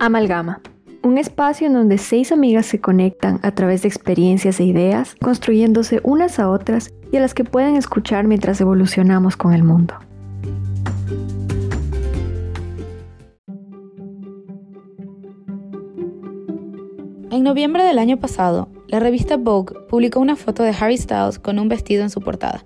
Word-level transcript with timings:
Amalgama. 0.00 0.60
Un 1.02 1.18
espacio 1.18 1.66
en 1.66 1.74
donde 1.74 1.98
seis 1.98 2.30
amigas 2.30 2.66
se 2.66 2.80
conectan 2.80 3.40
a 3.42 3.50
través 3.50 3.82
de 3.82 3.88
experiencias 3.88 4.60
e 4.60 4.64
ideas, 4.64 5.16
construyéndose 5.20 6.00
unas 6.04 6.38
a 6.38 6.50
otras 6.50 6.92
y 7.10 7.16
a 7.16 7.20
las 7.20 7.34
que 7.34 7.44
pueden 7.44 7.74
escuchar 7.74 8.26
mientras 8.26 8.60
evolucionamos 8.60 9.36
con 9.36 9.54
el 9.54 9.64
mundo. 9.64 9.94
En 17.30 17.42
noviembre 17.42 17.82
del 17.82 17.98
año 17.98 18.18
pasado, 18.18 18.68
la 18.86 19.00
revista 19.00 19.36
Vogue 19.36 19.74
publicó 19.88 20.20
una 20.20 20.36
foto 20.36 20.62
de 20.62 20.74
Harry 20.78 20.96
Styles 20.96 21.38
con 21.38 21.58
un 21.58 21.68
vestido 21.68 22.02
en 22.02 22.10
su 22.10 22.20
portada, 22.20 22.64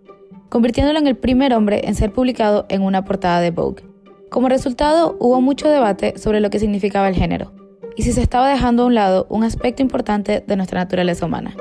convirtiéndolo 0.50 0.98
en 0.98 1.06
el 1.06 1.16
primer 1.16 1.54
hombre 1.54 1.82
en 1.88 1.94
ser 1.94 2.12
publicado 2.12 2.66
en 2.68 2.82
una 2.82 3.04
portada 3.04 3.40
de 3.40 3.50
Vogue. 3.50 3.91
Como 4.32 4.48
resultado, 4.48 5.14
hubo 5.20 5.42
mucho 5.42 5.68
debate 5.68 6.18
sobre 6.18 6.40
lo 6.40 6.48
que 6.48 6.58
significaba 6.58 7.06
el 7.06 7.14
género, 7.14 7.52
y 7.96 8.02
si 8.02 8.12
se 8.12 8.22
estaba 8.22 8.48
dejando 8.48 8.82
a 8.82 8.86
un 8.86 8.94
lado 8.94 9.26
un 9.28 9.44
aspecto 9.44 9.82
importante 9.82 10.42
de 10.46 10.56
nuestra 10.56 10.80
naturaleza 10.80 11.26
humana. 11.26 11.54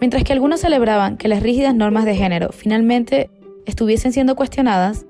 Mientras 0.00 0.24
que 0.24 0.32
algunos 0.32 0.58
celebraban 0.58 1.16
que 1.16 1.28
las 1.28 1.44
rígidas 1.44 1.76
normas 1.76 2.04
de 2.04 2.16
género 2.16 2.50
finalmente 2.50 3.30
estuviesen 3.66 4.12
siendo 4.12 4.34
cuestionadas, 4.34 5.06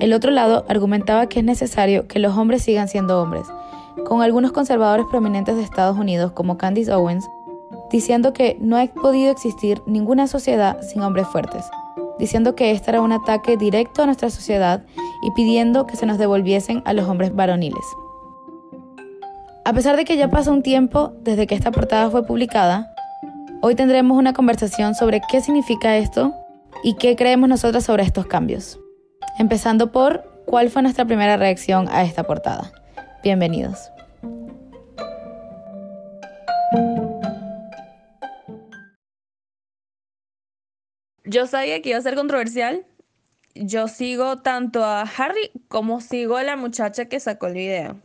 el 0.00 0.14
otro 0.14 0.30
lado 0.30 0.64
argumentaba 0.70 1.28
que 1.28 1.40
es 1.40 1.44
necesario 1.44 2.08
que 2.08 2.18
los 2.18 2.34
hombres 2.34 2.62
sigan 2.62 2.88
siendo 2.88 3.20
hombres, 3.20 3.46
con 4.06 4.22
algunos 4.22 4.52
conservadores 4.52 5.04
prominentes 5.10 5.54
de 5.54 5.62
Estados 5.62 5.98
Unidos 5.98 6.32
como 6.32 6.56
Candice 6.56 6.94
Owens 6.94 7.28
diciendo 7.90 8.32
que 8.32 8.56
no 8.58 8.78
ha 8.78 8.86
podido 8.86 9.30
existir 9.30 9.82
ninguna 9.84 10.26
sociedad 10.26 10.80
sin 10.80 11.02
hombres 11.02 11.26
fuertes, 11.28 11.66
diciendo 12.18 12.54
que 12.54 12.70
este 12.70 12.90
era 12.90 13.02
un 13.02 13.12
ataque 13.12 13.58
directo 13.58 14.02
a 14.02 14.06
nuestra 14.06 14.30
sociedad 14.30 14.82
y 15.22 15.30
pidiendo 15.32 15.86
que 15.86 15.96
se 15.96 16.06
nos 16.06 16.18
devolviesen 16.18 16.82
a 16.84 16.92
los 16.92 17.08
hombres 17.08 17.34
varoniles. 17.34 17.84
A 19.64 19.72
pesar 19.72 19.96
de 19.96 20.04
que 20.04 20.16
ya 20.16 20.28
pasó 20.28 20.52
un 20.52 20.62
tiempo 20.62 21.12
desde 21.20 21.46
que 21.46 21.54
esta 21.54 21.70
portada 21.70 22.10
fue 22.10 22.24
publicada, 22.24 22.94
hoy 23.60 23.74
tendremos 23.74 24.16
una 24.16 24.32
conversación 24.32 24.94
sobre 24.94 25.20
qué 25.30 25.40
significa 25.40 25.96
esto 25.96 26.32
y 26.82 26.94
qué 26.94 27.16
creemos 27.16 27.48
nosotros 27.48 27.84
sobre 27.84 28.02
estos 28.02 28.26
cambios. 28.26 28.80
Empezando 29.38 29.92
por 29.92 30.42
cuál 30.46 30.70
fue 30.70 30.82
nuestra 30.82 31.04
primera 31.04 31.36
reacción 31.36 31.86
a 31.90 32.02
esta 32.02 32.24
portada. 32.24 32.72
Bienvenidos. 33.22 33.90
Yo 41.24 41.46
sabía 41.46 41.82
que 41.82 41.90
iba 41.90 41.98
a 41.98 42.02
ser 42.02 42.14
controversial. 42.14 42.86
Yo 43.60 43.88
sigo 43.88 44.38
tanto 44.40 44.84
a 44.84 45.02
Harry 45.02 45.50
como 45.68 46.00
sigo 46.00 46.36
a 46.36 46.42
la 46.44 46.56
muchacha 46.56 47.06
que 47.06 47.20
sacó 47.20 47.48
el 47.48 47.54
video. 47.54 48.00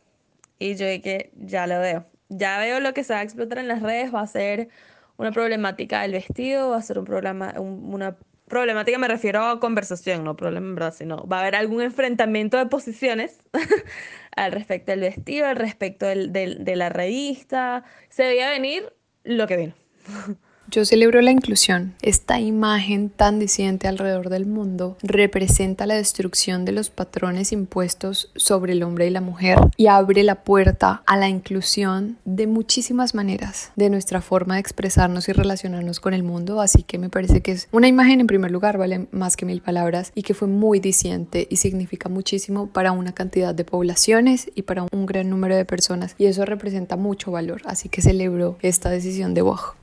Y 0.59 0.75
yo 0.75 0.87
dije, 0.87 1.31
ya 1.35 1.67
lo 1.67 1.79
veo. 1.79 2.05
Ya 2.29 2.57
veo 2.59 2.79
lo 2.79 2.93
que 2.93 3.03
se 3.03 3.13
va 3.13 3.19
a 3.19 3.23
explotar 3.23 3.59
en 3.59 3.67
las 3.67 3.81
redes. 3.81 4.13
Va 4.13 4.21
a 4.21 4.27
ser 4.27 4.69
una 5.17 5.31
problemática 5.31 6.01
del 6.01 6.13
vestido, 6.13 6.71
va 6.71 6.77
a 6.77 6.81
ser 6.81 6.99
un 6.99 7.05
problema, 7.05 7.53
una 7.59 8.17
problemática, 8.47 8.97
me 8.97 9.07
refiero 9.07 9.43
a 9.45 9.59
conversación, 9.59 10.23
no 10.23 10.35
problema 10.35 10.67
en 10.67 10.75
verdad, 10.75 10.93
sino 10.93 11.27
va 11.27 11.37
a 11.37 11.41
haber 11.41 11.55
algún 11.55 11.81
enfrentamiento 11.81 12.57
de 12.57 12.65
posiciones 12.65 13.39
al 14.35 14.51
respecto 14.51 14.91
del 14.91 15.01
vestido, 15.01 15.47
al 15.47 15.55
respecto 15.55 16.05
del, 16.05 16.31
de 16.31 16.75
la 16.75 16.89
revista. 16.89 17.83
Se 18.09 18.23
veía 18.23 18.49
venir 18.49 18.93
lo 19.23 19.47
que 19.47 19.57
vino. 19.57 19.73
Yo 20.73 20.85
celebro 20.85 21.21
la 21.21 21.29
inclusión. 21.29 21.93
Esta 22.01 22.39
imagen 22.39 23.11
tan 23.11 23.37
disidente 23.37 23.87
alrededor 23.87 24.29
del 24.29 24.47
mundo 24.47 24.97
representa 25.03 25.85
la 25.85 25.93
destrucción 25.93 26.65
de 26.65 26.71
los 26.71 26.89
patrones 26.89 27.51
impuestos 27.51 28.31
sobre 28.35 28.73
el 28.73 28.81
hombre 28.81 29.05
y 29.05 29.11
la 29.11 29.21
mujer 29.21 29.59
y 29.77 29.85
abre 29.85 30.23
la 30.23 30.43
puerta 30.43 31.03
a 31.05 31.15
la 31.15 31.29
inclusión 31.29 32.17
de 32.25 32.47
muchísimas 32.47 33.13
maneras 33.13 33.71
de 33.75 33.91
nuestra 33.91 34.19
forma 34.19 34.55
de 34.55 34.61
expresarnos 34.61 35.29
y 35.29 35.33
relacionarnos 35.33 35.99
con 35.99 36.15
el 36.15 36.23
mundo. 36.23 36.59
Así 36.59 36.81
que 36.81 36.97
me 36.97 37.09
parece 37.11 37.43
que 37.43 37.51
es 37.51 37.67
una 37.71 37.87
imagen 37.87 38.19
en 38.19 38.25
primer 38.25 38.49
lugar, 38.49 38.79
vale 38.79 39.05
más 39.11 39.37
que 39.37 39.45
mil 39.45 39.61
palabras 39.61 40.11
y 40.15 40.23
que 40.23 40.33
fue 40.33 40.47
muy 40.47 40.79
disidente 40.79 41.45
y 41.51 41.57
significa 41.57 42.09
muchísimo 42.09 42.65
para 42.65 42.93
una 42.93 43.13
cantidad 43.13 43.53
de 43.53 43.63
poblaciones 43.63 44.49
y 44.55 44.63
para 44.63 44.87
un 44.91 45.05
gran 45.05 45.29
número 45.29 45.55
de 45.55 45.65
personas 45.65 46.15
y 46.17 46.25
eso 46.25 46.45
representa 46.45 46.95
mucho 46.95 47.29
valor. 47.29 47.61
Así 47.65 47.89
que 47.89 48.01
celebro 48.01 48.57
esta 48.63 48.89
decisión 48.89 49.35
de 49.35 49.43
Vogue. 49.43 49.82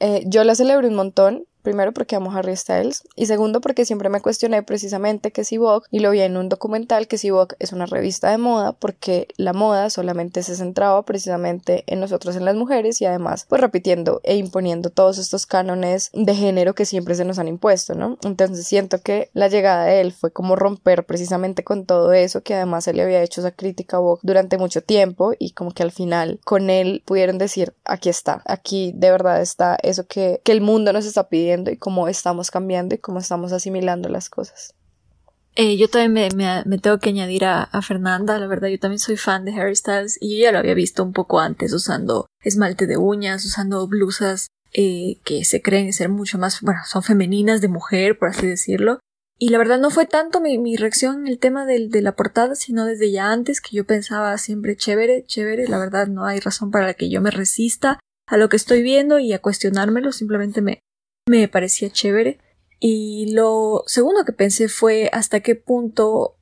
Eh, 0.00 0.24
yo 0.26 0.44
la 0.44 0.54
celebro 0.54 0.88
un 0.88 0.94
montón 0.94 1.44
Primero 1.62 1.92
porque 1.92 2.16
amo 2.16 2.32
Harry 2.32 2.56
Styles 2.56 3.02
y 3.16 3.26
segundo 3.26 3.60
porque 3.60 3.84
siempre 3.84 4.08
me 4.08 4.20
cuestioné 4.20 4.62
precisamente 4.62 5.30
que 5.30 5.44
si 5.44 5.58
Vogue, 5.58 5.86
y 5.90 6.00
lo 6.00 6.10
vi 6.10 6.20
en 6.20 6.36
un 6.36 6.48
documental, 6.48 7.06
que 7.06 7.18
si 7.18 7.30
Vogue 7.30 7.56
es 7.58 7.72
una 7.72 7.86
revista 7.86 8.30
de 8.30 8.38
moda 8.38 8.72
porque 8.72 9.28
la 9.36 9.52
moda 9.52 9.90
solamente 9.90 10.42
se 10.42 10.56
centraba 10.56 11.04
precisamente 11.04 11.84
en 11.86 12.00
nosotros, 12.00 12.36
en 12.36 12.44
las 12.44 12.56
mujeres 12.56 13.00
y 13.00 13.04
además 13.04 13.46
pues 13.48 13.60
repitiendo 13.60 14.20
e 14.24 14.36
imponiendo 14.36 14.90
todos 14.90 15.18
estos 15.18 15.46
cánones 15.46 16.10
de 16.14 16.34
género 16.34 16.74
que 16.74 16.86
siempre 16.86 17.14
se 17.14 17.24
nos 17.24 17.38
han 17.38 17.48
impuesto, 17.48 17.94
¿no? 17.94 18.16
Entonces 18.22 18.66
siento 18.66 19.02
que 19.02 19.30
la 19.34 19.48
llegada 19.48 19.84
de 19.84 20.00
él 20.00 20.12
fue 20.12 20.32
como 20.32 20.56
romper 20.56 21.04
precisamente 21.04 21.62
con 21.62 21.84
todo 21.84 22.12
eso 22.12 22.42
que 22.42 22.54
además 22.54 22.84
se 22.84 22.94
le 22.94 23.02
había 23.02 23.22
hecho 23.22 23.42
esa 23.42 23.50
crítica 23.50 23.98
a 23.98 24.00
Vogue 24.00 24.20
durante 24.22 24.56
mucho 24.56 24.82
tiempo 24.82 25.32
y 25.38 25.52
como 25.52 25.72
que 25.72 25.82
al 25.82 25.92
final 25.92 26.40
con 26.44 26.70
él 26.70 27.02
pudieron 27.04 27.36
decir 27.36 27.74
aquí 27.84 28.08
está, 28.08 28.42
aquí 28.46 28.92
de 28.94 29.10
verdad 29.10 29.42
está 29.42 29.76
eso 29.82 30.06
que, 30.06 30.40
que 30.42 30.52
el 30.52 30.62
mundo 30.62 30.92
nos 30.92 31.04
está 31.04 31.28
pidiendo 31.28 31.49
y 31.70 31.76
cómo 31.76 32.08
estamos 32.08 32.50
cambiando 32.50 32.94
y 32.94 32.98
cómo 32.98 33.18
estamos 33.18 33.52
asimilando 33.52 34.08
las 34.08 34.30
cosas. 34.30 34.74
Eh, 35.56 35.76
yo 35.76 35.88
también 35.88 36.30
me, 36.36 36.78
tengo 36.78 36.98
que 36.98 37.10
añadir 37.10 37.44
a, 37.44 37.68
Fernanda, 37.82 38.38
la 38.38 38.46
verdad 38.46 38.68
yo 38.68 38.78
también 38.78 39.00
soy 39.00 39.16
fan 39.16 39.44
de 39.44 39.52
Harry 39.52 39.74
Styles 39.74 40.16
y 40.20 40.36
yo 40.36 40.44
ya 40.44 40.52
lo 40.52 40.58
había 40.58 40.74
visto 40.74 41.02
un 41.02 41.12
poco 41.12 41.40
antes 41.40 41.72
usando 41.72 42.26
esmalte 42.42 42.86
de 42.86 42.96
uñas, 42.96 43.44
usando 43.44 43.86
blusas 43.88 44.46
eh, 44.72 45.18
que 45.24 45.44
se 45.44 45.60
creen 45.60 45.92
ser 45.92 46.08
mucho 46.08 46.38
más, 46.38 46.60
bueno, 46.60 46.80
son 46.86 47.02
femeninas 47.02 47.60
de 47.60 47.68
mujer, 47.68 48.16
por 48.18 48.28
así 48.28 48.46
decirlo. 48.46 49.00
Y 49.42 49.48
la 49.48 49.58
verdad 49.58 49.80
no 49.80 49.90
fue 49.90 50.06
tanto 50.06 50.40
mi, 50.40 50.76
reacción 50.76 51.20
en 51.20 51.26
el 51.26 51.38
tema 51.38 51.64
de 51.64 52.02
la 52.02 52.14
portada, 52.14 52.54
sino 52.54 52.84
desde 52.84 53.10
ya 53.10 53.32
antes 53.32 53.60
que 53.60 53.74
yo 53.74 53.86
pensaba 53.86 54.36
siempre 54.38 54.76
chévere, 54.76 55.24
chévere, 55.24 55.66
la 55.66 55.78
verdad 55.78 56.06
no 56.06 56.26
hay 56.26 56.40
razón 56.40 56.70
para 56.70 56.92
que 56.94 57.08
yo 57.08 57.22
me 57.22 57.30
resista 57.30 57.98
a 58.26 58.36
lo 58.36 58.48
que 58.48 58.56
estoy 58.56 58.82
viendo 58.82 59.18
y 59.18 59.32
a 59.32 59.40
cuestionármelo, 59.40 60.12
simplemente 60.12 60.60
me, 60.60 60.80
me 61.26 61.48
parecía 61.48 61.90
chévere. 61.90 62.38
Y 62.78 63.32
lo 63.32 63.84
segundo 63.86 64.24
que 64.24 64.32
pensé 64.32 64.68
fue 64.68 65.10
hasta 65.12 65.40
qué 65.40 65.54
punto 65.54 66.36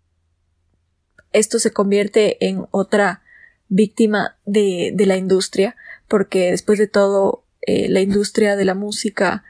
esto 1.32 1.58
se 1.58 1.72
convierte 1.72 2.46
en 2.46 2.66
otra 2.70 3.22
víctima 3.68 4.38
de, 4.46 4.94
la 4.96 5.16
industria, 5.16 5.76
porque 6.06 6.50
después 6.50 6.78
de 6.78 6.86
todo, 6.86 7.44
eh, 7.60 7.88
la 7.88 8.00
industria 8.00 8.56
de 8.56 8.64
la 8.64 8.74
música 8.74 9.44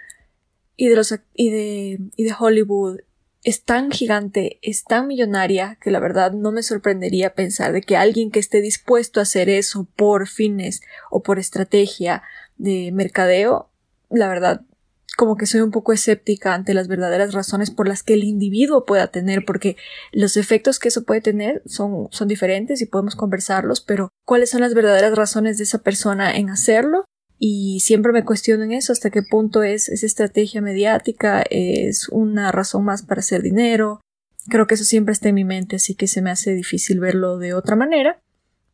y 0.76 0.88
de, 0.88 0.96
los, 0.96 1.14
y, 1.34 1.50
de, 1.50 2.00
y 2.16 2.24
de 2.24 2.34
Hollywood 2.36 3.00
es 3.44 3.62
tan 3.62 3.90
gigante, 3.90 4.58
es 4.62 4.84
tan 4.84 5.06
millonaria, 5.06 5.78
que 5.80 5.90
la 5.90 6.00
verdad 6.00 6.32
no 6.32 6.50
me 6.50 6.62
sorprendería 6.62 7.34
pensar 7.34 7.72
de 7.72 7.82
que 7.82 7.96
alguien 7.96 8.30
que 8.30 8.40
esté 8.40 8.60
dispuesto 8.60 9.20
a 9.20 9.22
hacer 9.22 9.48
eso 9.48 9.86
por 9.94 10.26
fines 10.26 10.82
o 11.10 11.22
por 11.22 11.38
estrategia 11.38 12.22
de 12.56 12.90
mercadeo, 12.92 13.70
la 14.10 14.28
verdad 14.28 14.62
como 15.18 15.36
que 15.36 15.46
soy 15.46 15.62
un 15.62 15.72
poco 15.72 15.92
escéptica 15.92 16.54
ante 16.54 16.74
las 16.74 16.86
verdaderas 16.86 17.34
razones 17.34 17.72
por 17.72 17.88
las 17.88 18.04
que 18.04 18.14
el 18.14 18.22
individuo 18.22 18.84
pueda 18.84 19.08
tener, 19.08 19.44
porque 19.44 19.76
los 20.12 20.36
efectos 20.36 20.78
que 20.78 20.86
eso 20.86 21.02
puede 21.02 21.20
tener 21.20 21.60
son, 21.66 22.06
son 22.12 22.28
diferentes 22.28 22.80
y 22.80 22.86
podemos 22.86 23.16
conversarlos, 23.16 23.80
pero 23.80 24.10
¿cuáles 24.24 24.50
son 24.50 24.60
las 24.60 24.74
verdaderas 24.74 25.16
razones 25.16 25.58
de 25.58 25.64
esa 25.64 25.78
persona 25.78 26.36
en 26.36 26.50
hacerlo? 26.50 27.04
Y 27.36 27.80
siempre 27.80 28.12
me 28.12 28.24
cuestiono 28.24 28.62
en 28.62 28.70
eso, 28.70 28.92
hasta 28.92 29.10
qué 29.10 29.24
punto 29.24 29.64
es, 29.64 29.88
esa 29.88 30.06
estrategia 30.06 30.60
mediática, 30.60 31.42
es 31.50 32.08
una 32.10 32.52
razón 32.52 32.84
más 32.84 33.02
para 33.02 33.18
hacer 33.18 33.42
dinero. 33.42 34.00
Creo 34.48 34.68
que 34.68 34.76
eso 34.76 34.84
siempre 34.84 35.14
está 35.14 35.30
en 35.30 35.34
mi 35.34 35.44
mente, 35.44 35.74
así 35.74 35.96
que 35.96 36.06
se 36.06 36.22
me 36.22 36.30
hace 36.30 36.54
difícil 36.54 37.00
verlo 37.00 37.38
de 37.38 37.54
otra 37.54 37.74
manera, 37.74 38.20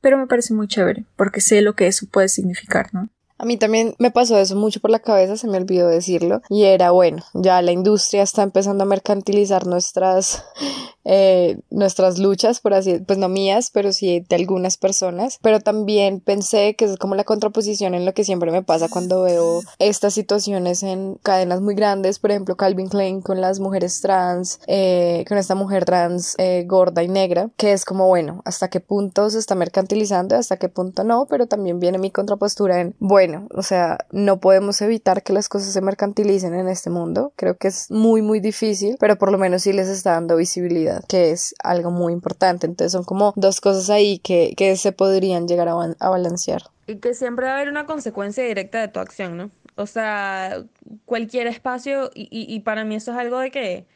pero 0.02 0.18
me 0.18 0.26
parece 0.26 0.52
muy 0.52 0.68
chévere, 0.68 1.06
porque 1.16 1.40
sé 1.40 1.62
lo 1.62 1.74
que 1.74 1.86
eso 1.86 2.06
puede 2.06 2.28
significar, 2.28 2.92
¿no? 2.92 3.08
A 3.38 3.44
mí 3.44 3.56
también 3.56 3.94
me 3.98 4.10
pasó 4.10 4.38
eso 4.38 4.56
mucho 4.56 4.80
por 4.80 4.90
la 4.90 5.00
cabeza, 5.00 5.36
se 5.36 5.48
me 5.48 5.58
olvidó 5.58 5.88
decirlo, 5.88 6.40
y 6.48 6.64
era 6.64 6.92
bueno, 6.92 7.22
ya 7.34 7.60
la 7.62 7.72
industria 7.72 8.22
está 8.22 8.42
empezando 8.42 8.84
a 8.84 8.86
mercantilizar 8.86 9.66
nuestras 9.66 10.44
eh, 11.04 11.58
nuestras 11.70 12.18
luchas, 12.18 12.60
por 12.60 12.74
así, 12.74 12.98
pues 13.06 13.18
no 13.18 13.28
mías, 13.28 13.70
pero 13.72 13.92
sí 13.92 14.24
de 14.28 14.36
algunas 14.36 14.76
personas, 14.76 15.38
pero 15.42 15.60
también 15.60 16.20
pensé 16.20 16.74
que 16.76 16.86
es 16.86 16.96
como 16.96 17.14
la 17.14 17.24
contraposición 17.24 17.94
en 17.94 18.04
lo 18.04 18.14
que 18.14 18.24
siempre 18.24 18.50
me 18.50 18.62
pasa 18.62 18.88
cuando 18.88 19.22
veo 19.22 19.62
estas 19.78 20.14
situaciones 20.14 20.82
en 20.82 21.16
cadenas 21.22 21.60
muy 21.60 21.74
grandes, 21.74 22.18
por 22.18 22.30
ejemplo 22.30 22.56
Calvin 22.56 22.88
Klein 22.88 23.20
con 23.20 23.40
las 23.40 23.60
mujeres 23.60 24.00
trans, 24.00 24.60
eh, 24.66 25.24
con 25.28 25.38
esta 25.38 25.54
mujer 25.54 25.84
trans 25.84 26.34
eh, 26.38 26.64
gorda 26.66 27.02
y 27.02 27.08
negra, 27.08 27.50
que 27.56 27.72
es 27.72 27.84
como 27.84 28.08
bueno, 28.08 28.42
hasta 28.44 28.68
qué 28.68 28.80
punto 28.80 29.28
se 29.30 29.38
está 29.38 29.54
mercantilizando, 29.54 30.36
hasta 30.36 30.56
qué 30.56 30.68
punto 30.68 31.04
no, 31.04 31.26
pero 31.28 31.46
también 31.46 31.80
viene 31.80 31.98
mi 31.98 32.10
contrapostura 32.10 32.80
en 32.80 32.94
bueno, 32.98 33.23
bueno, 33.26 33.48
o 33.54 33.62
sea, 33.62 33.98
no 34.12 34.38
podemos 34.38 34.82
evitar 34.82 35.22
que 35.22 35.32
las 35.32 35.48
cosas 35.48 35.72
se 35.72 35.80
mercantilicen 35.80 36.54
en 36.54 36.68
este 36.68 36.90
mundo. 36.90 37.32
Creo 37.36 37.56
que 37.56 37.68
es 37.68 37.90
muy, 37.90 38.20
muy 38.20 38.38
difícil, 38.38 38.96
pero 39.00 39.16
por 39.16 39.32
lo 39.32 39.38
menos 39.38 39.62
sí 39.62 39.72
les 39.72 39.88
está 39.88 40.12
dando 40.12 40.36
visibilidad, 40.36 41.02
que 41.08 41.30
es 41.30 41.54
algo 41.62 41.90
muy 41.90 42.12
importante. 42.12 42.66
Entonces 42.66 42.92
son 42.92 43.04
como 43.04 43.32
dos 43.36 43.62
cosas 43.62 43.88
ahí 43.88 44.18
que, 44.18 44.52
que 44.58 44.76
se 44.76 44.92
podrían 44.92 45.48
llegar 45.48 45.68
a, 45.68 46.08
balancear. 46.10 46.64
Y 46.86 46.96
que 46.96 47.14
siempre 47.14 47.46
va 47.46 47.52
a 47.52 47.54
haber 47.56 47.70
una 47.70 47.86
consecuencia 47.86 48.44
directa 48.44 48.78
de 48.80 48.88
tu 48.88 49.00
acción, 49.00 49.38
¿no? 49.38 49.50
O 49.76 49.86
sea, 49.86 50.62
cualquier 51.06 51.46
espacio, 51.46 52.10
y, 52.14 52.28
y, 52.30 52.60
para 52.60 52.84
mí 52.84 52.94
eso 52.94 53.12
es 53.12 53.18
algo 53.18 53.38
de 53.38 53.50
que, 53.50 53.86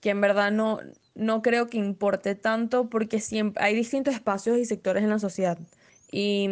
que 0.00 0.10
en 0.10 0.20
verdad 0.20 0.50
no, 0.50 0.80
no 1.14 1.40
creo 1.40 1.68
que 1.68 1.78
importe 1.78 2.34
tanto 2.34 2.90
porque 2.90 3.20
siempre 3.20 3.62
hay 3.62 3.76
distintos 3.76 4.12
espacios 4.12 4.58
y 4.58 4.64
sectores 4.64 5.04
en 5.04 5.10
la 5.10 5.20
sociedad. 5.20 5.58
Y 6.10 6.48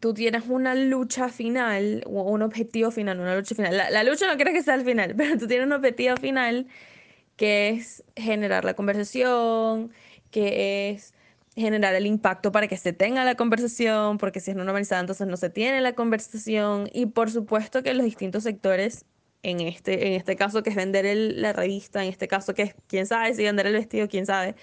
tú 0.00 0.14
tienes 0.14 0.44
una 0.48 0.74
lucha 0.74 1.28
final, 1.28 2.02
o 2.06 2.22
un 2.22 2.42
objetivo 2.42 2.90
final, 2.90 3.20
una 3.20 3.36
lucha 3.36 3.54
final. 3.54 3.76
La, 3.76 4.04
lucha 4.04 4.26
no 4.26 4.36
quiero 4.36 4.52
que 4.52 4.62
sea 4.62 4.74
al 4.74 4.84
final, 4.84 5.14
pero 5.16 5.38
tú 5.38 5.46
tienes 5.46 5.66
un 5.66 5.72
objetivo 5.72 6.16
final 6.16 6.66
que 7.36 7.70
es 7.70 8.04
generar 8.16 8.64
la 8.64 8.74
conversación, 8.74 9.92
que 10.30 10.90
es 10.90 11.14
generar 11.54 11.94
el 11.94 12.06
impacto 12.06 12.52
para 12.52 12.68
que 12.68 12.76
se 12.76 12.92
tenga 12.92 13.24
la 13.24 13.34
conversación, 13.34 14.18
porque 14.18 14.40
si 14.40 14.50
es 14.52 14.56
no 14.56 14.64
normalizada 14.64 15.00
entonces 15.00 15.26
no 15.26 15.36
se 15.36 15.50
tiene 15.50 15.80
la 15.80 15.94
conversación. 15.94 16.88
Y 16.92 17.06
por 17.06 17.30
supuesto 17.30 17.82
que 17.82 17.94
los 17.94 18.04
distintos 18.04 18.44
sectores, 18.44 19.04
en 19.42 19.60
este, 19.60 20.08
en 20.08 20.12
este 20.14 20.36
caso 20.36 20.62
que 20.62 20.70
es 20.70 20.76
vender 20.76 21.06
la 21.36 21.52
revista, 21.52 22.02
en 22.02 22.10
este 22.10 22.28
caso 22.28 22.54
que 22.54 22.62
es, 22.62 22.74
quién 22.88 23.06
sabe, 23.06 23.34
si 23.34 23.44
vender 23.44 23.66
el 23.66 23.74
vestido, 23.74 24.08
quién 24.08 24.26
sabe, 24.26 24.54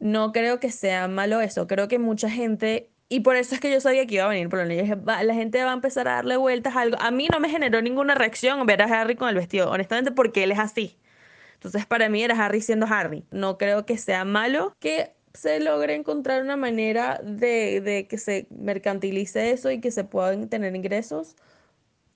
no 0.00 0.32
creo 0.32 0.60
que 0.60 0.70
sea 0.70 1.08
malo 1.08 1.40
eso, 1.40 1.66
creo 1.66 1.88
que 1.88 1.98
mucha 1.98 2.28
gente, 2.30 2.90
y 3.08 3.20
por 3.20 3.36
eso 3.36 3.54
es 3.54 3.60
que 3.60 3.70
yo 3.70 3.80
sabía 3.80 4.06
que 4.06 4.16
iba 4.16 4.24
a 4.24 4.28
venir, 4.28 4.48
pero 4.48 4.64
la 4.64 5.34
gente 5.34 5.62
va 5.62 5.70
a 5.70 5.74
empezar 5.74 6.08
a 6.08 6.14
darle 6.14 6.36
vueltas 6.36 6.74
a 6.74 6.80
algo, 6.82 6.96
a 7.00 7.10
mí 7.10 7.28
no 7.30 7.40
me 7.40 7.48
generó 7.48 7.82
ninguna 7.82 8.14
reacción 8.14 8.64
ver 8.66 8.82
a 8.82 8.86
Harry 8.86 9.14
con 9.16 9.28
el 9.28 9.34
vestido, 9.34 9.70
honestamente 9.70 10.10
porque 10.10 10.44
él 10.44 10.52
es 10.52 10.58
así. 10.58 10.96
Entonces 11.54 11.86
para 11.86 12.08
mí 12.08 12.22
era 12.22 12.42
Harry 12.44 12.60
siendo 12.60 12.86
Harry. 12.86 13.24
No 13.30 13.56
creo 13.56 13.86
que 13.86 13.96
sea 13.96 14.24
malo 14.24 14.74
que 14.80 15.14
se 15.32 15.60
logre 15.60 15.94
encontrar 15.94 16.42
una 16.42 16.56
manera 16.56 17.20
de, 17.24 18.06
que 18.08 18.18
se 18.18 18.46
mercantilice 18.50 19.50
eso 19.50 19.70
y 19.70 19.80
que 19.80 19.90
se 19.90 20.04
puedan 20.04 20.48
tener 20.48 20.76
ingresos, 20.76 21.36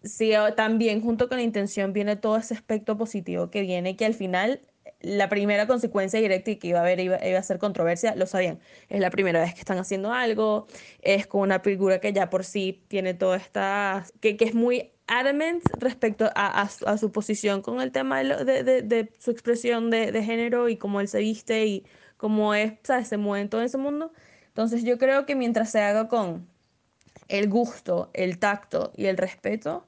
si 0.04 0.32
también 0.56 1.00
junto 1.02 1.28
con 1.28 1.38
la 1.38 1.42
intención 1.42 1.92
viene 1.92 2.16
todo 2.16 2.36
ese 2.36 2.54
aspecto 2.54 2.96
positivo 2.96 3.50
que 3.50 3.62
viene, 3.62 3.96
que 3.96 4.04
al 4.04 4.14
final 4.14 4.60
la 5.00 5.28
primera 5.28 5.66
consecuencia 5.66 6.20
directa 6.20 6.50
y 6.50 6.56
que 6.56 6.68
iba 6.68 6.80
a 6.80 6.82
haber 6.82 7.00
iba, 7.00 7.16
a 7.16 7.42
ser 7.42 7.58
controversia, 7.58 8.14
lo 8.16 8.26
sabían. 8.26 8.58
Es 8.88 9.00
la 9.00 9.10
primera 9.10 9.40
vez 9.40 9.54
que 9.54 9.60
están 9.60 9.78
haciendo 9.78 10.12
algo, 10.12 10.66
es 11.02 11.26
con 11.26 11.42
una 11.42 11.60
figura 11.60 12.00
que 12.00 12.12
ya 12.12 12.30
por 12.30 12.44
sí 12.44 12.82
tiene 12.88 13.14
toda 13.14 13.36
esta, 13.36 14.04
que, 14.20 14.36
que 14.36 14.44
es 14.44 14.54
muy 14.54 14.92
adamant 15.08 15.64
respecto 15.78 16.30
a, 16.34 16.62
a, 16.62 16.98
su 16.98 17.12
posición 17.12 17.62
con 17.62 17.80
el 17.80 17.92
tema 17.92 18.22
de, 18.22 18.62
de, 18.82 19.12
su 19.18 19.30
expresión 19.30 19.90
de, 19.90 20.22
género 20.22 20.68
y 20.68 20.76
cómo 20.76 21.00
él 21.00 21.08
se 21.08 21.20
viste 21.20 21.66
y 21.66 21.86
como 22.16 22.54
es, 22.54 22.74
¿sabes? 22.82 23.08
Se 23.08 23.16
mueve 23.16 23.42
en 23.42 23.48
todo 23.48 23.62
ese 23.62 23.78
mundo. 23.78 24.12
Entonces 24.48 24.84
yo 24.84 24.98
creo 24.98 25.24
que 25.24 25.34
mientras 25.34 25.70
se 25.70 25.80
haga 25.80 26.08
con 26.08 26.46
el 27.28 27.48
gusto, 27.48 28.10
el 28.12 28.38
tacto 28.38 28.92
y 28.96 29.06
el 29.06 29.16
respeto, 29.16 29.86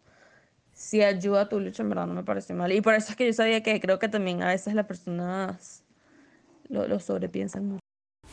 si 0.80 1.02
ayuda 1.02 1.42
a 1.42 1.48
tu 1.48 1.60
lucha, 1.60 1.82
en 1.82 1.90
verdad 1.90 2.06
no 2.06 2.14
me 2.14 2.24
parece 2.24 2.54
mal. 2.54 2.72
Y 2.72 2.80
por 2.80 2.94
eso 2.94 3.10
es 3.10 3.16
que 3.16 3.26
yo 3.26 3.34
sabía 3.34 3.62
que 3.62 3.78
creo 3.80 3.98
que 3.98 4.08
también 4.08 4.42
a 4.42 4.48
veces 4.48 4.72
las 4.72 4.86
personas 4.86 5.84
lo, 6.68 6.88
lo 6.88 6.98
sobrepiensan 7.00 7.66
mucho. 7.66 7.80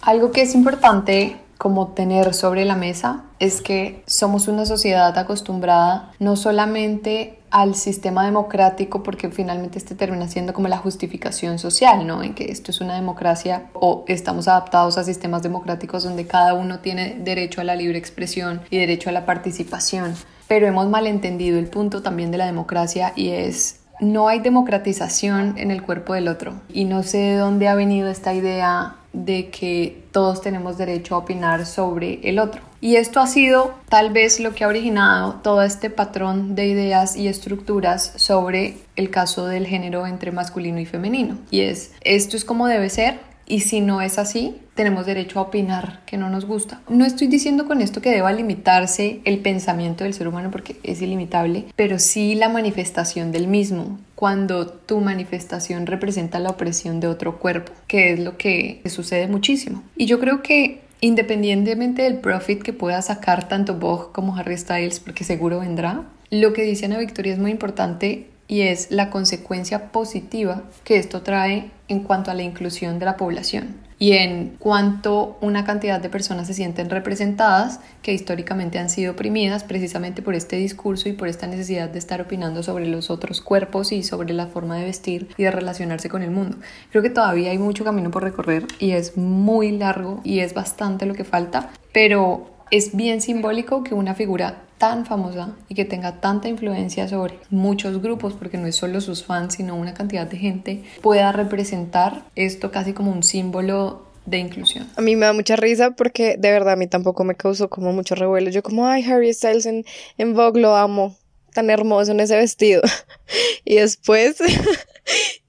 Algo 0.02 0.32
que 0.32 0.44
es 0.44 0.56
importante 0.56 1.36
como 1.58 1.90
tener 1.90 2.34
sobre 2.34 2.64
la 2.64 2.78
mesa 2.78 3.26
es 3.40 3.62
que 3.62 4.02
somos 4.06 4.48
una 4.48 4.66
sociedad 4.66 5.18
acostumbrada 5.18 6.14
no 6.20 6.38
solamente 6.38 7.40
al 7.50 7.76
sistema 7.76 8.24
democrático 8.24 9.04
porque 9.04 9.30
finalmente 9.30 9.78
este 9.78 9.96
termina 9.96 10.30
siendo 10.30 10.54
como 10.54 10.70
la 10.70 10.78
justificación 10.78 11.60
social, 11.60 12.08
¿no? 12.08 12.24
En 12.24 12.34
que 12.34 12.50
esto 12.52 12.72
es 12.72 12.80
una 12.80 12.96
democracia 12.96 13.70
o 13.74 14.06
estamos 14.08 14.48
adaptados 14.48 14.98
a 14.98 15.04
sistemas 15.04 15.44
democráticos 15.44 16.04
donde 16.04 16.26
cada 16.26 16.54
uno 16.54 16.80
tiene 16.80 17.16
derecho 17.20 17.60
a 17.60 17.66
la 17.66 17.76
libre 17.76 17.98
expresión 17.98 18.62
y 18.70 18.78
derecho 18.78 19.10
a 19.10 19.14
la 19.14 19.26
participación. 19.26 20.16
Pero 20.48 20.68
hemos 20.68 20.88
malentendido 20.88 21.60
el 21.60 21.68
punto 21.68 22.02
también 22.02 22.32
de 22.32 22.38
la 22.38 22.46
democracia 22.46 23.14
y 23.16 23.30
es 23.30 23.82
no 24.00 24.28
hay 24.28 24.40
democratización 24.40 25.56
en 25.58 25.72
el 25.72 25.82
cuerpo 25.82 26.14
del 26.14 26.28
otro. 26.28 26.54
Y 26.72 26.86
no 26.86 27.04
sé 27.04 27.18
de 27.18 27.36
dónde 27.38 27.68
ha 27.68 27.76
venido 27.76 28.10
esta 28.10 28.34
idea 28.34 28.96
de 29.14 29.50
que 29.50 30.04
todos 30.12 30.42
tenemos 30.42 30.78
derecho 30.78 31.16
a 31.16 31.20
opinar 31.20 31.66
sobre 31.66 32.20
el 32.30 32.38
otro. 32.40 32.62
Y 32.80 32.98
esto 32.98 33.20
ha 33.20 33.28
sido 33.28 33.74
tal 33.90 34.12
vez 34.12 34.40
lo 34.40 34.54
que 34.54 34.64
ha 34.64 34.68
originado 34.68 35.40
todo 35.42 35.64
este 35.64 35.90
patrón 35.90 36.54
de 36.54 36.68
ideas 36.68 37.16
y 37.16 37.28
estructuras 37.28 38.14
sobre 38.18 38.78
el 38.96 39.10
caso 39.10 39.48
del 39.48 39.66
género 39.66 40.06
entre 40.06 40.32
masculino 40.32 40.80
y 40.80 40.86
femenino. 40.86 41.38
Y 41.50 41.62
es, 41.62 41.94
esto 42.02 42.38
es 42.38 42.46
como 42.46 42.68
debe 42.68 42.90
ser, 42.90 43.20
y 43.48 43.62
si 43.62 43.82
no 43.82 44.02
es 44.02 44.20
así, 44.20 44.56
tenemos 44.76 45.06
derecho 45.06 45.40
a 45.40 45.44
opinar 45.44 46.02
que 46.06 46.18
no 46.18 46.30
nos 46.30 46.46
gusta. 46.46 46.82
No 46.90 47.06
estoy 47.06 47.28
diciendo 47.28 47.66
con 47.66 47.82
esto 47.82 48.02
que 48.02 48.12
deba 48.12 48.32
limitarse 48.32 49.22
el 49.24 49.40
pensamiento 49.40 50.04
del 50.04 50.14
ser 50.14 50.28
humano 50.28 50.52
porque 50.52 50.76
es 50.84 51.02
ilimitable, 51.02 51.66
pero 51.76 51.98
sí 51.98 52.36
la 52.36 52.50
manifestación 52.50 53.32
del 53.32 53.48
mismo, 53.48 54.00
cuando 54.16 54.68
tu 54.68 55.00
manifestación 55.00 55.86
representa 55.88 56.40
la 56.40 56.50
opresión 56.50 57.00
de 57.00 57.08
otro 57.08 57.40
cuerpo, 57.40 57.72
que 57.88 58.14
es 58.14 58.20
lo 58.20 58.38
que 58.38 58.82
sucede 58.86 59.28
muchísimo. 59.28 59.84
Y 59.96 60.06
yo 60.06 60.20
creo 60.20 60.42
que 60.42 60.82
independientemente 61.00 62.02
del 62.02 62.18
profit 62.18 62.62
que 62.62 62.74
pueda 62.74 63.02
sacar 63.02 63.48
tanto 63.48 63.76
Vogue 63.76 64.12
como 64.14 64.36
Harry 64.36 64.58
Styles, 64.58 65.00
porque 65.00 65.24
seguro 65.24 65.60
vendrá, 65.60 66.06
lo 66.30 66.54
que 66.54 66.64
dice 66.64 66.86
Ana 66.86 66.98
Victoria 66.98 67.34
es 67.34 67.40
muy 67.40 67.52
importante 67.52 68.28
y 68.48 68.62
es 68.62 68.92
la 68.92 69.10
consecuencia 69.10 69.92
positiva 69.92 70.64
que 70.84 70.98
esto 70.98 71.22
trae 71.22 71.72
en 71.88 72.02
cuanto 72.02 72.32
a 72.32 72.34
la 72.34 72.44
inclusión 72.44 73.00
de 73.00 73.06
la 73.06 73.18
población 73.18 73.88
y 74.00 74.14
en 74.14 74.56
cuanto 74.60 75.38
una 75.42 75.66
cantidad 75.66 76.00
de 76.00 76.10
personas 76.10 76.48
se 76.48 76.54
sienten 76.54 76.90
representadas 76.90 77.80
que 78.02 78.14
históricamente 78.14 78.78
han 78.78 78.90
sido 78.90 79.14
oprimidas 79.14 79.64
precisamente 79.64 80.22
por 80.22 80.36
este 80.36 80.58
discurso 80.58 81.10
y 81.10 81.14
por 81.14 81.28
esta 81.28 81.48
necesidad 81.48 81.90
de 81.90 82.00
estar 82.00 82.22
opinando 82.22 82.62
sobre 82.62 82.88
los 82.88 83.10
otros 83.10 83.42
cuerpos 83.42 83.92
y 83.92 84.04
sobre 84.04 84.34
la 84.34 84.48
forma 84.48 84.78
de 84.78 84.86
vestir 84.86 85.30
y 85.38 85.44
de 85.44 85.52
relacionarse 85.52 86.10
con 86.10 86.22
el 86.22 86.32
mundo. 86.32 86.58
Creo 86.92 87.02
que 87.02 87.10
todavía 87.10 87.52
hay 87.52 87.58
mucho 87.58 87.84
camino 87.84 88.12
por 88.12 88.24
recorrer 88.24 88.68
y 88.80 88.92
es 88.92 89.18
muy 89.18 89.72
largo 89.72 90.22
y 90.24 90.40
es 90.40 90.54
bastante 90.54 91.06
lo 91.06 91.16
que 91.16 91.24
falta, 91.24 91.72
pero 91.92 92.57
es 92.72 92.96
bien 92.96 93.22
simbólico 93.22 93.84
que 93.84 93.94
una 93.94 94.16
figura 94.16 94.64
tan 94.78 95.06
famosa 95.06 95.56
y 95.70 95.76
que 95.76 95.86
tenga 95.86 96.20
tanta 96.22 96.48
influencia 96.48 97.08
sobre 97.08 97.40
muchos 97.50 98.02
grupos, 98.02 98.34
porque 98.34 98.58
no 98.58 98.68
es 98.68 98.76
solo 98.76 99.02
sus 99.02 99.24
fans, 99.24 99.56
sino 99.56 99.76
una 99.76 99.94
cantidad 99.94 100.28
de 100.28 100.38
gente, 100.38 100.84
pueda 101.02 101.32
representar 101.32 102.26
esto 102.36 102.72
casi 102.72 102.94
como 102.94 103.12
un 103.12 103.24
símbolo 103.24 104.06
de 104.26 104.38
inclusión. 104.38 104.88
A 104.96 105.02
mí 105.02 105.16
me 105.16 105.26
da 105.26 105.34
mucha 105.34 105.56
risa 105.56 105.92
porque 105.92 106.36
de 106.38 106.52
verdad 106.52 106.74
a 106.74 106.76
mí 106.76 106.88
tampoco 106.88 107.24
me 107.24 107.36
causó 107.36 107.70
como 107.70 107.94
mucho 107.94 108.14
revuelo. 108.14 108.50
Yo 108.50 108.62
como, 108.62 108.88
ay, 108.88 109.04
Harry 109.04 109.34
Styles 109.34 109.66
en, 109.66 109.86
en 110.18 110.34
Vogue 110.34 110.62
lo 110.62 110.76
amo, 110.76 111.16
tan 111.54 111.70
hermoso 111.70 112.12
en 112.12 112.20
ese 112.20 112.36
vestido. 112.36 112.82
y 113.66 113.76
después... 113.76 114.38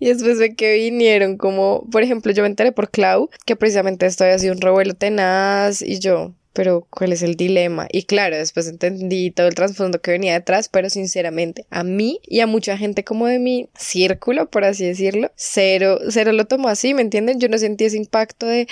Y 0.00 0.06
después 0.06 0.38
de 0.38 0.54
que 0.54 0.74
vinieron 0.74 1.36
como, 1.36 1.84
por 1.90 2.04
ejemplo, 2.04 2.30
yo 2.30 2.44
me 2.44 2.48
enteré 2.48 2.70
por 2.70 2.90
Clau 2.90 3.28
que 3.44 3.56
precisamente 3.56 4.06
esto 4.06 4.22
había 4.22 4.38
sido 4.38 4.54
un 4.54 4.60
revuelo 4.60 4.94
tenaz 4.94 5.82
y 5.82 5.98
yo, 5.98 6.32
pero 6.52 6.86
¿cuál 6.90 7.12
es 7.12 7.22
el 7.22 7.36
dilema? 7.36 7.86
Y 7.90 8.04
claro, 8.04 8.36
después 8.36 8.68
entendí 8.68 9.30
todo 9.30 9.46
el 9.46 9.54
trasfondo 9.54 10.00
que 10.00 10.10
venía 10.10 10.32
detrás, 10.32 10.68
pero 10.68 10.90
sinceramente 10.90 11.66
a 11.70 11.84
mí 11.84 12.20
y 12.24 12.40
a 12.40 12.46
mucha 12.46 12.76
gente 12.76 13.04
como 13.04 13.26
de 13.26 13.38
mi 13.38 13.68
círculo, 13.76 14.50
por 14.50 14.64
así 14.64 14.84
decirlo, 14.84 15.30
cero, 15.36 15.98
cero 16.08 16.32
lo 16.32 16.46
tomó 16.46 16.68
así, 16.68 16.94
¿me 16.94 17.02
entienden? 17.02 17.40
Yo 17.40 17.48
no 17.48 17.58
sentí 17.58 17.84
ese 17.84 17.96
impacto 17.96 18.46
de 18.46 18.66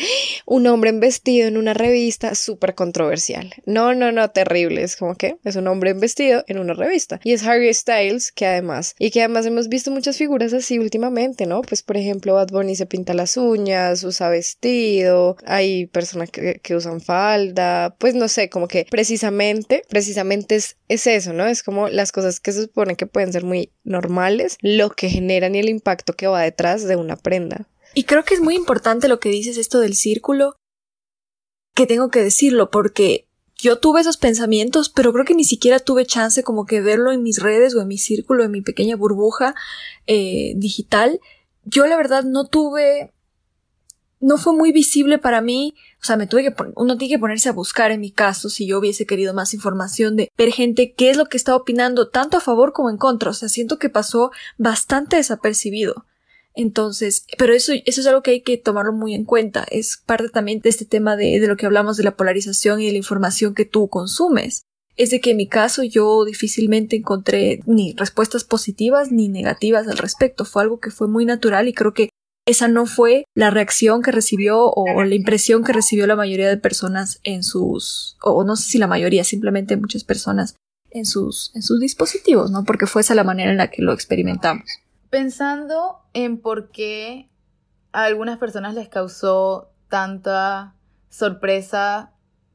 un 0.46 0.66
hombre 0.66 0.92
vestido 0.92 1.48
en 1.48 1.56
una 1.56 1.74
revista 1.74 2.34
súper 2.34 2.74
controversial. 2.74 3.54
No, 3.64 3.94
no, 3.94 4.12
no, 4.12 4.30
terrible. 4.30 4.82
Es 4.82 4.96
como 4.96 5.14
que 5.14 5.36
es 5.44 5.56
un 5.56 5.68
hombre 5.68 5.92
vestido 5.92 6.44
en 6.46 6.58
una 6.58 6.74
revista. 6.74 7.20
Y 7.24 7.32
es 7.32 7.44
Harry 7.44 7.72
Styles, 7.72 8.32
que 8.32 8.46
además, 8.46 8.94
y 8.98 9.10
que 9.10 9.20
además 9.20 9.46
hemos 9.46 9.68
visto 9.68 9.90
muchas 9.90 10.16
figuras 10.16 10.52
así 10.52 10.78
últimamente, 10.78 11.46
¿no? 11.46 11.62
Pues 11.62 11.82
por 11.82 11.96
ejemplo, 11.96 12.34
Bad 12.34 12.50
Bunny 12.50 12.76
se 12.76 12.86
pinta 12.86 13.14
las 13.14 13.36
uñas, 13.36 14.04
usa 14.04 14.28
vestido, 14.28 15.36
hay 15.46 15.86
personas 15.86 16.30
que, 16.30 16.60
que 16.62 16.74
usan 16.74 17.00
falda 17.00 17.65
pues 17.98 18.14
no 18.14 18.28
sé, 18.28 18.50
como 18.50 18.68
que 18.68 18.86
precisamente, 18.90 19.82
precisamente 19.88 20.56
es, 20.56 20.76
es 20.88 21.06
eso, 21.06 21.32
¿no? 21.32 21.46
Es 21.46 21.62
como 21.62 21.88
las 21.88 22.12
cosas 22.12 22.40
que 22.40 22.52
se 22.52 22.62
supone 22.62 22.96
que 22.96 23.06
pueden 23.06 23.32
ser 23.32 23.44
muy 23.44 23.70
normales, 23.84 24.58
lo 24.60 24.90
que 24.90 25.08
generan 25.08 25.54
y 25.54 25.58
el 25.58 25.68
impacto 25.68 26.14
que 26.14 26.26
va 26.26 26.42
detrás 26.42 26.86
de 26.86 26.96
una 26.96 27.16
prenda. 27.16 27.68
Y 27.94 28.04
creo 28.04 28.24
que 28.24 28.34
es 28.34 28.40
muy 28.40 28.54
importante 28.54 29.08
lo 29.08 29.20
que 29.20 29.30
dices 29.30 29.56
esto 29.56 29.80
del 29.80 29.94
círculo, 29.94 30.56
que 31.74 31.86
tengo 31.86 32.10
que 32.10 32.22
decirlo, 32.22 32.70
porque 32.70 33.26
yo 33.56 33.78
tuve 33.78 34.02
esos 34.02 34.18
pensamientos, 34.18 34.88
pero 34.88 35.12
creo 35.12 35.24
que 35.24 35.34
ni 35.34 35.44
siquiera 35.44 35.78
tuve 35.78 36.04
chance 36.04 36.42
como 36.42 36.66
que 36.66 36.80
verlo 36.80 37.10
en 37.12 37.22
mis 37.22 37.40
redes 37.40 37.74
o 37.74 37.80
en 37.80 37.88
mi 37.88 37.98
círculo, 37.98 38.44
en 38.44 38.50
mi 38.50 38.60
pequeña 38.60 38.96
burbuja 38.96 39.54
eh, 40.06 40.52
digital. 40.56 41.20
Yo 41.64 41.86
la 41.86 41.96
verdad 41.96 42.24
no 42.24 42.46
tuve 42.46 43.14
no 44.20 44.38
fue 44.38 44.54
muy 44.54 44.72
visible 44.72 45.18
para 45.18 45.40
mí. 45.40 45.74
O 46.02 46.04
sea, 46.04 46.16
me 46.16 46.26
tuve 46.26 46.42
que 46.42 46.54
uno 46.76 46.96
tiene 46.96 47.14
que 47.14 47.18
ponerse 47.18 47.48
a 47.48 47.52
buscar 47.52 47.90
en 47.90 48.00
mi 48.00 48.10
caso 48.10 48.48
si 48.48 48.66
yo 48.66 48.78
hubiese 48.78 49.06
querido 49.06 49.34
más 49.34 49.54
información 49.54 50.16
de 50.16 50.30
ver 50.36 50.52
gente 50.52 50.92
qué 50.92 51.10
es 51.10 51.16
lo 51.16 51.26
que 51.26 51.36
está 51.36 51.54
opinando 51.54 52.08
tanto 52.08 52.36
a 52.36 52.40
favor 52.40 52.72
como 52.72 52.90
en 52.90 52.96
contra. 52.96 53.30
O 53.30 53.34
sea, 53.34 53.48
siento 53.48 53.78
que 53.78 53.88
pasó 53.88 54.30
bastante 54.58 55.16
desapercibido. 55.16 56.06
Entonces, 56.54 57.26
pero 57.36 57.52
eso, 57.52 57.72
eso 57.84 58.00
es 58.00 58.06
algo 58.06 58.22
que 58.22 58.30
hay 58.30 58.40
que 58.40 58.56
tomarlo 58.56 58.92
muy 58.92 59.14
en 59.14 59.24
cuenta. 59.24 59.66
Es 59.70 59.98
parte 60.04 60.30
también 60.30 60.60
de 60.60 60.70
este 60.70 60.86
tema 60.86 61.14
de, 61.14 61.38
de 61.38 61.48
lo 61.48 61.56
que 61.56 61.66
hablamos 61.66 61.98
de 61.98 62.04
la 62.04 62.16
polarización 62.16 62.80
y 62.80 62.86
de 62.86 62.92
la 62.92 62.98
información 62.98 63.54
que 63.54 63.66
tú 63.66 63.88
consumes. 63.88 64.62
Es 64.96 65.10
de 65.10 65.20
que 65.20 65.32
en 65.32 65.36
mi 65.36 65.46
caso 65.46 65.82
yo 65.82 66.24
difícilmente 66.24 66.96
encontré 66.96 67.60
ni 67.66 67.92
respuestas 67.92 68.44
positivas 68.44 69.12
ni 69.12 69.28
negativas 69.28 69.86
al 69.86 69.98
respecto. 69.98 70.46
Fue 70.46 70.62
algo 70.62 70.80
que 70.80 70.90
fue 70.90 71.08
muy 71.08 71.26
natural 71.26 71.68
y 71.68 71.74
creo 71.74 71.92
que 71.92 72.08
esa 72.46 72.68
no 72.68 72.86
fue 72.86 73.24
la 73.34 73.50
reacción 73.50 74.02
que 74.02 74.12
recibió 74.12 74.70
o, 74.70 75.02
la 75.02 75.14
impresión 75.14 75.64
que 75.64 75.72
recibió 75.72 76.06
la 76.06 76.14
mayoría 76.14 76.48
de 76.48 76.56
personas 76.56 77.20
en 77.24 77.42
sus, 77.42 78.16
o 78.22 78.44
no 78.44 78.54
sé 78.54 78.70
si 78.70 78.78
la 78.78 78.86
mayoría, 78.86 79.24
simplemente 79.24 79.76
muchas 79.76 80.04
personas 80.04 80.54
en 80.90 81.06
sus, 81.06 81.50
en 81.56 81.62
sus 81.62 81.80
dispositivos, 81.80 82.52
¿no? 82.52 82.64
Porque 82.64 82.86
fue 82.86 83.02
esa 83.02 83.16
la 83.16 83.24
manera 83.24 83.50
en 83.50 83.56
la 83.56 83.70
que 83.70 83.82
lo 83.82 83.92
experimentamos. 83.92 84.64
Pensando 85.10 85.98
en 86.14 86.40
por 86.40 86.70
qué 86.70 87.28
a 87.92 88.04
algunas 88.04 88.38
personas 88.38 88.74
les 88.74 88.88
causó 88.88 89.72
tanta 89.88 90.74
sorpresa 91.10 92.12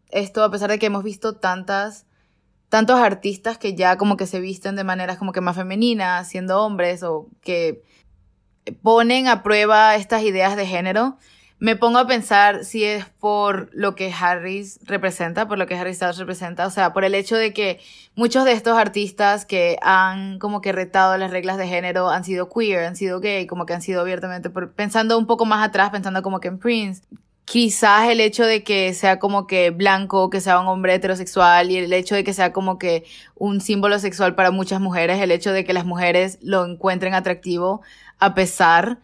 esto, 0.09 0.43
a 0.43 0.51
pesar 0.51 0.69
de 0.69 0.79
que 0.79 0.85
hemos 0.85 1.03
visto 1.03 1.35
tantas, 1.35 2.05
tantos 2.69 2.97
artistas 2.99 3.57
que 3.57 3.75
ya 3.75 3.97
como 3.97 4.15
que 4.15 4.27
se 4.27 4.39
visten 4.39 4.77
de 4.77 4.83
maneras 4.85 5.17
como 5.17 5.33
que 5.33 5.41
más 5.41 5.57
femeninas, 5.57 6.29
siendo 6.29 6.61
hombres, 6.61 7.03
o 7.03 7.29
que 7.41 7.83
ponen 8.81 9.27
a 9.27 9.43
prueba 9.43 9.95
estas 9.95 10.23
ideas 10.23 10.55
de 10.55 10.65
género, 10.65 11.17
me 11.61 11.75
pongo 11.75 11.99
a 11.99 12.07
pensar 12.07 12.65
si 12.65 12.83
es 12.83 13.05
por 13.05 13.69
lo 13.71 13.93
que 13.93 14.11
Harris 14.11 14.79
representa, 14.83 15.47
por 15.47 15.59
lo 15.59 15.67
que 15.67 15.75
Harry 15.75 15.93
Styles 15.93 16.17
representa, 16.17 16.65
o 16.65 16.71
sea, 16.71 16.91
por 16.91 17.03
el 17.03 17.13
hecho 17.13 17.35
de 17.35 17.53
que 17.53 17.79
muchos 18.15 18.45
de 18.45 18.53
estos 18.53 18.79
artistas 18.79 19.45
que 19.45 19.77
han 19.83 20.39
como 20.39 20.61
que 20.61 20.71
retado 20.71 21.15
las 21.17 21.29
reglas 21.29 21.59
de 21.59 21.67
género 21.67 22.09
han 22.09 22.23
sido 22.23 22.49
queer, 22.49 22.85
han 22.85 22.95
sido 22.95 23.19
gay, 23.19 23.45
como 23.45 23.67
que 23.67 23.73
han 23.75 23.83
sido 23.83 24.01
abiertamente, 24.01 24.49
pensando 24.49 25.19
un 25.19 25.27
poco 25.27 25.45
más 25.45 25.63
atrás, 25.63 25.91
pensando 25.91 26.23
como 26.23 26.39
que 26.39 26.47
en 26.47 26.57
Prince, 26.57 27.03
quizás 27.45 28.09
el 28.09 28.21
hecho 28.21 28.45
de 28.45 28.63
que 28.63 28.93
sea 28.93 29.19
como 29.19 29.47
que 29.47 29.71
blanco, 29.71 30.29
que 30.29 30.41
sea 30.41 30.59
un 30.59 30.67
hombre 30.67 30.93
heterosexual 30.93 31.71
y 31.71 31.77
el 31.77 31.93
hecho 31.93 32.15
de 32.15 32.23
que 32.23 32.33
sea 32.33 32.53
como 32.53 32.79
que 32.79 33.03
un 33.35 33.61
símbolo 33.61 33.99
sexual 33.99 34.35
para 34.35 34.51
muchas 34.51 34.79
mujeres, 34.79 35.19
el 35.19 35.31
hecho 35.31 35.51
de 35.51 35.65
que 35.65 35.73
las 35.73 35.85
mujeres 35.85 36.37
lo 36.41 36.65
encuentren 36.65 37.13
atractivo 37.13 37.81
a 38.19 38.33
pesar 38.35 38.99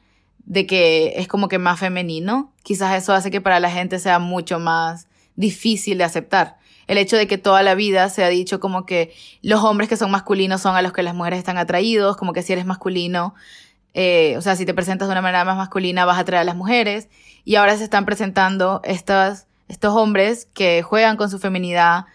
de 0.45 0.65
que 0.65 1.13
es 1.17 1.27
como 1.27 1.49
que 1.49 1.59
más 1.59 1.79
femenino, 1.79 2.53
quizás 2.63 2.95
eso 2.95 3.13
hace 3.13 3.31
que 3.31 3.41
para 3.41 3.59
la 3.59 3.69
gente 3.69 3.99
sea 3.99 4.19
mucho 4.19 4.59
más 4.59 5.07
difícil 5.35 5.97
de 5.97 6.05
aceptar. 6.05 6.57
El 6.87 6.97
hecho 6.97 7.17
de 7.17 7.27
que 7.27 7.37
toda 7.37 7.63
la 7.63 7.75
vida 7.75 8.07
se 8.07 8.23
ha 8.23 8.29
dicho 8.29 8.61
como 8.61 8.85
que 8.85 9.13
los 9.41 9.61
hombres 9.63 9.89
que 9.89 9.97
son 9.97 10.09
masculinos 10.09 10.61
son 10.61 10.77
a 10.77 10.81
los 10.81 10.93
que 10.93 11.03
las 11.03 11.15
mujeres 11.15 11.39
están 11.39 11.57
atraídos, 11.57 12.15
como 12.15 12.31
que 12.31 12.43
si 12.43 12.53
eres 12.53 12.65
masculino, 12.65 13.35
eh, 13.93 14.35
o 14.37 14.41
sea, 14.41 14.55
si 14.55 14.65
te 14.65 14.73
presentas 14.73 15.07
de 15.07 15.11
una 15.11 15.21
manera 15.21 15.45
más 15.45 15.57
masculina 15.57 16.05
vas 16.05 16.17
a 16.17 16.21
atraer 16.21 16.41
a 16.41 16.45
las 16.45 16.55
mujeres. 16.55 17.09
Y 17.43 17.55
ahora 17.55 17.77
se 17.77 17.83
están 17.83 18.05
presentando 18.05 18.81
estos, 18.83 19.45
estos 19.67 19.95
hombres 19.95 20.47
que 20.53 20.83
juegan 20.83 21.17
con 21.17 21.29
su 21.29 21.39
feminidad 21.39 22.05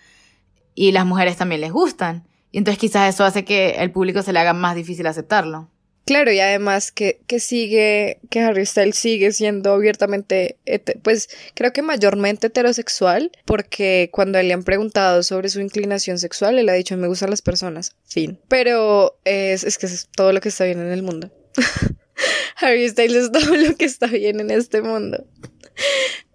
y 0.74 0.92
las 0.92 1.06
mujeres 1.06 1.36
también 1.36 1.60
les 1.60 1.72
gustan. 1.72 2.26
Y 2.50 2.58
entonces 2.58 2.78
quizás 2.78 3.14
eso 3.14 3.24
hace 3.24 3.44
que 3.44 3.70
el 3.78 3.90
público 3.90 4.22
se 4.22 4.32
le 4.32 4.38
haga 4.38 4.52
más 4.52 4.76
difícil 4.76 5.06
aceptarlo. 5.06 5.68
Claro, 6.04 6.32
y 6.32 6.40
además 6.40 6.90
que, 6.90 7.20
que 7.28 7.38
sigue, 7.38 8.18
que 8.28 8.40
Harry 8.40 8.66
Styles 8.66 8.96
sigue 8.96 9.30
siendo 9.32 9.72
abiertamente, 9.72 10.58
pues 11.02 11.28
creo 11.54 11.72
que 11.72 11.80
mayormente 11.80 12.48
heterosexual, 12.48 13.30
porque 13.44 14.10
cuando 14.12 14.42
le 14.42 14.52
han 14.52 14.64
preguntado 14.64 15.22
sobre 15.22 15.48
su 15.48 15.60
inclinación 15.60 16.18
sexual, 16.18 16.58
él 16.58 16.68
ha 16.68 16.72
dicho, 16.72 16.96
me 16.96 17.06
gustan 17.06 17.30
las 17.30 17.40
personas, 17.40 17.94
fin. 18.04 18.38
Pero 18.48 19.16
es, 19.24 19.62
es 19.62 19.78
que 19.78 19.86
es 19.86 20.08
todo 20.14 20.32
lo 20.32 20.40
que 20.40 20.48
está 20.48 20.64
bien 20.64 20.80
en 20.80 20.90
el 20.90 21.04
mundo. 21.04 21.30
Harry 22.56 22.88
Styles 22.88 23.24
es 23.24 23.32
todo 23.32 23.56
lo 23.56 23.76
que 23.76 23.84
está 23.84 24.06
bien 24.06 24.40
en 24.40 24.50
este 24.50 24.82
mundo 24.82 25.26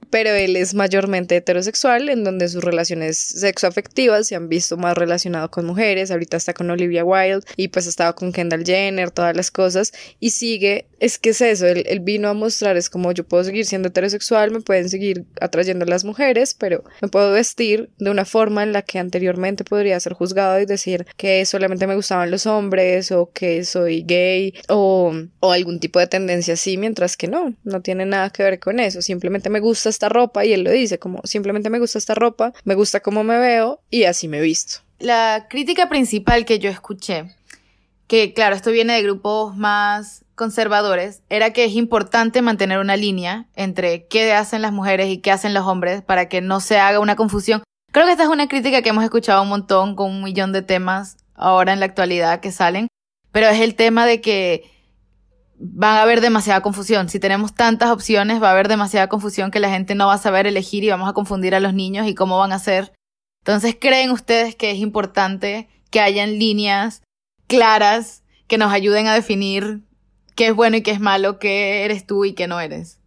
pero 0.10 0.32
él 0.32 0.56
es 0.56 0.74
mayormente 0.74 1.36
heterosexual, 1.36 2.10
en 2.10 2.24
donde 2.24 2.48
sus 2.48 2.64
relaciones 2.64 3.18
sexoafectivas 3.18 4.28
se 4.28 4.36
han 4.36 4.50
visto 4.50 4.78
más 4.78 4.98
relacionado 4.98 5.50
con 5.52 5.66
mujeres, 5.66 6.12
ahorita 6.12 6.38
está 6.38 6.54
con 6.54 6.70
Olivia 6.70 7.04
Wilde 7.04 7.46
y 7.56 7.68
pues 7.70 7.88
ha 8.00 8.14
con 8.14 8.32
Kendall 8.32 8.66
Jenner, 8.66 9.12
todas 9.12 9.36
las 9.36 9.52
cosas, 9.52 9.94
y 10.20 10.32
sigue, 10.32 10.88
es 11.00 11.18
que 11.18 11.30
es 11.30 11.42
eso, 11.42 11.66
él, 11.68 12.00
vino 12.00 12.30
a 12.30 12.34
mostrar, 12.34 12.78
es 12.78 12.90
como 12.90 13.12
yo 13.12 13.26
puedo 13.26 13.44
seguir 13.44 13.66
siendo 13.66 13.90
heterosexual, 13.90 14.52
me 14.52 14.62
pueden 14.62 14.90
seguir 14.90 15.26
atrayendo 15.42 15.86
las 15.86 16.06
mujeres, 16.06 16.54
pero 16.54 16.84
me 17.02 17.08
puedo 17.08 17.32
vestir 17.32 17.90
de 17.98 18.12
una 18.12 18.26
forma 18.26 18.64
en 18.64 18.72
la 18.72 18.82
que 18.82 19.00
anteriormente 19.00 19.64
podría 19.64 20.00
ser 20.00 20.14
juzgado 20.14 20.60
y 20.60 20.66
decir 20.66 21.06
que 21.18 21.46
solamente 21.46 21.88
me 21.88 21.96
gustaban 21.96 22.32
los 22.32 22.46
hombres 22.46 23.12
o 23.12 23.32
que 23.34 23.66
soy 23.66 24.04
gay 24.04 24.54
o, 24.70 25.14
o 25.40 25.52
algún 25.52 25.80
tipo 25.80 26.00
de 26.00 26.08
tendencia 26.08 26.54
así, 26.54 26.78
mientras 26.78 27.18
que 27.18 27.28
no, 27.28 27.56
no 27.64 27.82
tiene 27.82 28.06
nada 28.06 28.30
que 28.30 28.44
ver 28.44 28.60
con 28.60 28.80
eso, 28.80 29.02
simplemente 29.02 29.50
me 29.50 29.60
gusta 29.60 29.90
esta 29.98 30.10
ropa 30.10 30.46
y 30.46 30.54
él 30.54 30.64
lo 30.64 30.72
dice 30.72 31.00
como 31.00 31.22
simplemente 31.24 31.70
me 31.70 31.80
gusta 31.80 31.98
esta 31.98 32.14
ropa, 32.14 32.54
me 32.64 32.76
gusta 32.76 33.00
cómo 33.00 33.24
me 33.24 33.40
veo 33.40 33.82
y 33.90 34.04
así 34.04 34.28
me 34.28 34.40
visto. 34.40 34.82
La 35.00 35.48
crítica 35.50 35.90
principal 35.90 36.46
que 36.46 36.60
yo 36.60 36.70
escuché, 36.70 37.36
que 38.08 38.34
claro, 38.34 38.56
esto 38.56 38.72
viene 38.72 38.94
de 38.94 39.04
grupos 39.04 39.58
más 39.58 40.24
conservadores, 40.36 41.24
era 41.30 41.52
que 41.52 41.66
es 41.66 41.74
importante 41.74 42.44
mantener 42.44 42.78
una 42.78 42.96
línea 42.96 43.48
entre 43.56 44.06
qué 44.06 44.34
hacen 44.34 44.62
las 44.62 44.72
mujeres 44.72 45.10
y 45.10 45.18
qué 45.18 45.32
hacen 45.32 45.56
los 45.56 45.66
hombres 45.66 46.04
para 46.04 46.30
que 46.30 46.42
no 46.42 46.60
se 46.60 46.78
haga 46.78 47.00
una 47.00 47.16
confusión. 47.16 47.64
Creo 47.92 48.06
que 48.06 48.12
esta 48.12 48.24
es 48.24 48.30
una 48.30 48.48
crítica 48.48 48.84
que 48.84 48.90
hemos 48.90 49.04
escuchado 49.04 49.42
un 49.42 49.50
montón 49.50 49.96
con 49.96 50.12
un 50.12 50.24
millón 50.24 50.52
de 50.52 50.62
temas 50.62 51.18
ahora 51.34 51.74
en 51.74 51.80
la 51.80 51.88
actualidad 51.88 52.40
que 52.40 52.52
salen, 52.52 52.88
pero 53.32 53.48
es 53.48 53.62
el 53.62 53.74
tema 53.74 54.06
de 54.06 54.22
que 54.22 54.77
va 55.60 56.00
a 56.00 56.02
haber 56.04 56.22
demasiada 56.22 56.62
confusión. 56.62 57.10
Si 57.10 57.20
tenemos 57.20 57.54
tantas 57.54 57.90
opciones, 57.90 58.42
va 58.42 58.50
a 58.50 58.52
haber 58.52 58.68
demasiada 58.68 59.08
confusión 59.08 59.52
que 59.52 59.60
la 59.60 59.70
gente 59.70 59.96
no 59.96 60.08
va 60.08 60.14
a 60.14 60.20
saber 60.20 60.48
elegir 60.48 60.84
y 60.84 60.90
vamos 60.90 61.10
a 61.10 61.14
confundir 61.14 61.56
a 61.56 61.60
los 61.60 61.74
niños 61.74 62.08
y 62.08 62.16
cómo 62.16 62.38
van 62.38 62.52
a 62.52 62.60
ser. 62.60 62.94
Entonces, 63.40 63.78
¿creen 63.80 64.12
ustedes 64.12 64.56
que 64.56 64.72
es 64.72 64.78
importante 64.78 65.70
que 65.90 66.02
hayan 66.02 66.38
líneas 66.38 67.02
claras 67.48 68.24
que 68.48 68.58
nos 68.58 68.72
ayuden 68.72 69.08
a 69.08 69.14
definir 69.14 69.82
qué 70.36 70.48
es 70.48 70.56
bueno 70.56 70.78
y 70.78 70.82
qué 70.82 70.92
es 70.92 71.00
malo, 71.00 71.40
qué 71.40 71.86
eres 71.86 72.06
tú 72.06 72.26
y 72.26 72.34
qué 72.34 72.48
no 72.48 72.60
eres? 72.60 73.00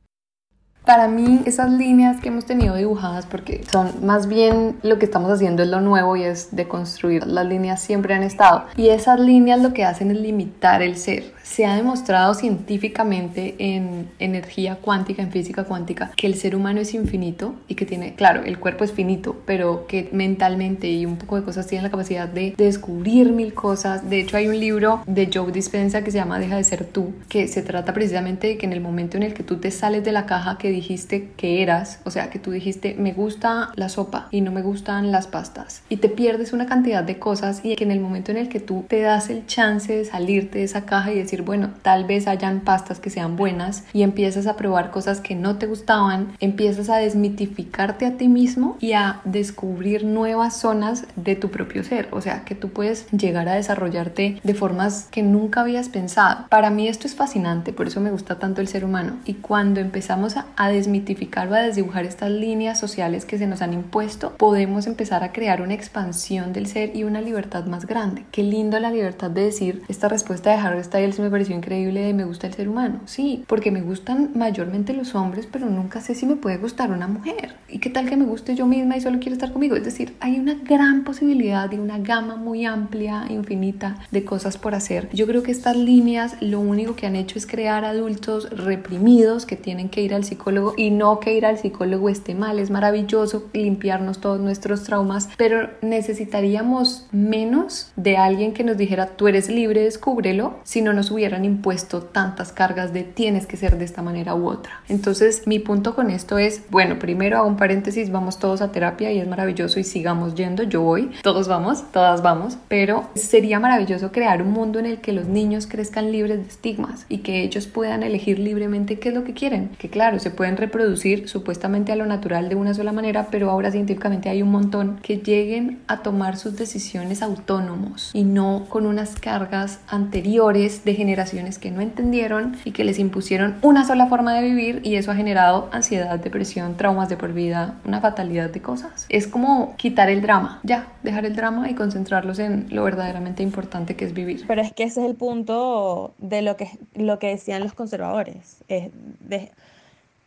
Para 0.87 1.09
mí, 1.09 1.43
esas 1.45 1.71
líneas 1.71 2.21
que 2.21 2.29
hemos 2.29 2.47
tenido 2.47 2.75
dibujadas, 2.75 3.27
porque 3.27 3.63
son 3.71 4.05
más 4.05 4.27
bien 4.27 4.79
lo 4.83 4.99
que 4.99 5.05
estamos 5.05 5.31
haciendo 5.31 5.63
es 5.63 5.69
lo 5.69 5.83
nuevo 5.83 6.17
y 6.17 6.25
es 6.25 6.57
de 6.57 6.67
construir. 6.67 7.27
Las 7.27 7.47
líneas 7.47 7.83
siempre 7.83 8.15
han 8.15 8.23
estado. 8.23 8.65
Y 8.77 8.89
esas 8.89 9.21
líneas 9.21 9.61
lo 9.61 9.75
que 9.75 9.85
hacen 9.85 10.11
es 10.11 10.19
limitar 10.19 10.83
el 10.83 10.97
ser 10.97 11.35
se 11.51 11.67
ha 11.67 11.75
demostrado 11.75 12.35
científicamente 12.35 13.57
en 13.59 14.09
energía 14.21 14.77
cuántica, 14.77 15.21
en 15.21 15.33
física 15.33 15.65
cuántica, 15.65 16.13
que 16.17 16.29
el 16.29 16.37
ser 16.37 16.55
humano 16.55 16.81
es 16.81 16.95
infinito 16.95 17.57
y 17.67 17.75
que 17.75 17.85
tiene, 17.85 18.15
claro, 18.15 18.45
el 18.45 18.61
cuerpo 18.61 18.85
es 18.85 18.93
finito, 18.93 19.37
pero 19.47 19.89
que 19.89 20.09
mentalmente 20.13 20.89
y 20.89 21.07
un 21.07 21.17
poco 21.17 21.35
de 21.35 21.43
cosas 21.43 21.67
tiene 21.67 21.83
la 21.83 21.91
capacidad 21.91 22.29
de, 22.29 22.55
descubrir 22.57 23.33
mil 23.33 23.53
cosas. 23.53 24.09
De 24.09 24.21
hecho, 24.21 24.37
hay 24.37 24.47
un 24.47 24.61
libro 24.61 25.03
de 25.07 25.29
Joe 25.33 25.51
Dispenza 25.51 26.05
que 26.05 26.13
se 26.13 26.19
llama 26.19 26.39
Deja 26.39 26.57
de 26.57 26.63
ser 26.63 26.85
tú, 26.85 27.15
que 27.29 27.49
se 27.49 27.63
trata 27.63 27.93
precisamente 27.93 28.47
de 28.47 28.57
que 28.57 28.67
en 28.67 28.73
el 28.73 28.81
momento 28.81 29.17
en 29.17 29.25
el 29.25 29.35
que 29.35 29.43
tú 29.43 29.57
te 29.57 29.73
sales 29.73 30.05
de 30.05 30.13
la 30.13 30.27
caja 30.27 30.57
que 30.57 30.71
dijiste 30.71 31.31
que 31.37 31.63
eras, 31.63 32.01
o 32.05 32.13
sea, 32.13 32.31
que 32.31 32.39
tú 32.39 32.53
dijiste 32.53 32.95
me 32.97 33.13
gusta 33.13 33.73
la 33.75 33.89
sopa 33.89 34.29
y 34.31 34.41
no 34.41 34.53
me 34.53 34.63
gustan 34.63 35.11
las 35.11 35.27
pastas, 35.27 35.83
y 35.89 35.97
te 35.97 36.09
pierdes 36.09 36.53
una 36.53 36.67
cantidad 36.67 37.03
de 37.03 37.19
cosas 37.19 37.61
y 37.65 37.75
que 37.75 37.83
en 37.83 37.91
el 37.91 38.01
momento 38.01 38.31
en 38.31 38.37
el 38.37 38.49
que 38.49 38.61
tú 38.61 38.85
te 38.87 39.01
das 39.01 39.31
el 39.31 39.47
chance 39.47 39.97
de 39.97 40.05
salirte 40.05 40.59
de 40.59 40.65
esa 40.65 40.87
caja 40.87 41.13
y 41.13 41.19
decir 41.19 41.40
bueno, 41.43 41.71
tal 41.83 42.05
vez 42.05 42.27
hayan 42.27 42.61
pastas 42.61 43.01
que 43.01 43.11
sean 43.11 43.37
buenas 43.37 43.85
y 43.93 44.03
empiezas 44.03 44.47
a 44.47 44.57
probar 44.57 44.91
cosas 44.91 45.21
que 45.21 45.35
no 45.35 45.57
te 45.57 45.67
gustaban, 45.67 46.33
empiezas 46.41 46.91
a 46.91 46.97
desmitificarte 46.97 48.07
a 48.07 48.17
ti 48.17 48.29
mismo 48.29 48.77
y 48.81 48.93
a 48.93 49.21
descubrir 49.25 50.05
nuevas 50.05 50.57
zonas 50.57 51.07
de 51.17 51.37
tu 51.37 51.51
propio 51.51 51.85
ser, 51.85 52.09
o 52.13 52.21
sea, 52.21 52.45
que 52.45 52.55
tú 52.55 52.71
puedes 52.71 53.11
llegar 53.11 53.49
a 53.49 53.55
desarrollarte 53.55 54.41
de 54.43 54.55
formas 54.55 55.09
que 55.11 55.23
nunca 55.23 55.61
habías 55.61 55.89
pensado. 55.89 56.47
Para 56.49 56.71
mí 56.71 56.89
esto 56.89 57.07
es 57.07 57.15
fascinante, 57.15 57.73
por 57.73 57.87
eso 57.87 58.01
me 58.01 58.11
gusta 58.11 58.39
tanto 58.39 58.61
el 58.61 58.69
ser 58.69 58.85
humano 58.85 59.17
y 59.25 59.35
cuando 59.35 59.81
empezamos 59.81 60.37
a, 60.37 60.47
desmitificar 60.71 61.49
o 61.49 61.55
a 61.55 61.61
desdibujar 61.61 62.05
estas 62.05 62.31
líneas 62.31 62.79
sociales 62.79 63.25
que 63.25 63.39
se 63.39 63.47
nos 63.47 63.61
han 63.61 63.75
impuesto, 63.75 64.35
podemos 64.37 64.87
empezar 64.87 65.25
a 65.25 65.33
crear 65.33 65.63
una 65.63 65.75
expansión 65.75 66.53
del 66.53 66.67
ser 66.67 66.95
y 66.95 67.03
una 67.03 67.21
libertad 67.21 67.65
más 67.67 67.87
grande. 67.87 68.25
Qué 68.31 68.43
lindo 68.43 68.79
la 68.79 68.91
libertad 68.91 69.31
de 69.31 69.45
decir 69.45 69.83
esta 69.89 70.09
respuesta 70.09 70.51
de 70.51 70.57
Harry 70.57 70.85
Styles 70.85 71.19
eso 71.19 71.30
pareció 71.31 71.57
increíble 71.57 72.01
de 72.01 72.15
me 72.15 72.25
gusta 72.25 72.47
el 72.47 72.55
ser 72.55 72.69
humano. 72.69 73.01
Sí, 73.07 73.45
porque 73.47 73.71
me 73.71 73.83
gustan 73.83 74.31
mayormente 74.35 74.93
los 74.93 75.15
hombres, 75.15 75.49
pero 75.51 75.67
nunca 75.67 76.01
sé 76.01 76.15
si 76.15 76.27
me 76.27 76.37
puede 76.37 76.59
gustar 76.59 76.91
una 76.91 77.09
mujer. 77.09 77.55
¿Y 77.69 77.79
qué 77.79 77.91
tal 77.91 78.09
que 78.09 78.17
me 78.17 78.25
guste 78.25 78.55
yo 78.55 78.67
misma 78.67 78.97
y 78.97 79.01
solo 79.01 79.19
quiero 79.19 79.35
estar 79.35 79.53
conmigo? 79.53 79.77
Es 79.77 79.85
decir, 79.85 80.17
hay 80.21 80.39
una 80.39 80.55
gran 80.55 81.05
posibilidad 81.05 81.71
y 81.71 81.79
una 81.79 81.99
gama 81.99 82.37
muy 82.37 82.65
amplia, 82.65 83.27
infinita 83.29 83.97
de 84.11 84.25
cosas 84.25 84.59
por 84.59 84.75
hacer. 84.75 85.09
Yo 85.13 85.27
creo 85.27 85.43
que 85.43 85.53
estas 85.53 85.77
líneas 85.77 86.37
lo 86.41 86.61
único 86.61 86.97
que 86.97 87.07
han 87.07 87.17
hecho 87.17 87.39
es 87.39 87.47
crear 87.47 87.85
adultos 87.85 88.51
reprimidos 88.51 89.47
que 89.47 89.57
tienen 89.57 89.89
que 89.89 90.03
ir 90.03 90.15
al 90.15 90.25
psicólogo 90.25 90.75
y 90.77 90.91
no 90.91 91.21
que 91.21 91.35
ir 91.35 91.47
al 91.47 91.59
psicólogo 91.59 92.09
esté 92.09 92.35
mal. 92.35 92.59
Es 92.59 92.71
maravilloso 92.71 93.49
limpiarnos 93.53 94.21
todos 94.21 94.41
nuestros 94.41 94.85
traumas, 94.85 95.29
pero 95.37 95.71
necesitaríamos 95.83 97.07
menos 97.13 97.93
de 97.97 98.17
alguien 98.17 98.53
que 98.53 98.65
nos 98.65 98.77
dijera 98.77 99.07
tú 99.17 99.29
eres 99.29 99.49
libre, 99.49 99.83
descúbrelo, 99.83 100.59
si 100.65 100.83
no 100.83 100.93
nos 100.93 101.11
hubieran 101.21 101.45
impuesto 101.45 102.03
tantas 102.03 102.51
cargas 102.53 102.95
de 102.95 103.03
tienes 103.03 103.47
que 103.47 103.59
ser 103.59 103.77
de 103.77 103.85
esta 103.85 104.01
manera 104.01 104.35
u 104.35 104.49
otra. 104.49 104.81
Entonces 104.89 105.43
mi 105.47 105.59
punto 105.59 105.95
con 105.95 106.11
esto 106.11 106.39
es, 106.39 106.63
bueno, 106.71 106.99
primero 106.99 107.37
hago 107.37 107.47
un 107.47 107.57
paréntesis, 107.57 108.11
vamos 108.11 108.39
todos 108.39 108.63
a 108.63 108.73
terapia 108.73 109.13
y 109.13 109.19
es 109.19 109.29
maravilloso 109.29 109.79
y 109.79 109.85
sigamos 109.85 110.35
yendo, 110.35 110.63
yo 110.63 110.81
voy, 110.81 111.11
todos 111.23 111.47
vamos, 111.47 111.85
todas 111.93 112.23
vamos, 112.23 112.57
pero 112.69 113.11
sería 113.15 113.61
maravilloso 113.61 114.13
crear 114.13 114.41
un 114.41 114.53
mundo 114.53 114.79
en 114.79 114.87
el 114.87 115.01
que 115.01 115.13
los 115.13 115.27
niños 115.27 115.67
crezcan 115.67 116.11
libres 116.11 116.39
de 116.39 116.49
estigmas 116.49 117.05
y 117.09 117.19
que 117.19 117.43
ellos 117.43 117.67
puedan 117.67 118.03
elegir 118.03 118.39
libremente 118.39 118.99
qué 118.99 119.11
es 119.11 119.15
lo 119.15 119.25
que 119.25 119.35
quieren, 119.35 119.71
que 119.79 119.91
claro, 119.91 120.19
se 120.19 120.31
pueden 120.31 120.57
reproducir 120.57 121.29
supuestamente 121.29 121.93
a 121.93 121.97
lo 121.97 122.07
natural 122.07 122.49
de 122.49 122.55
una 122.55 122.73
sola 122.73 122.93
manera, 122.93 123.29
pero 123.31 123.51
ahora 123.51 123.71
científicamente 123.71 124.31
hay 124.31 124.43
un 124.43 124.51
montón 124.51 124.99
que 125.03 125.19
lleguen 125.19 125.81
a 125.87 126.03
tomar 126.03 126.39
sus 126.39 126.57
decisiones 126.57 127.23
autónomos 127.23 128.11
y 128.15 128.25
no 128.25 128.67
con 128.69 128.87
unas 128.87 129.19
cargas 129.19 129.81
anteriores 129.89 130.85
de 130.85 130.95
generaciones 131.01 131.59
que 131.59 131.71
no 131.71 131.81
entendieron 131.81 132.57
y 132.65 132.73
que 132.73 132.85
les 132.85 132.99
impusieron 132.99 133.57
una 133.63 133.87
sola 133.87 134.07
forma 134.07 134.35
de 134.35 134.43
vivir 134.43 134.81
y 134.85 134.97
eso 134.97 135.11
ha 135.11 135.15
generado 135.15 135.69
ansiedad, 135.73 136.19
depresión, 136.19 136.77
traumas 136.77 137.09
de 137.09 137.17
por 137.17 137.33
vida, 137.33 137.75
una 137.85 138.01
fatalidad 138.01 138.51
de 138.51 138.61
cosas. 138.61 139.07
Es 139.09 139.27
como 139.27 139.75
quitar 139.77 140.11
el 140.11 140.21
drama, 140.23 140.61
ya, 140.63 140.89
dejar 141.03 141.25
el 141.25 141.35
drama 141.35 141.71
y 141.71 141.75
concentrarlos 141.75 142.39
en 142.39 142.67
lo 142.71 142.85
verdaderamente 142.85 143.43
importante 143.43 143.97
que 143.97 144.05
es 144.05 144.13
vivir. 144.13 144.45
Pero 144.47 144.61
es 144.63 144.73
que 144.73 144.85
ese 144.85 145.01
es 145.01 145.07
el 145.07 145.17
punto 145.17 146.13
de 146.19 146.43
lo 146.43 146.57
que, 146.57 146.69
lo 146.95 147.19
que 147.19 147.29
decían 147.29 147.63
los 147.63 147.73
conservadores. 147.73 148.63
Es 148.69 148.91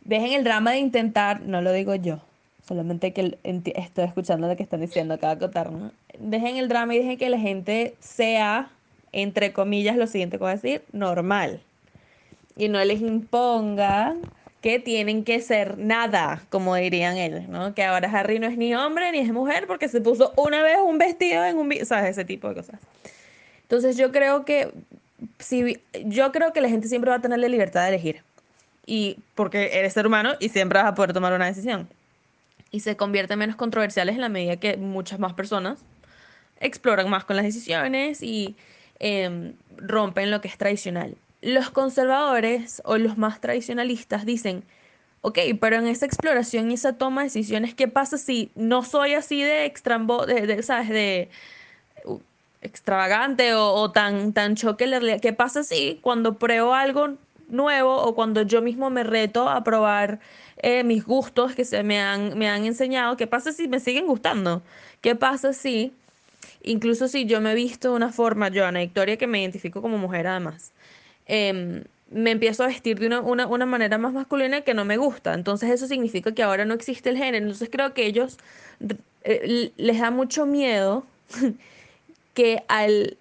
dejen 0.04 0.32
el 0.32 0.44
drama 0.44 0.72
de 0.72 0.78
intentar, 0.78 1.40
no 1.42 1.62
lo 1.62 1.72
digo 1.72 1.94
yo, 1.94 2.20
solamente 2.66 3.12
que 3.12 3.38
estoy 3.42 4.04
escuchando 4.04 4.48
lo 4.48 4.56
que 4.56 4.62
están 4.62 4.80
diciendo 4.80 5.14
acá 5.14 5.30
acotar, 5.30 5.72
¿no? 5.72 5.90
Dejen 6.18 6.56
el 6.56 6.68
drama 6.68 6.94
y 6.94 6.98
dejen 6.98 7.18
que 7.18 7.28
la 7.30 7.38
gente 7.38 7.94
sea, 8.00 8.70
entre 9.14 9.52
comillas, 9.52 9.96
lo 9.96 10.06
siguiente 10.06 10.36
que 10.36 10.44
voy 10.44 10.50
a 10.50 10.56
decir, 10.56 10.82
normal. 10.92 11.60
Y 12.56 12.68
no 12.68 12.84
les 12.84 13.00
impongan 13.00 14.20
que 14.60 14.78
tienen 14.78 15.24
que 15.24 15.40
ser 15.40 15.78
nada, 15.78 16.42
como 16.50 16.74
dirían 16.74 17.16
ellos, 17.16 17.48
¿no? 17.48 17.74
Que 17.74 17.84
ahora 17.84 18.10
Harry 18.10 18.38
no 18.38 18.46
es 18.46 18.56
ni 18.56 18.74
hombre 18.74 19.12
ni 19.12 19.18
es 19.18 19.32
mujer 19.32 19.66
porque 19.66 19.88
se 19.88 20.00
puso 20.00 20.32
una 20.36 20.62
vez 20.62 20.78
un 20.84 20.98
vestido 20.98 21.44
en 21.44 21.56
un... 21.58 21.72
¿Sabes? 21.84 22.10
Ese 22.10 22.24
tipo 22.24 22.48
de 22.48 22.54
cosas. 22.54 22.80
Entonces 23.62 23.96
yo 23.96 24.12
creo 24.12 24.44
que... 24.44 24.72
Si, 25.38 25.78
yo 26.04 26.32
creo 26.32 26.52
que 26.52 26.60
la 26.60 26.68
gente 26.68 26.88
siempre 26.88 27.10
va 27.10 27.16
a 27.16 27.20
tener 27.20 27.38
la 27.38 27.48
libertad 27.48 27.82
de 27.82 27.88
elegir. 27.88 28.22
Y 28.86 29.18
porque 29.34 29.78
eres 29.78 29.92
ser 29.94 30.06
humano 30.06 30.32
y 30.40 30.50
siempre 30.50 30.78
vas 30.78 30.92
a 30.92 30.94
poder 30.94 31.12
tomar 31.12 31.32
una 31.32 31.46
decisión 31.46 31.88
y 32.74 32.80
se 32.80 32.96
convierten 32.96 33.38
menos 33.38 33.54
controversiales 33.54 34.16
en 34.16 34.20
la 34.20 34.28
medida 34.28 34.56
que 34.56 34.76
muchas 34.76 35.20
más 35.20 35.32
personas 35.32 35.78
exploran 36.58 37.08
más 37.08 37.24
con 37.24 37.36
las 37.36 37.44
decisiones 37.44 38.20
y 38.20 38.56
em, 38.98 39.54
rompen 39.76 40.30
lo 40.30 40.40
que 40.40 40.48
es 40.48 40.58
tradicional. 40.58 41.16
Los 41.42 41.70
conservadores 41.70 42.82
o 42.84 42.96
los 42.96 43.18
más 43.18 43.40
tradicionalistas 43.40 44.24
dicen, 44.24 44.64
ok, 45.20 45.38
pero 45.60 45.76
en 45.76 45.86
esa 45.86 46.06
exploración 46.06 46.70
y 46.70 46.74
esa 46.74 46.94
toma 46.94 47.22
de 47.22 47.26
decisiones, 47.26 47.74
¿qué 47.74 47.88
pasa 47.88 48.18
si 48.18 48.50
no 48.54 48.82
soy 48.82 49.14
así 49.14 49.42
de, 49.42 49.64
extravagante 52.62 53.54
o, 53.54 53.90
tan, 53.90 54.32
tan 54.32 54.56
choque? 54.56 55.18
¿Qué 55.20 55.32
pasa 55.32 55.62
si 55.62 55.98
cuando 56.02 56.38
pruebo 56.38 56.74
algo 56.74 57.16
nuevo 57.48 57.96
o 57.96 58.14
cuando 58.14 58.42
yo 58.42 58.62
mismo 58.62 58.90
me 58.90 59.04
reto 59.04 59.48
a 59.48 59.64
probar 59.64 60.20
eh, 60.58 60.84
mis 60.84 61.04
gustos 61.04 61.54
que 61.54 61.64
se 61.64 61.82
me 61.82 62.00
han, 62.00 62.38
me 62.38 62.48
han 62.48 62.64
enseñado. 62.64 63.16
¿Qué 63.16 63.26
pasa 63.26 63.52
si 63.52 63.68
me 63.68 63.80
siguen 63.80 64.06
gustando? 64.06 64.62
¿Qué 65.00 65.14
pasa 65.14 65.52
si, 65.52 65.92
incluso 66.64 67.08
si 67.08 67.26
yo 67.26 67.40
me 67.40 67.52
he 67.52 67.54
visto 67.54 67.90
de 67.90 67.96
una 67.96 68.12
forma, 68.12 68.48
yo, 68.48 68.66
Ana 68.66 68.80
Victoria, 68.80 69.16
que 69.16 69.26
me 69.26 69.40
identifico 69.40 69.82
como 69.82 69.98
mujer 69.98 70.26
además, 70.26 70.72
em, 71.26 71.84
me 72.10 72.30
empiezo 72.30 72.64
a 72.64 72.68
vestir 72.68 72.98
de 72.98 73.06
una, 73.06 73.20
una, 73.20 73.46
una, 73.46 73.66
manera 73.66 73.98
más 73.98 74.12
masculina 74.12 74.62
que 74.62 74.74
no 74.74 74.84
me 74.84 74.96
gusta. 74.96 75.34
Entonces 75.34 75.70
eso 75.70 75.86
significa 75.86 76.32
que 76.32 76.42
ahora 76.42 76.64
no 76.64 76.74
existe 76.74 77.10
el 77.10 77.16
género. 77.16 77.38
Entonces 77.44 77.68
creo 77.70 77.94
que 77.94 78.06
ellos 78.06 78.38
eh, 79.24 79.72
les 79.76 80.00
da 80.00 80.10
mucho 80.10 80.46
miedo 80.46 81.04
que 82.34 82.62
al 82.68 83.16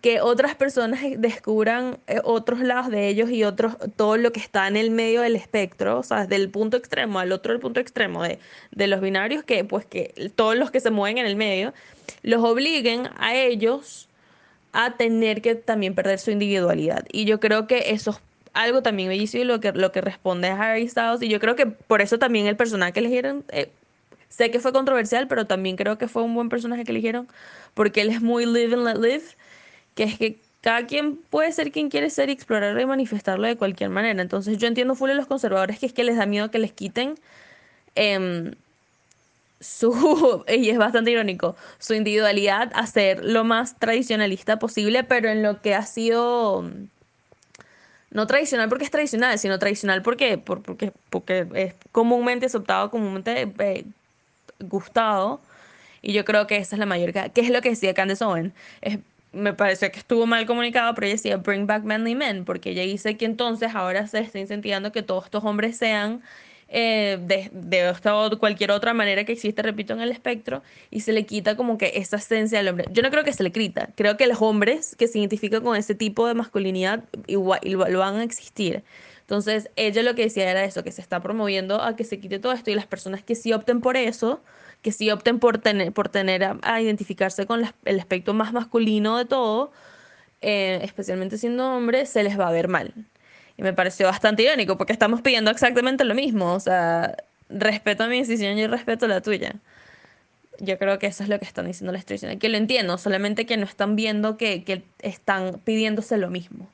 que 0.00 0.20
otras 0.20 0.54
personas 0.54 1.00
descubran 1.18 1.98
eh, 2.06 2.20
otros 2.24 2.60
lados 2.60 2.90
de 2.90 3.08
ellos 3.08 3.30
y 3.30 3.44
otros, 3.44 3.76
todo 3.96 4.16
lo 4.16 4.32
que 4.32 4.40
está 4.40 4.66
en 4.68 4.76
el 4.76 4.90
medio 4.90 5.22
del 5.22 5.36
espectro, 5.36 5.98
o 5.98 6.02
sea, 6.02 6.26
del 6.26 6.50
punto 6.50 6.76
extremo 6.76 7.18
al 7.18 7.32
otro 7.32 7.52
del 7.52 7.60
punto 7.60 7.80
extremo 7.80 8.22
de, 8.22 8.38
de 8.72 8.86
los 8.86 9.00
binarios, 9.00 9.44
que 9.44 9.64
pues 9.64 9.86
que 9.86 10.32
todos 10.34 10.56
los 10.56 10.70
que 10.70 10.80
se 10.80 10.90
mueven 10.90 11.18
en 11.18 11.26
el 11.26 11.36
medio, 11.36 11.72
los 12.22 12.42
obliguen 12.44 13.08
a 13.16 13.34
ellos 13.34 14.08
a 14.72 14.96
tener 14.96 15.40
que 15.40 15.54
también 15.54 15.94
perder 15.94 16.18
su 16.18 16.30
individualidad. 16.30 17.04
Y 17.10 17.24
yo 17.24 17.40
creo 17.40 17.66
que 17.66 17.90
eso 17.90 18.10
es 18.10 18.18
algo 18.52 18.82
también 18.82 19.08
bellísimo 19.08 19.44
lo 19.44 19.60
que, 19.60 19.72
lo 19.72 19.92
que 19.92 20.00
responde 20.00 20.48
a 20.48 20.60
Harry 20.60 20.88
Styles, 20.88 21.22
y 21.22 21.28
yo 21.28 21.40
creo 21.40 21.56
que 21.56 21.66
por 21.66 22.00
eso 22.02 22.18
también 22.18 22.46
el 22.46 22.56
personaje 22.56 22.92
que 22.92 23.00
eligieron, 23.00 23.44
eh, 23.48 23.70
sé 24.28 24.50
que 24.50 24.60
fue 24.60 24.72
controversial, 24.72 25.28
pero 25.28 25.46
también 25.46 25.76
creo 25.76 25.96
que 25.98 26.08
fue 26.08 26.22
un 26.22 26.34
buen 26.34 26.48
personaje 26.48 26.84
que 26.84 26.92
eligieron, 26.92 27.28
porque 27.74 28.00
él 28.00 28.10
es 28.10 28.20
muy 28.20 28.46
live 28.46 28.74
and 28.74 28.84
let 28.84 28.96
live 28.96 29.24
que 29.96 30.04
es 30.04 30.18
que 30.18 30.38
cada 30.60 30.86
quien 30.86 31.16
puede 31.16 31.50
ser 31.52 31.72
quien 31.72 31.90
quiere 31.90 32.10
ser 32.10 32.28
y 32.28 32.32
explorarlo 32.32 32.80
y 32.80 32.86
manifestarlo 32.86 33.46
de 33.46 33.56
cualquier 33.56 33.90
manera. 33.90 34.20
Entonces 34.22 34.58
yo 34.58 34.68
entiendo 34.68 34.94
full 34.94 35.10
a 35.10 35.14
los 35.14 35.26
conservadores 35.26 35.78
que 35.80 35.86
es 35.86 35.92
que 35.92 36.04
les 36.04 36.16
da 36.16 36.26
miedo 36.26 36.50
que 36.50 36.58
les 36.58 36.72
quiten 36.72 37.14
em, 37.94 38.52
su, 39.60 40.44
y 40.48 40.70
es 40.70 40.78
bastante 40.78 41.10
irónico, 41.10 41.56
su 41.78 41.94
individualidad 41.94 42.70
a 42.74 42.86
ser 42.86 43.24
lo 43.24 43.44
más 43.44 43.78
tradicionalista 43.78 44.58
posible, 44.58 45.02
pero 45.02 45.30
en 45.30 45.42
lo 45.42 45.62
que 45.62 45.74
ha 45.74 45.82
sido 45.82 46.70
no 48.10 48.26
tradicional 48.26 48.68
porque 48.68 48.84
es 48.84 48.90
tradicional, 48.90 49.38
sino 49.38 49.58
tradicional 49.58 50.02
porque, 50.02 50.38
porque, 50.38 50.92
porque 51.10 51.46
es 51.54 51.74
comúnmente 51.92 52.46
aceptado, 52.46 52.90
comúnmente 52.90 53.52
eh, 53.58 53.84
gustado. 54.60 55.40
Y 56.02 56.12
yo 56.12 56.24
creo 56.24 56.46
que 56.46 56.56
esa 56.56 56.76
es 56.76 56.80
la 56.80 56.86
mayor... 56.86 57.12
¿Qué 57.12 57.40
es 57.40 57.50
lo 57.50 57.60
que 57.62 57.70
decía 57.70 57.94
Candace 57.94 58.24
Owen? 58.24 58.54
Es 58.80 58.98
me 59.36 59.52
pareció 59.52 59.90
que 59.92 59.98
estuvo 59.98 60.26
mal 60.26 60.46
comunicado, 60.46 60.94
pero 60.94 61.06
ella 61.06 61.14
decía 61.14 61.36
Bring 61.36 61.66
Back 61.66 61.84
Manly 61.84 62.14
Men, 62.14 62.44
porque 62.44 62.70
ella 62.70 62.82
dice 62.82 63.16
que 63.16 63.24
entonces 63.24 63.74
ahora 63.74 64.06
se 64.06 64.18
está 64.18 64.38
incentivando 64.38 64.92
que 64.92 65.02
todos 65.02 65.26
estos 65.26 65.44
hombres 65.44 65.76
sean 65.76 66.22
eh, 66.68 67.18
de, 67.20 67.50
de 67.52 67.94
cualquier 68.40 68.72
otra 68.72 68.92
manera 68.92 69.24
que 69.24 69.32
existe, 69.32 69.62
repito, 69.62 69.92
en 69.92 70.00
el 70.00 70.10
espectro, 70.10 70.62
y 70.90 71.00
se 71.00 71.12
le 71.12 71.24
quita 71.24 71.56
como 71.56 71.78
que 71.78 71.92
esa 71.94 72.16
esencia 72.16 72.58
del 72.58 72.68
hombre. 72.68 72.86
Yo 72.90 73.02
no 73.02 73.10
creo 73.10 73.22
que 73.22 73.32
se 73.32 73.42
le 73.42 73.52
quita, 73.52 73.90
creo 73.94 74.16
que 74.16 74.26
los 74.26 74.42
hombres 74.42 74.96
que 74.96 75.06
se 75.06 75.18
identifican 75.18 75.62
con 75.62 75.76
ese 75.76 75.94
tipo 75.94 76.26
de 76.26 76.34
masculinidad 76.34 77.04
igual, 77.26 77.60
igual 77.62 77.96
van 77.96 78.16
a 78.16 78.24
existir. 78.24 78.82
Entonces, 79.20 79.70
ella 79.76 80.02
lo 80.02 80.14
que 80.14 80.22
decía 80.22 80.48
era 80.50 80.64
eso, 80.64 80.84
que 80.84 80.92
se 80.92 81.00
está 81.00 81.20
promoviendo 81.20 81.82
a 81.82 81.96
que 81.96 82.04
se 82.04 82.20
quite 82.20 82.38
todo 82.38 82.52
esto 82.52 82.70
y 82.70 82.74
las 82.74 82.86
personas 82.86 83.22
que 83.22 83.34
sí 83.34 83.52
opten 83.52 83.80
por 83.80 83.96
eso, 83.96 84.40
que 84.82 84.92
sí 84.92 85.10
opten 85.10 85.38
por 85.38 85.58
tener, 85.58 85.92
por 85.92 86.08
tener 86.08 86.44
a, 86.44 86.80
identificarse 86.80 87.46
con 87.46 87.64
el 87.84 88.00
aspecto 88.00 88.34
más 88.34 88.52
masculino 88.52 89.18
de 89.18 89.24
todo, 89.24 89.72
eh, 90.42 90.80
especialmente 90.82 91.38
siendo 91.38 91.68
hombre, 91.72 92.06
se 92.06 92.22
les 92.22 92.38
va 92.38 92.48
a 92.48 92.52
ver 92.52 92.68
mal. 92.68 92.94
Y 93.56 93.62
me 93.62 93.72
pareció 93.72 94.06
bastante 94.06 94.42
irónico 94.42 94.76
porque 94.76 94.92
estamos 94.92 95.22
pidiendo 95.22 95.50
exactamente 95.50 96.04
lo 96.04 96.14
mismo. 96.14 96.52
O 96.52 96.60
sea, 96.60 97.16
respeto 97.48 98.04
a 98.04 98.08
mi 98.08 98.18
decisión 98.18 98.58
y 98.58 98.66
respeto 98.66 99.08
la 99.08 99.20
tuya. 99.20 99.54
Yo 100.58 100.78
creo 100.78 100.98
que 100.98 101.06
eso 101.06 101.22
es 101.22 101.28
lo 101.28 101.38
que 101.38 101.44
están 101.44 101.66
diciendo 101.66 101.92
las 101.92 102.04
tradicionales. 102.04 102.40
Que 102.40 102.48
lo 102.48 102.56
entiendo, 102.56 102.98
solamente 102.98 103.46
que 103.46 103.56
no 103.56 103.64
están 103.64 103.96
viendo 103.96 104.36
que, 104.36 104.64
que 104.64 104.82
están 105.00 105.60
pidiéndose 105.64 106.16
lo 106.18 106.30
mismo. 106.30 106.70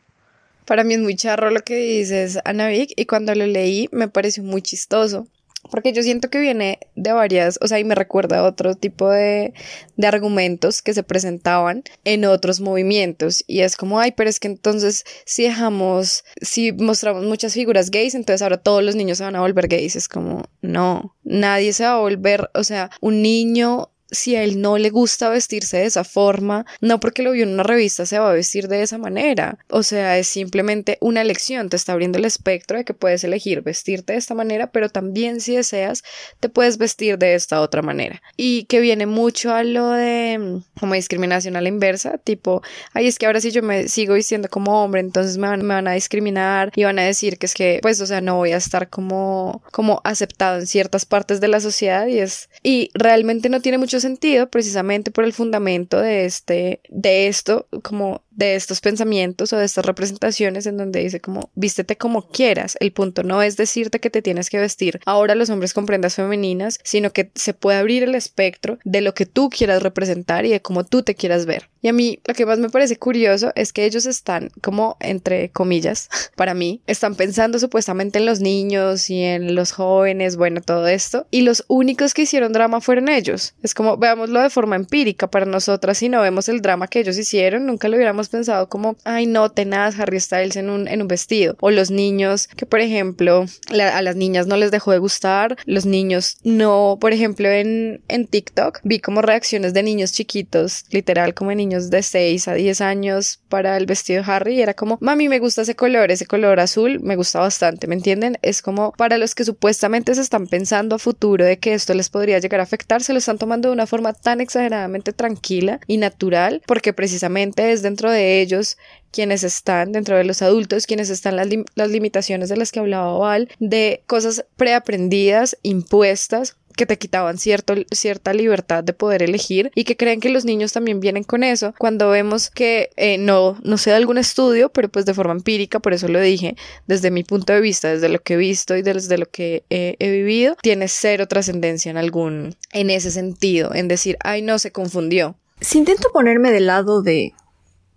Para 0.65 0.85
mí 0.85 0.95
es 0.95 1.01
muy 1.01 1.17
charro 1.17 1.51
lo 1.51 1.61
que 1.61 1.77
dices, 1.77 2.39
Ana 2.45 2.69
Vic, 2.69 2.93
y 2.97 3.07
cuando 3.07 3.35
lo 3.35 3.47
leí 3.47 3.89
me 3.91 4.09
pareció 4.09 4.45
muy 4.45 4.63
chistoso 4.63 5.27
porque 5.73 5.95
yo 5.95 6.03
siento 6.03 6.29
que 6.29 6.39
viene 6.39 6.79
de 6.97 7.13
varias, 7.13 7.59
o 7.63 7.67
sea, 7.67 7.79
y 7.79 7.85
me 7.85 7.95
recuerda 7.95 8.41
a 8.41 8.43
otro 8.45 8.75
tipo 8.75 9.09
de, 9.09 9.55
de, 9.97 10.07
argumentos 10.07 10.83
que 10.83 10.93
se 10.93 11.03
presentaban 11.03 11.83
en 12.05 12.27
otros 12.27 12.61
movimientos. 12.61 13.43
Y 13.47 13.61
es 13.61 13.79
como, 13.79 13.99
ay, 13.99 14.13
pero 14.15 14.29
es 14.29 14.39
que 14.39 14.49
entonces 14.49 15.05
si 15.25 15.45
dejamos, 15.45 16.25
si 16.43 16.73
mostramos 16.73 17.25
muchas 17.25 17.55
figuras 17.55 17.91
gays, 17.91 18.15
entonces 18.15 18.43
ahora 18.43 18.59
todos 18.59 18.85
los 18.85 18.97
niños 18.97 19.17
se 19.17 19.25
van 19.25 19.35
a 19.35 19.41
volver 19.41 19.67
gays. 19.67 19.97
Es 19.97 20.09
como, 20.09 20.45
no, 20.61 21.17
nadie 21.25 21.73
se 21.73 21.85
va 21.85 21.95
a 21.95 22.01
volver, 22.01 22.51
o 22.53 22.65
sea, 22.65 22.91
un 23.01 23.23
niño 23.23 23.89
si 24.13 24.37
a 24.37 24.45
él 24.45 24.61
no 24.61 24.79
le 24.79 24.91
gusta 24.91 25.31
vestirse 25.31 25.79
de 25.79 25.87
esa 25.87 26.05
forma, 26.05 26.67
no 26.81 27.01
porque 27.01 27.23
lo 27.23 27.33
vio 27.33 27.45
en 27.45 27.55
una 27.55 27.63
revista 27.63 28.07
se 28.07 28.19
va 28.19 28.31
a 28.31 28.35
vestir 28.35 28.69
de 28.69 28.83
esa 28.83 28.99
manera. 28.99 29.59
O 29.69 29.83
sea, 29.83 30.19
es 30.19 30.29
simplemente 30.29 30.99
una 31.01 31.23
elección, 31.23 31.69
te 31.69 31.77
está 31.77 31.93
abriendo 31.93 32.19
el 32.19 32.25
espectro 32.25 32.77
de 32.77 32.85
que 32.85 32.95
puedes 32.95 33.25
elegir 33.25 33.63
vestirte 33.63 34.13
de 34.13 34.19
esta 34.19 34.35
manera, 34.35 34.71
pero 34.71 34.91
también 34.91 35.41
si 35.41 35.57
deseas, 35.57 36.05
te 36.41 36.49
puedes 36.49 36.79
vestir 36.79 37.19
de 37.19 37.35
esta 37.35 37.61
otra 37.61 37.83
manera. 37.83 38.23
Y 38.37 38.65
que 38.65 38.81
viene 38.81 39.07
mucho 39.07 39.53
a 39.53 39.65
lo 39.65 39.91
de 39.91 40.39
mm, 40.39 40.81
como 40.81 40.95
discriminación 40.95 41.57
a 41.57 41.61
la 41.61 41.69
inversa, 41.69 42.19
tipo, 42.19 42.63
ay, 42.93 43.07
es 43.07 43.19
que 43.19 43.27
ahora 43.27 43.41
si 43.41 43.51
yo 43.51 43.63
me 43.63 43.89
sigo 43.89 44.15
vistiendo 44.15 44.49
como 44.49 44.85
hombre, 44.85 45.01
entonces 45.01 45.39
me 45.39 45.49
van, 45.49 45.63
me 45.63 45.75
van 45.75 45.89
a 45.89 45.93
discriminar 45.93 46.71
y 46.77 46.85
van 46.85 46.99
a 46.99 47.03
decir 47.03 47.39
que 47.39 47.47
es 47.47 47.55
que, 47.55 47.79
pues, 47.81 48.01
o 48.01 48.07
sea, 48.07 48.21
no 48.21 48.37
voy 48.37 48.53
a 48.53 48.59
estar 48.59 48.91
como, 48.91 49.63
como 49.73 50.01
aceptado 50.05 50.59
en 50.59 50.67
ciertas 50.67 51.07
partes 51.07 51.41
de 51.41 51.49
la 51.49 51.61
sociedad 51.61 52.07
y 52.07 52.19
es, 52.19 52.51
y 52.63 52.91
realmente 52.95 53.49
no 53.49 53.61
tiene 53.61 53.79
mucho 53.79 54.01
sentido 54.03 54.51
precisamente 54.51 55.11
por 55.11 55.25
el 55.25 55.33
fundamento 55.33 55.99
de 55.99 56.27
este, 56.27 56.81
de 56.91 57.29
esto, 57.29 57.67
como 57.83 58.23
de 58.37 58.55
estos 58.55 58.81
pensamientos 58.81 59.53
o 59.53 59.57
de 59.57 59.65
estas 59.65 59.85
representaciones 59.85 60.67
en 60.67 60.77
donde 60.77 61.01
dice 61.01 61.21
como 61.21 61.51
vístete 61.55 61.97
como 61.97 62.29
quieras. 62.29 62.77
El 62.81 62.93
punto 62.93 63.23
no 63.23 63.43
es 63.43 63.57
decirte 63.57 64.01
que 64.01 64.11
te 64.11 64.23
tienes 64.23 64.51
que 64.51 64.59
vestir 64.59 65.01
ahora 65.07 65.35
los 65.35 65.51
hombres 65.51 65.75
con 65.75 65.87
prendas 65.87 66.15
femeninas, 66.15 66.79
sino 66.83 67.13
que 67.13 67.31
se 67.35 67.55
puede 67.55 67.79
abrir 67.79 68.03
el 68.03 68.15
espectro 68.15 68.79
de 68.85 69.01
lo 69.01 69.15
que 69.15 69.27
tú 69.27 69.51
quieras 69.51 69.83
representar 69.83 70.47
y 70.47 70.51
de 70.51 70.63
cómo 70.63 70.85
tú 70.85 71.03
te 71.03 71.15
quieras 71.15 71.47
ver. 71.47 71.69
Y 71.83 71.89
a 71.89 71.93
mí 71.93 72.21
lo 72.27 72.35
que 72.35 72.47
más 72.47 72.59
me 72.59 72.71
parece 72.71 72.97
curioso 72.97 73.53
es 73.57 73.73
que 73.73 73.85
ellos 73.85 74.07
están 74.07 74.51
como 74.61 74.97
entre 75.01 75.51
comillas, 75.51 76.09
para 76.37 76.55
mí, 76.55 76.81
están 76.87 77.15
pensando 77.15 77.59
supuestamente 77.59 78.19
en 78.19 78.27
los 78.27 78.41
niños 78.41 79.11
y 79.11 79.23
en 79.23 79.55
los 79.55 79.73
jóvenes, 79.73 80.37
bueno, 80.37 80.61
todo 80.61 80.87
esto, 80.87 81.27
y 81.31 81.43
los 81.43 81.65
únicos 81.69 82.15
que 82.15 82.23
hicieron 82.23 82.53
drama 82.53 82.81
fueron 82.81 83.09
ellos. 83.09 83.55
Es 83.63 83.75
como 83.75 83.97
veámoslo 83.97 84.41
de 84.41 84.51
forma 84.51 84.77
empírica 84.77 85.29
para 85.29 85.47
nosotras 85.47 85.99
si 85.99 86.09
no 86.09 86.21
vemos 86.21 86.49
el 86.49 86.63
drama 86.63 86.89
que 86.89 87.01
ellos 87.01 87.19
hicieron, 87.19 87.67
nunca 87.67 87.89
lo 87.89 87.97
hubiéramos 87.97 88.22
pensado 88.29 88.69
como, 88.69 88.97
ay 89.05 89.27
no, 89.27 89.51
tenaz 89.51 89.99
Harry 89.99 90.21
Styles 90.21 90.57
en 90.57 90.71
un, 90.71 90.89
en 90.89 91.03
un 91.03 91.09
vestido. 91.09 91.57
O 91.61 91.71
los 91.71 91.91
niños 91.91 92.49
que, 92.57 92.67
por 92.67 92.81
ejemplo, 92.81 93.47
a 93.71 94.03
las 94.03 94.17
niñas 94.17 94.47
no 94.47 94.57
les 94.57 94.71
dejó 94.71 94.93
de 94.93 94.99
gustar, 94.99 95.57
los 95.67 95.87
niños 95.87 96.39
no, 96.43 96.99
por 97.01 97.13
ejemplo, 97.13 97.49
en, 97.49 98.03
en 98.09 98.27
TikTok 98.27 98.81
vi 98.85 99.01
como 99.01 99.23
reacciones 99.23 99.75
de 99.75 99.83
niños 99.83 100.13
chiquitos, 100.13 100.85
literal 100.91 101.35
como 101.35 101.53
niños 101.53 101.91
de 101.91 102.03
6 102.03 102.49
a 102.49 102.55
10 102.55 102.81
años 102.81 103.41
para 103.49 103.77
el 103.77 103.87
vestido 103.87 104.23
de 104.23 104.33
Harry 104.33 104.55
y 104.55 104.63
era 104.63 104.75
como, 104.75 104.99
mami, 105.01 105.29
me 105.29 105.39
gusta 105.39 105.63
ese 105.63 105.75
color, 105.75 106.11
ese 106.11 106.27
color 106.27 106.61
azul, 106.61 107.01
me 107.01 107.17
gusta 107.17 107.41
bastante, 107.41 107.87
¿me 107.87 107.95
entienden? 107.95 108.39
Es 108.43 108.63
como 108.63 108.93
para 108.93 109.19
los 109.19 109.35
que 109.35 109.45
supuestamente 109.45 110.15
se 110.15 110.21
están 110.21 110.47
pensando 110.47 110.97
a 110.97 110.99
futuro 110.99 111.45
de 111.45 111.59
que 111.59 111.75
esto 111.75 111.95
les 111.95 112.09
podría 112.09 112.39
llegar 112.39 112.61
a 112.61 112.65
afectar, 112.65 113.03
se 113.03 113.13
lo 113.13 113.19
están 113.19 113.39
tomando 113.39 113.69
de 113.69 113.75
una 113.75 113.87
forma 113.87 114.13
tan 114.13 114.41
exageradamente 114.41 115.13
tranquila 115.13 115.81
y 115.87 115.97
natural, 115.97 116.63
porque 116.67 116.93
precisamente 116.93 117.73
es 117.73 117.83
dentro 117.83 118.11
de 118.13 118.41
ellos 118.41 118.77
quienes 119.11 119.45
están 119.45 119.93
dentro 119.93 120.17
de 120.17 120.25
los 120.25 120.43
adultos, 120.43 120.87
quienes 120.87 121.11
están 121.11 121.37
las, 121.37 121.49
las 121.75 121.91
limitaciones 121.91 122.49
de 122.49 122.57
las 122.57 122.73
que 122.73 122.81
hablaba 122.81 123.19
Val, 123.19 123.49
de 123.59 124.03
cosas 124.07 124.47
preaprendidas, 124.57 125.59
impuestas, 125.63 126.57
que 126.77 126.87
te 126.87 126.99
quitaban 126.99 127.39
cierto, 127.39 127.75
cierta 127.91 128.33
libertad 128.33 128.83
de 128.85 128.93
poder 128.93 129.23
elegir 129.23 129.71
y 129.75 129.85
que 129.85 129.97
creen 129.97 130.21
que 130.21 130.31
los 130.31 130.45
niños 130.45 130.73
también 130.73 131.01
vienen 131.01 131.25
con 131.25 131.45
eso 131.45 131.75
cuando 131.79 132.11
vemos 132.11 132.51
que 132.51 132.91
eh, 132.97 133.19
no, 133.19 133.59
no 133.63 133.77
sé 133.79 133.93
algún 133.93 134.19
estudio, 134.19 134.71
pero 134.71 134.89
pues 134.89 135.05
de 135.05 135.15
forma 135.15 135.33
empírica, 135.33 135.81
por 135.81 135.93
eso 135.93 136.09
lo 136.09 136.21
dije, 136.21 136.57
desde 136.87 137.11
mi 137.11 137.25
punto 137.25 137.53
de 137.53 137.61
vista, 137.61 137.89
desde 137.89 138.09
lo 138.09 138.21
que 138.21 138.35
he 138.35 138.39
visto 138.39 138.77
y 138.77 138.83
desde 138.83 139.19
lo 139.19 139.27
que 139.27 139.65
he 139.69 140.11
vivido, 140.11 140.57
tiene 140.63 140.89
cero 140.89 141.29
trascendencia 141.29 141.91
en 141.91 141.97
algún, 141.97 142.57
en 142.73 142.91
ese 142.91 143.11
sentido, 143.11 143.75
en 143.75 143.89
decir, 143.89 144.17
ay 144.25 144.43
no, 144.43 144.59
se 144.59 144.73
confundió. 144.73 145.37
Si 145.61 145.79
intento 145.79 146.09
ponerme 146.13 146.51
del 146.51 146.67
lado 146.67 147.03
de, 147.03 147.35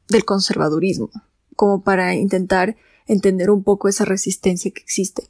del 0.09 0.25
conservadurismo, 0.25 1.09
como 1.55 1.81
para 1.81 2.15
intentar 2.15 2.75
entender 3.07 3.49
un 3.49 3.63
poco 3.63 3.87
esa 3.87 4.05
resistencia 4.05 4.71
que 4.71 4.81
existe. 4.81 5.29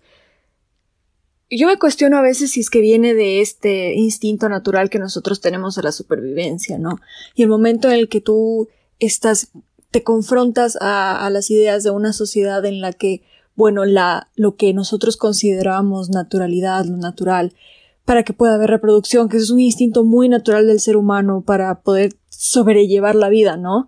Yo 1.50 1.68
me 1.68 1.78
cuestiono 1.78 2.18
a 2.18 2.22
veces 2.22 2.52
si 2.52 2.62
es 2.62 2.70
que 2.70 2.82
viene 2.82 3.14
de 3.14 3.42
este 3.42 3.94
instinto 3.94 4.50
natural 4.50 4.90
que 4.90 4.98
nosotros 4.98 5.42
tenemos 5.42 5.78
a 5.78 5.84
la 5.84 5.92
supervivencia, 5.92 6.80
¿no? 6.80 7.00
Y 7.36 7.44
el 7.44 7.50
momento 7.50 7.88
en 7.88 7.96
el 7.96 8.10
que 8.10 8.20
tú 8.20 8.68
estás, 9.00 9.50
te 9.92 10.04
confrontas 10.04 10.78
a, 10.82 11.24
a 11.24 11.30
las 11.30 11.52
ideas 11.52 11.84
de 11.84 11.92
una 11.92 12.14
sociedad 12.14 12.66
en 12.66 12.82
la 12.82 12.94
que, 12.94 13.22
bueno, 13.56 13.86
la, 13.86 14.30
lo 14.36 14.56
que 14.56 14.74
nosotros 14.74 15.18
consideramos 15.18 16.10
naturalidad, 16.10 16.86
lo 16.86 16.98
natural, 16.98 17.54
para 18.06 18.24
que 18.24 18.34
pueda 18.34 18.56
haber 18.56 18.70
reproducción, 18.72 19.30
que 19.30 19.38
es 19.38 19.50
un 19.50 19.60
instinto 19.60 20.04
muy 20.04 20.30
natural 20.30 20.66
del 20.68 20.80
ser 20.80 20.98
humano 20.98 21.44
para 21.46 21.82
poder 21.82 22.16
sobrellevar 22.30 23.16
la 23.16 23.30
vida, 23.30 23.56
¿no? 23.56 23.88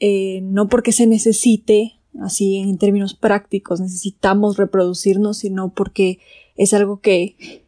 Eh, 0.00 0.40
no 0.42 0.68
porque 0.68 0.92
se 0.92 1.06
necesite, 1.06 2.00
así 2.20 2.56
en 2.56 2.78
términos 2.78 3.14
prácticos, 3.14 3.80
necesitamos 3.80 4.56
reproducirnos, 4.56 5.38
sino 5.38 5.72
porque 5.72 6.18
es 6.56 6.74
algo 6.74 7.00
que 7.00 7.64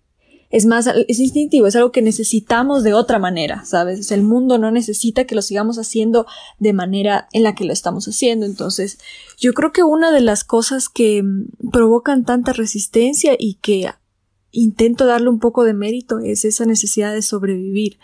es 0.50 0.64
más, 0.64 0.86
es 0.86 1.18
instintivo, 1.18 1.66
es 1.66 1.76
algo 1.76 1.92
que 1.92 2.00
necesitamos 2.00 2.82
de 2.82 2.94
otra 2.94 3.18
manera, 3.18 3.66
¿sabes? 3.66 4.10
el 4.10 4.22
mundo 4.22 4.56
no 4.56 4.70
necesita 4.70 5.26
que 5.26 5.34
lo 5.34 5.42
sigamos 5.42 5.78
haciendo 5.78 6.26
de 6.58 6.72
manera 6.72 7.28
en 7.32 7.42
la 7.42 7.54
que 7.54 7.64
lo 7.64 7.72
estamos 7.72 8.08
haciendo. 8.08 8.46
Entonces, 8.46 8.98
yo 9.36 9.52
creo 9.52 9.72
que 9.72 9.82
una 9.82 10.10
de 10.10 10.22
las 10.22 10.44
cosas 10.44 10.88
que 10.88 11.22
mm, 11.22 11.70
provocan 11.70 12.24
tanta 12.24 12.54
resistencia 12.54 13.36
y 13.38 13.54
que 13.54 13.90
intento 14.50 15.04
darle 15.04 15.28
un 15.28 15.38
poco 15.38 15.64
de 15.64 15.74
mérito 15.74 16.18
es 16.20 16.46
esa 16.46 16.64
necesidad 16.64 17.12
de 17.12 17.22
sobrevivir. 17.22 17.98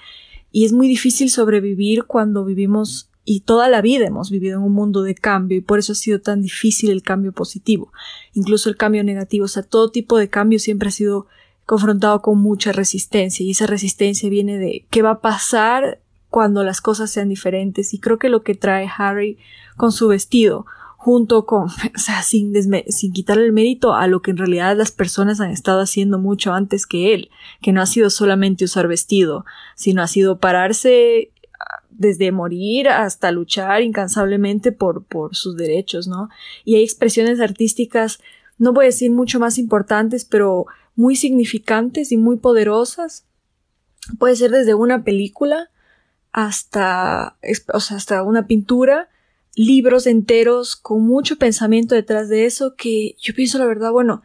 Y 0.53 0.67
es 0.67 0.73
muy 0.73 0.87
difícil 0.87 1.31
sobrevivir 1.31 2.05
cuando 2.05 2.45
vivimos 2.45 3.11
y 3.25 3.41
toda 3.41 3.69
la 3.69 3.81
vida 3.81 4.07
hemos 4.07 4.31
vivido 4.31 4.59
en 4.59 4.65
un 4.65 4.73
mundo 4.73 5.03
de 5.03 5.15
cambio 5.15 5.59
y 5.59 5.63
por 5.63 5.79
eso 5.79 5.93
ha 5.93 5.97
sido 5.97 6.21
tan 6.21 6.43
difícil 6.43 6.91
el 6.91 7.03
cambio 7.03 7.33
positivo, 7.33 7.93
incluso 8.35 8.69
el 8.69 8.77
cambio 8.77 9.03
negativo, 9.03 9.47
o 9.47 9.49
sea, 9.49 9.63
todo 9.63 9.91
tipo 9.91 10.19
de 10.19 10.29
cambio 10.29 10.59
siempre 10.59 10.89
ha 10.89 10.93
sido 10.93 11.27
confrontado 11.67 12.21
con 12.21 12.39
mucha 12.39 12.73
resistencia 12.73 13.45
y 13.45 13.53
esa 13.53 13.67
resistencia 13.67 14.29
viene 14.29 14.59
de 14.59 14.85
qué 14.91 15.03
va 15.03 15.13
a 15.13 15.21
pasar 15.21 16.01
cuando 16.29 16.63
las 16.65 16.81
cosas 16.81 17.11
sean 17.11 17.29
diferentes 17.29 17.95
y 17.95 17.99
creo 17.99 18.19
que 18.19 18.29
lo 18.29 18.43
que 18.43 18.55
trae 18.55 18.89
Harry 18.99 19.39
con 19.77 19.93
su 19.93 20.09
vestido 20.09 20.67
junto 21.05 21.45
con, 21.45 21.65
o 21.97 21.99
sea, 21.99 22.23
sin, 22.23 22.55
sin 22.89 23.13
quitarle 23.13 23.45
el 23.45 23.53
mérito 23.53 23.95
a 23.95 24.07
lo 24.07 24.23
que 24.23 24.31
en 24.31 24.39
realidad 24.39 24.77
las 24.77 24.91
personas 24.91 25.39
han 25.41 25.51
estado 25.51 25.81
haciendo 25.81 26.19
mucho 26.19 26.53
antes 26.53 26.87
que 26.87 27.15
él, 27.15 27.31
que 27.61 27.73
no 27.73 27.83
ha 27.83 27.87
sido 27.87 28.09
solamente 28.11 28.65
usar 28.65 28.89
vestido, 28.89 29.45
sino 29.77 30.03
ha 30.03 30.07
sido 30.07 30.39
pararse 30.39 31.31
desde 31.97 32.33
morir 32.33 32.89
hasta 32.89 33.31
luchar 33.31 33.83
incansablemente 33.83 34.73
por, 34.73 35.05
por 35.05 35.35
sus 35.37 35.57
derechos, 35.57 36.07
¿no? 36.07 36.29
Y 36.65 36.77
hay 36.77 36.83
expresiones 36.83 37.41
artísticas, 37.41 38.21
no 38.59 38.73
voy 38.73 38.85
a 38.85 38.87
decir 38.87 39.11
mucho 39.11 39.41
más 39.41 39.59
importantes, 39.59 40.25
pero 40.25 40.67
muy 40.97 41.17
significantes 41.17 42.13
y 42.13 42.17
muy 42.17 42.37
poderosas. 42.37 43.27
Puede 44.19 44.37
ser 44.37 44.51
desde 44.51 44.75
una 44.75 45.05
película 45.05 45.71
hasta, 46.33 47.37
o 47.73 47.81
sea, 47.81 47.97
hasta 47.97 48.23
una 48.23 48.47
pintura, 48.47 49.09
libros 49.55 50.07
enteros 50.07 50.77
con 50.77 51.03
mucho 51.03 51.37
pensamiento 51.37 51.95
detrás 51.95 52.29
de 52.29 52.45
eso 52.45 52.75
que 52.75 53.15
yo 53.21 53.35
pienso 53.35 53.59
la 53.59 53.67
verdad, 53.67 53.93
bueno, 53.93 54.23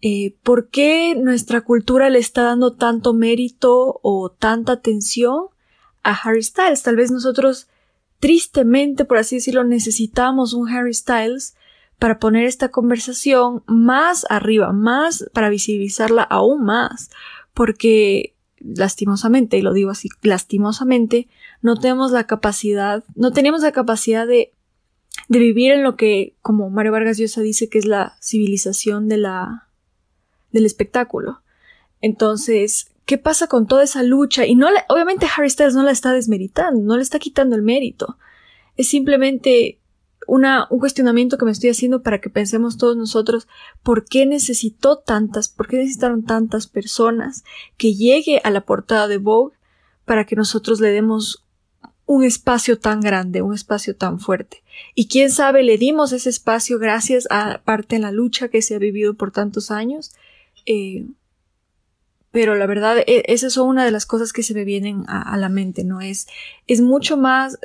eh, 0.00 0.36
¿por 0.42 0.68
qué 0.68 1.14
nuestra 1.16 1.60
cultura 1.60 2.10
le 2.10 2.18
está 2.18 2.42
dando 2.42 2.74
tanto 2.74 3.14
mérito 3.14 3.98
o 4.02 4.30
tanta 4.30 4.72
atención 4.72 5.46
a 6.02 6.12
Harry 6.12 6.42
Styles. 6.42 6.82
Tal 6.82 6.96
vez 6.96 7.10
nosotros, 7.10 7.68
tristemente, 8.18 9.04
por 9.04 9.18
así 9.18 9.36
decirlo, 9.36 9.64
necesitamos 9.64 10.54
un 10.54 10.68
Harry 10.68 10.94
Styles 10.94 11.54
para 11.98 12.18
poner 12.18 12.46
esta 12.46 12.70
conversación 12.70 13.62
más 13.66 14.24
arriba, 14.30 14.72
más 14.72 15.28
para 15.32 15.48
visibilizarla 15.48 16.22
aún 16.22 16.64
más, 16.64 17.10
porque 17.54 18.34
lastimosamente, 18.60 19.58
y 19.58 19.62
lo 19.62 19.72
digo 19.72 19.90
así, 19.90 20.08
lastimosamente, 20.22 21.28
no 21.60 21.76
tenemos 21.76 22.12
la 22.12 22.26
capacidad, 22.26 23.04
no 23.14 23.32
tenemos 23.32 23.62
la 23.62 23.72
capacidad 23.72 24.26
de, 24.26 24.52
de 25.28 25.38
vivir 25.38 25.72
en 25.72 25.82
lo 25.82 25.96
que, 25.96 26.36
como 26.40 26.70
Mario 26.70 26.92
Vargas 26.92 27.18
Llosa 27.18 27.40
dice, 27.40 27.68
que 27.68 27.78
es 27.78 27.84
la 27.84 28.16
civilización 28.20 29.08
de 29.08 29.16
la, 29.18 29.68
del 30.52 30.66
espectáculo. 30.66 31.42
Entonces, 32.00 32.92
¿Qué 33.08 33.16
pasa 33.16 33.46
con 33.46 33.66
toda 33.66 33.84
esa 33.84 34.02
lucha? 34.02 34.44
Y 34.44 34.54
no 34.54 34.68
obviamente 34.90 35.26
Harry 35.34 35.48
Styles 35.48 35.74
no 35.74 35.82
la 35.82 35.92
está 35.92 36.12
desmeritando, 36.12 36.82
no 36.82 36.94
le 36.94 37.02
está 37.02 37.18
quitando 37.18 37.56
el 37.56 37.62
mérito. 37.62 38.18
Es 38.76 38.88
simplemente 38.88 39.80
una, 40.26 40.66
un 40.68 40.78
cuestionamiento 40.78 41.38
que 41.38 41.46
me 41.46 41.50
estoy 41.50 41.70
haciendo 41.70 42.02
para 42.02 42.20
que 42.20 42.28
pensemos 42.28 42.76
todos 42.76 42.98
nosotros 42.98 43.48
por 43.82 44.04
qué 44.04 44.26
necesitó 44.26 44.98
tantas, 44.98 45.48
por 45.48 45.68
qué 45.68 45.78
necesitaron 45.78 46.22
tantas 46.22 46.66
personas 46.66 47.44
que 47.78 47.94
llegue 47.94 48.42
a 48.44 48.50
la 48.50 48.66
portada 48.66 49.08
de 49.08 49.16
Vogue 49.16 49.56
para 50.04 50.26
que 50.26 50.36
nosotros 50.36 50.78
le 50.78 50.92
demos 50.92 51.46
un 52.04 52.24
espacio 52.24 52.78
tan 52.78 53.00
grande, 53.00 53.40
un 53.40 53.54
espacio 53.54 53.96
tan 53.96 54.20
fuerte. 54.20 54.62
Y 54.94 55.08
quién 55.08 55.30
sabe, 55.30 55.62
le 55.62 55.78
dimos 55.78 56.12
ese 56.12 56.28
espacio 56.28 56.78
gracias 56.78 57.26
a 57.30 57.62
parte 57.64 57.96
en 57.96 58.02
la 58.02 58.12
lucha 58.12 58.48
que 58.48 58.60
se 58.60 58.74
ha 58.74 58.78
vivido 58.78 59.14
por 59.14 59.30
tantos 59.30 59.70
años. 59.70 60.12
Eh, 60.66 61.06
pero 62.30 62.54
la 62.56 62.66
verdad, 62.66 62.98
e, 63.06 63.24
esa 63.26 63.46
es 63.46 63.56
una 63.56 63.84
de 63.84 63.90
las 63.90 64.06
cosas 64.06 64.32
que 64.32 64.42
se 64.42 64.54
me 64.54 64.64
vienen 64.64 65.04
a, 65.08 65.36
la 65.36 65.48
mente, 65.48 65.84
¿no? 65.84 66.00
Es, 66.00 66.26
es 66.66 66.80
mucho 66.80 67.16
más, 67.16 67.58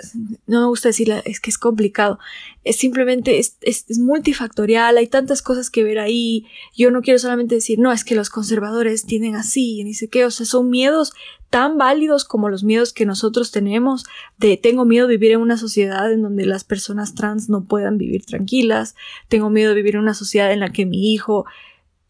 no 0.48 0.62
me 0.62 0.68
gusta 0.68 0.90
decir, 0.90 1.14
es 1.26 1.40
que 1.40 1.50
es 1.50 1.58
complicado, 1.58 2.20
es 2.64 2.78
simplemente, 2.78 3.40
es, 3.40 3.58
es, 3.62 4.00
multifactorial, 4.00 4.98
hay 4.98 5.08
tantas 5.08 5.42
cosas 5.42 5.70
que 5.70 5.84
ver 5.84 6.00
ahí, 6.00 6.46
yo 6.76 6.92
no 6.92 7.02
quiero 7.02 7.20
solamente 7.20 7.56
decir, 7.56 7.80
no, 7.80 7.92
es 7.92 8.06
que 8.06 8.16
los 8.16 8.30
conservadores 8.30 9.06
tienen 9.06 9.36
así, 9.36 9.80
y 9.80 9.84
ni 9.84 9.94
sé 9.94 10.08
qué, 10.08 10.26
o 10.26 10.32
sea, 10.32 10.46
son 10.46 10.70
miedos 10.70 11.14
tan 11.50 11.78
válidos 11.78 12.26
como 12.26 12.50
los 12.50 12.64
miedos 12.64 12.94
que 12.94 13.06
nosotros 13.06 13.52
tenemos 13.52 14.06
de 14.40 14.58
tengo 14.58 14.86
miedo 14.86 15.08
de 15.08 15.18
vivir 15.18 15.34
en 15.34 15.42
una 15.42 15.56
sociedad 15.56 16.12
en 16.12 16.24
donde 16.24 16.48
las 16.48 16.64
personas 16.64 17.14
trans 17.14 17.48
no 17.48 17.66
puedan 17.66 18.00
vivir 18.00 18.26
tranquilas, 18.26 18.96
tengo 19.28 19.52
miedo 19.52 19.70
de 19.70 19.76
vivir 19.76 19.94
en 19.94 20.02
una 20.02 20.16
sociedad 20.16 20.52
en 20.52 20.62
la 20.62 20.72
que 20.72 20.88
mi 20.88 21.14
hijo 21.14 21.46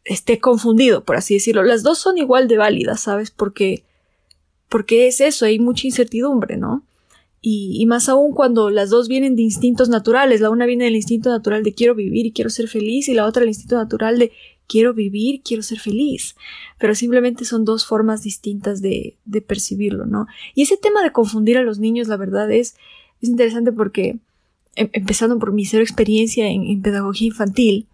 esté 0.05 0.39
confundido, 0.39 1.03
por 1.03 1.15
así 1.15 1.35
decirlo. 1.35 1.63
Las 1.63 1.83
dos 1.83 1.99
son 1.99 2.17
igual 2.17 2.47
de 2.47 2.57
válidas, 2.57 3.01
¿sabes? 3.01 3.31
Porque, 3.31 3.83
porque 4.69 5.07
es 5.07 5.21
eso, 5.21 5.45
hay 5.45 5.59
mucha 5.59 5.87
incertidumbre, 5.87 6.57
¿no? 6.57 6.83
Y, 7.45 7.85
más 7.87 8.07
aún 8.07 8.33
cuando 8.33 8.69
las 8.69 8.89
dos 8.89 9.09
vienen 9.09 9.35
de 9.35 9.41
instintos 9.41 9.89
naturales. 9.89 10.39
La 10.39 10.49
una 10.49 10.65
viene 10.65 10.85
del 10.85 10.95
instinto 10.95 11.29
natural 11.29 11.61
de 11.61 11.73
quiero 11.73 11.93
vivir 11.93 12.25
y 12.25 12.31
quiero 12.31 12.49
ser 12.49 12.69
feliz 12.69 13.09
y 13.09 13.13
la 13.13 13.25
otra 13.25 13.41
del 13.41 13.49
instinto 13.49 13.75
natural 13.75 14.17
de 14.17 14.31
quiero 14.65 14.93
vivir, 14.93 15.41
quiero 15.43 15.61
ser 15.61 15.79
feliz. 15.79 16.37
Pero 16.79 16.95
simplemente 16.95 17.43
son 17.43 17.65
dos 17.65 17.85
formas 17.85 18.23
distintas 18.23 18.81
de, 18.81 19.17
de 19.25 19.41
percibirlo, 19.41 20.05
¿no? 20.05 20.25
Y 20.55 20.61
ese 20.61 20.77
tema 20.77 21.03
de 21.03 21.11
confundir 21.11 21.57
a 21.57 21.63
los 21.63 21.79
niños, 21.79 22.07
la 22.07 22.15
verdad 22.15 22.49
es, 22.49 22.77
es 23.21 23.27
interesante 23.27 23.73
porque, 23.73 24.19
em, 24.75 24.89
empezando 24.93 25.37
por 25.37 25.51
mi 25.51 25.65
cero 25.65 25.83
experiencia 25.83 26.47
en, 26.47 26.63
en 26.63 26.81
pedagogía 26.81 27.27
infantil, 27.27 27.87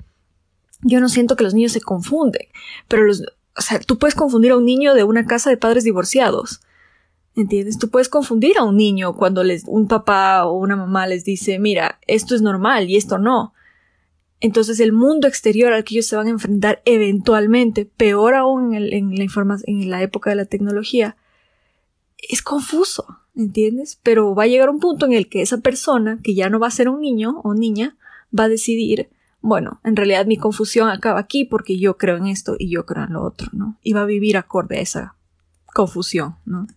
yo 0.82 1.00
no 1.00 1.10
siento 1.10 1.36
que 1.36 1.44
los 1.44 1.54
niños 1.54 1.72
se 1.72 1.82
confunden, 1.82 2.48
pero 2.88 3.04
los, 3.04 3.24
o 3.58 3.62
sea, 3.62 3.80
tú 3.80 3.98
puedes 3.98 4.16
confundir 4.16 4.52
a 4.52 4.58
un 4.58 4.66
niño 4.66 4.94
de 4.94 5.04
una 5.04 5.26
casa 5.26 5.50
de 5.50 5.58
padres 5.58 5.84
divorciados. 5.84 6.62
¿Entiendes? 7.36 7.78
Tú 7.78 7.90
puedes 7.90 8.10
confundir 8.10 8.58
a 8.58 8.64
un 8.64 8.76
niño 8.76 9.16
cuando 9.16 9.44
les, 9.44 9.64
un 9.66 9.88
papá 9.88 10.46
o 10.46 10.58
una 10.58 10.76
mamá 10.76 11.08
les 11.08 11.24
dice, 11.24 11.60
mira, 11.60 12.00
esto 12.08 12.36
es 12.36 12.42
normal 12.42 12.90
y 12.90 12.98
esto 12.98 13.18
no. 13.18 13.54
Entonces 14.42 14.80
el 14.80 14.94
mundo 14.94 15.28
exterior 15.28 15.74
al 15.74 15.84
que 15.84 15.96
ellos 15.96 16.08
se 16.08 16.16
van 16.16 16.28
a 16.28 16.32
enfrentar 16.32 16.82
eventualmente, 16.86 17.86
peor 17.86 18.34
aún 18.34 18.74
en, 18.74 18.92
en 18.94 19.16
la 19.16 19.58
en 19.66 19.90
la 19.90 20.02
época 20.02 20.30
de 20.30 20.38
la 20.38 20.46
tecnología, 20.46 21.18
es 22.18 22.42
confuso, 22.42 23.06
¿entiendes? 23.36 24.00
Pero 24.04 24.36
va 24.36 24.44
a 24.44 24.48
llegar 24.48 24.70
un 24.70 24.80
punto 24.80 25.06
en 25.06 25.14
el 25.14 25.30
que 25.30 25.42
esa 25.42 25.60
persona, 25.60 26.20
que 26.24 26.36
ya 26.36 26.50
no 26.50 26.60
va 26.60 26.68
a 26.68 26.72
ser 26.72 26.90
un 26.90 27.02
niño 27.02 27.42
o 27.44 27.54
niña, 27.54 27.98
va 28.38 28.46
a 28.46 28.50
decidir 28.50 29.10
bueno, 29.42 29.80
en 29.84 29.96
realidad 29.96 30.26
mi 30.26 30.38
confusión 30.38 30.90
acaba 30.90 31.20
aquí 31.20 31.46
porque 31.46 31.80
yo 31.80 31.98
creo 31.98 32.18
en 32.18 32.28
esto 32.28 32.56
y 32.58 32.70
yo 32.70 32.86
creo 32.86 33.06
en 33.06 33.14
lo 33.14 33.24
otro, 33.24 33.50
¿no? 33.54 33.78
Y 33.84 33.94
va 33.94 34.02
a 34.02 34.06
vivir 34.06 34.38
acorde 34.38 34.78
a 34.78 34.82
esa 34.82 35.16
confusión, 35.74 36.36
¿no? 36.46 36.68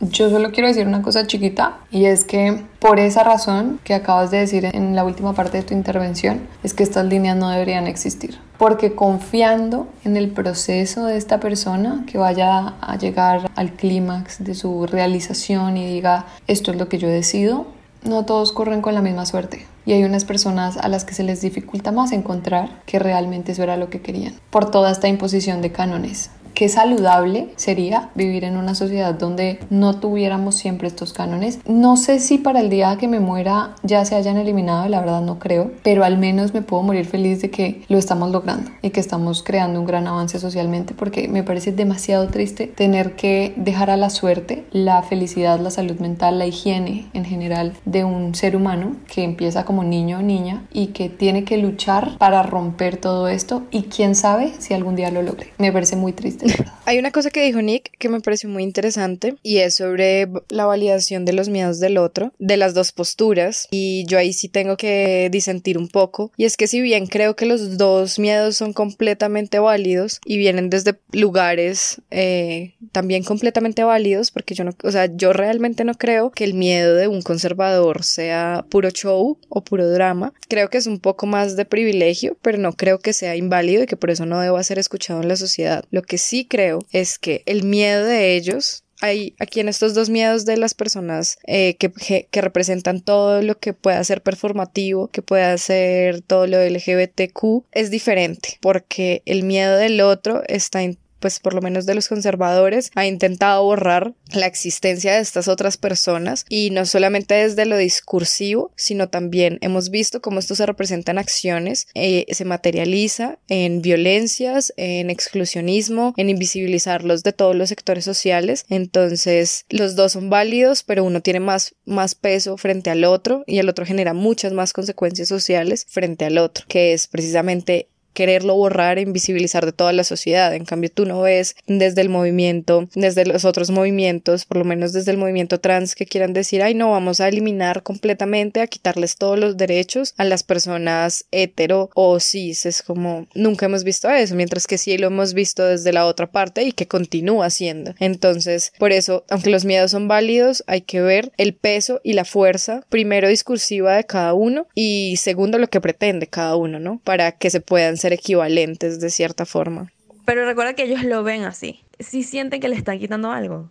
Yo 0.00 0.30
solo 0.30 0.50
quiero 0.50 0.66
decir 0.66 0.86
una 0.86 1.02
cosa 1.02 1.26
chiquita 1.26 1.80
y 1.90 2.06
es 2.06 2.24
que 2.24 2.64
por 2.78 2.98
esa 2.98 3.22
razón 3.22 3.80
que 3.84 3.92
acabas 3.92 4.30
de 4.30 4.38
decir 4.38 4.64
en 4.64 4.96
la 4.96 5.04
última 5.04 5.34
parte 5.34 5.58
de 5.58 5.62
tu 5.62 5.74
intervención 5.74 6.40
es 6.62 6.72
que 6.72 6.82
estas 6.82 7.04
líneas 7.04 7.36
no 7.36 7.50
deberían 7.50 7.86
existir. 7.86 8.38
Porque 8.56 8.94
confiando 8.94 9.88
en 10.04 10.16
el 10.16 10.30
proceso 10.30 11.04
de 11.04 11.18
esta 11.18 11.38
persona 11.38 12.06
que 12.06 12.16
vaya 12.16 12.76
a 12.80 12.96
llegar 12.96 13.50
al 13.56 13.74
clímax 13.74 14.42
de 14.42 14.54
su 14.54 14.86
realización 14.86 15.76
y 15.76 15.86
diga 15.86 16.24
esto 16.46 16.70
es 16.70 16.78
lo 16.78 16.88
que 16.88 16.96
yo 16.96 17.08
decido, 17.08 17.66
no 18.02 18.24
todos 18.24 18.52
corren 18.52 18.80
con 18.80 18.94
la 18.94 19.02
misma 19.02 19.26
suerte 19.26 19.66
y 19.86 19.92
hay 19.92 20.04
unas 20.04 20.24
personas 20.24 20.76
a 20.76 20.88
las 20.88 21.04
que 21.04 21.14
se 21.14 21.22
les 21.22 21.40
dificulta 21.40 21.92
más 21.92 22.12
encontrar 22.12 22.82
que 22.86 22.98
realmente 22.98 23.52
eso 23.52 23.62
era 23.62 23.76
lo 23.76 23.90
que 23.90 24.00
querían 24.00 24.34
por 24.50 24.70
toda 24.70 24.90
esta 24.90 25.08
imposición 25.08 25.62
de 25.62 25.72
cánones 25.72 26.30
qué 26.60 26.68
saludable 26.68 27.48
sería 27.56 28.10
vivir 28.14 28.44
en 28.44 28.58
una 28.58 28.74
sociedad 28.74 29.14
donde 29.14 29.60
no 29.70 29.98
tuviéramos 29.98 30.56
siempre 30.56 30.88
estos 30.88 31.14
cánones. 31.14 31.58
No 31.66 31.96
sé 31.96 32.20
si 32.20 32.36
para 32.36 32.60
el 32.60 32.68
día 32.68 32.98
que 32.98 33.08
me 33.08 33.18
muera 33.18 33.76
ya 33.82 34.04
se 34.04 34.14
hayan 34.14 34.36
eliminado, 34.36 34.86
la 34.90 35.00
verdad 35.00 35.22
no 35.22 35.38
creo, 35.38 35.70
pero 35.82 36.04
al 36.04 36.18
menos 36.18 36.52
me 36.52 36.60
puedo 36.60 36.82
morir 36.82 37.06
feliz 37.06 37.40
de 37.40 37.48
que 37.48 37.80
lo 37.88 37.96
estamos 37.96 38.30
logrando 38.30 38.70
y 38.82 38.90
que 38.90 39.00
estamos 39.00 39.42
creando 39.42 39.80
un 39.80 39.86
gran 39.86 40.06
avance 40.06 40.38
socialmente 40.38 40.92
porque 40.92 41.28
me 41.28 41.42
parece 41.42 41.72
demasiado 41.72 42.28
triste 42.28 42.66
tener 42.66 43.16
que 43.16 43.54
dejar 43.56 43.88
a 43.88 43.96
la 43.96 44.10
suerte 44.10 44.66
la 44.70 45.02
felicidad, 45.02 45.60
la 45.60 45.70
salud 45.70 45.98
mental, 45.98 46.38
la 46.38 46.44
higiene 46.44 47.08
en 47.14 47.24
general 47.24 47.72
de 47.86 48.04
un 48.04 48.34
ser 48.34 48.54
humano 48.54 48.96
que 49.10 49.24
empieza 49.24 49.64
como 49.64 49.82
niño 49.82 50.18
o 50.18 50.22
niña 50.22 50.66
y 50.74 50.88
que 50.88 51.08
tiene 51.08 51.44
que 51.44 51.56
luchar 51.56 52.18
para 52.18 52.42
romper 52.42 52.98
todo 52.98 53.28
esto 53.28 53.62
y 53.70 53.84
quién 53.84 54.14
sabe 54.14 54.52
si 54.58 54.74
algún 54.74 54.94
día 54.94 55.10
lo 55.10 55.22
logre. 55.22 55.54
Me 55.56 55.72
parece 55.72 55.96
muy 55.96 56.12
triste. 56.12 56.49
Hay 56.86 56.98
una 56.98 57.12
cosa 57.12 57.30
que 57.30 57.44
dijo 57.44 57.62
Nick 57.62 57.92
que 57.98 58.08
me 58.08 58.20
pareció 58.20 58.48
muy 58.48 58.62
interesante 58.62 59.36
y 59.42 59.58
es 59.58 59.76
sobre 59.76 60.28
la 60.48 60.66
validación 60.66 61.24
de 61.24 61.32
los 61.32 61.48
miedos 61.48 61.78
del 61.78 61.98
otro, 61.98 62.32
de 62.38 62.56
las 62.56 62.74
dos 62.74 62.90
posturas. 62.92 63.68
Y 63.70 64.04
yo 64.06 64.18
ahí 64.18 64.32
sí 64.32 64.48
tengo 64.48 64.76
que 64.76 65.28
disentir 65.30 65.78
un 65.78 65.88
poco. 65.88 66.32
Y 66.36 66.46
es 66.46 66.56
que 66.56 66.66
si 66.66 66.80
bien 66.80 67.06
creo 67.06 67.36
que 67.36 67.46
los 67.46 67.78
dos 67.78 68.18
miedos 68.18 68.56
son 68.56 68.72
completamente 68.72 69.58
válidos 69.58 70.20
y 70.24 70.38
vienen 70.38 70.70
desde 70.70 70.98
lugares 71.12 72.00
eh, 72.10 72.74
también 72.92 73.22
completamente 73.22 73.84
válidos, 73.84 74.30
porque 74.30 74.54
yo 74.54 74.64
no, 74.64 74.72
o 74.82 74.90
sea, 74.90 75.06
yo 75.14 75.32
realmente 75.32 75.84
no 75.84 75.94
creo 75.94 76.30
que 76.30 76.44
el 76.44 76.54
miedo 76.54 76.96
de 76.96 77.06
un 77.06 77.22
conservador 77.22 78.02
sea 78.02 78.64
puro 78.68 78.90
show 78.90 79.38
o 79.48 79.62
puro 79.62 79.88
drama. 79.88 80.32
Creo 80.48 80.70
que 80.70 80.78
es 80.78 80.86
un 80.86 80.98
poco 80.98 81.26
más 81.26 81.56
de 81.56 81.64
privilegio, 81.66 82.36
pero 82.42 82.58
no 82.58 82.72
creo 82.72 82.98
que 82.98 83.12
sea 83.12 83.36
inválido 83.36 83.84
y 83.84 83.86
que 83.86 83.96
por 83.96 84.10
eso 84.10 84.26
no 84.26 84.40
deba 84.40 84.62
ser 84.64 84.78
escuchado 84.78 85.20
en 85.22 85.28
la 85.28 85.36
sociedad. 85.36 85.84
Lo 85.90 86.02
que 86.02 86.18
sí 86.18 86.29
creo 86.48 86.80
es 86.92 87.18
que 87.18 87.42
el 87.46 87.64
miedo 87.64 88.04
de 88.04 88.36
ellos 88.36 88.84
hay 89.00 89.34
aquí 89.38 89.60
en 89.60 89.68
estos 89.68 89.94
dos 89.94 90.10
miedos 90.10 90.44
de 90.44 90.56
las 90.56 90.74
personas 90.74 91.38
eh, 91.46 91.76
que, 91.76 91.90
que, 92.30 92.40
representan 92.40 93.00
todo 93.00 93.42
lo 93.42 93.58
que 93.58 93.72
pueda 93.72 94.02
ser 94.04 94.22
performativo, 94.22 95.08
que 95.08 95.22
pueda 95.22 95.56
ser 95.58 96.22
todo 96.22 96.46
lo 96.46 96.62
LGBTQ, 96.62 97.64
es 97.72 97.90
diferente, 97.90 98.58
porque 98.60 99.22
el 99.24 99.42
miedo 99.42 99.76
del 99.76 100.00
otro 100.02 100.42
está 100.46 100.82
en 100.82 100.98
pues 101.20 101.38
por 101.38 101.54
lo 101.54 101.60
menos 101.60 101.86
de 101.86 101.94
los 101.94 102.08
conservadores, 102.08 102.90
ha 102.94 103.06
intentado 103.06 103.62
borrar 103.62 104.14
la 104.32 104.46
existencia 104.46 105.14
de 105.14 105.20
estas 105.20 105.48
otras 105.48 105.76
personas 105.76 106.44
y 106.48 106.70
no 106.70 106.86
solamente 106.86 107.34
desde 107.34 107.66
lo 107.66 107.76
discursivo, 107.76 108.72
sino 108.76 109.08
también 109.08 109.58
hemos 109.60 109.90
visto 109.90 110.20
cómo 110.20 110.40
esto 110.40 110.54
se 110.54 110.66
representa 110.66 111.12
en 111.12 111.18
acciones, 111.18 111.86
eh, 111.94 112.26
se 112.30 112.44
materializa 112.44 113.38
en 113.48 113.82
violencias, 113.82 114.72
en 114.76 115.10
exclusionismo, 115.10 116.14
en 116.16 116.30
invisibilizarlos 116.30 117.22
de 117.22 117.32
todos 117.32 117.54
los 117.54 117.68
sectores 117.68 118.04
sociales. 118.04 118.64
Entonces, 118.68 119.66
los 119.68 119.94
dos 119.96 120.12
son 120.12 120.30
válidos, 120.30 120.82
pero 120.82 121.04
uno 121.04 121.20
tiene 121.20 121.40
más, 121.40 121.74
más 121.84 122.14
peso 122.14 122.56
frente 122.56 122.90
al 122.90 123.04
otro 123.04 123.44
y 123.46 123.58
el 123.58 123.68
otro 123.68 123.84
genera 123.84 124.14
muchas 124.14 124.52
más 124.52 124.72
consecuencias 124.72 125.28
sociales 125.28 125.86
frente 125.88 126.24
al 126.24 126.38
otro, 126.38 126.64
que 126.68 126.92
es 126.92 127.06
precisamente 127.06 127.88
quererlo 128.14 128.54
borrar 128.54 128.98
e 128.98 129.02
invisibilizar 129.02 129.64
de 129.64 129.72
toda 129.72 129.92
la 129.92 130.04
sociedad. 130.04 130.54
En 130.54 130.64
cambio, 130.64 130.90
tú 130.90 131.06
no 131.06 131.22
ves 131.22 131.56
desde 131.66 132.00
el 132.00 132.08
movimiento, 132.08 132.88
desde 132.94 133.24
los 133.24 133.44
otros 133.44 133.70
movimientos, 133.70 134.44
por 134.44 134.58
lo 134.58 134.64
menos 134.64 134.92
desde 134.92 135.10
el 135.10 135.18
movimiento 135.18 135.60
trans, 135.60 135.94
que 135.94 136.06
quieran 136.06 136.32
decir, 136.32 136.62
ay, 136.62 136.74
no, 136.74 136.90
vamos 136.90 137.20
a 137.20 137.28
eliminar 137.28 137.82
completamente, 137.82 138.60
a 138.60 138.66
quitarles 138.66 139.16
todos 139.16 139.38
los 139.38 139.56
derechos 139.56 140.14
a 140.16 140.24
las 140.24 140.42
personas 140.42 141.24
hetero 141.30 141.90
o 141.94 142.18
cis. 142.20 142.66
Es 142.66 142.82
como, 142.82 143.26
nunca 143.34 143.66
hemos 143.66 143.84
visto 143.84 144.10
eso, 144.10 144.34
mientras 144.34 144.66
que 144.66 144.78
sí 144.78 144.96
lo 144.98 145.08
hemos 145.08 145.34
visto 145.34 145.64
desde 145.64 145.92
la 145.92 146.06
otra 146.06 146.30
parte 146.30 146.62
y 146.62 146.72
que 146.72 146.88
continúa 146.88 147.50
siendo. 147.50 147.94
Entonces, 147.98 148.72
por 148.78 148.92
eso, 148.92 149.24
aunque 149.28 149.50
los 149.50 149.64
miedos 149.64 149.90
son 149.92 150.08
válidos, 150.08 150.64
hay 150.66 150.82
que 150.82 151.00
ver 151.00 151.32
el 151.36 151.54
peso 151.54 152.00
y 152.02 152.14
la 152.14 152.24
fuerza, 152.24 152.84
primero 152.88 153.28
discursiva 153.28 153.96
de 153.96 154.04
cada 154.04 154.34
uno 154.34 154.66
y 154.74 155.16
segundo 155.18 155.58
lo 155.58 155.68
que 155.68 155.80
pretende 155.80 156.26
cada 156.26 156.56
uno, 156.56 156.78
¿no? 156.80 157.00
Para 157.04 157.32
que 157.32 157.50
se 157.50 157.60
puedan 157.60 157.96
ser 158.00 158.12
equivalentes 158.12 159.00
de 159.00 159.10
cierta 159.10 159.46
forma. 159.46 159.92
Pero 160.24 160.44
recuerda 160.44 160.74
que 160.74 160.84
ellos 160.84 161.04
lo 161.04 161.22
ven 161.22 161.44
así. 161.44 161.80
Si 161.98 162.22
sienten 162.22 162.60
que 162.60 162.68
le 162.68 162.76
están 162.76 162.98
quitando 162.98 163.30
algo. 163.30 163.70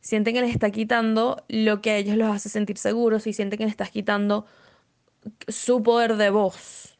Sienten 0.00 0.34
que 0.34 0.40
les 0.40 0.52
está 0.52 0.70
quitando 0.70 1.44
lo 1.48 1.80
que 1.80 1.90
a 1.90 1.96
ellos 1.96 2.16
los 2.16 2.34
hace 2.34 2.48
sentir 2.48 2.78
seguros 2.78 3.26
y 3.26 3.32
sienten 3.32 3.58
que 3.58 3.64
les 3.64 3.72
estás 3.72 3.90
quitando 3.90 4.46
su 5.48 5.82
poder 5.82 6.16
de 6.16 6.30
voz 6.30 6.98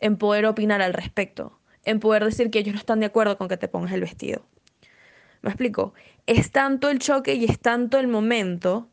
en 0.00 0.18
poder 0.18 0.44
opinar 0.46 0.82
al 0.82 0.92
respecto, 0.92 1.58
en 1.84 2.00
poder 2.00 2.24
decir 2.24 2.50
que 2.50 2.58
ellos 2.58 2.74
no 2.74 2.80
están 2.80 3.00
de 3.00 3.06
acuerdo 3.06 3.38
con 3.38 3.48
que 3.48 3.56
te 3.56 3.68
pongas 3.68 3.92
el 3.92 4.02
vestido. 4.02 4.46
¿Me 5.40 5.50
explico? 5.50 5.94
Es 6.26 6.50
tanto 6.50 6.90
el 6.90 6.98
choque 6.98 7.34
y 7.34 7.44
es 7.44 7.58
tanto 7.58 7.98
el 7.98 8.08
momento 8.08 8.90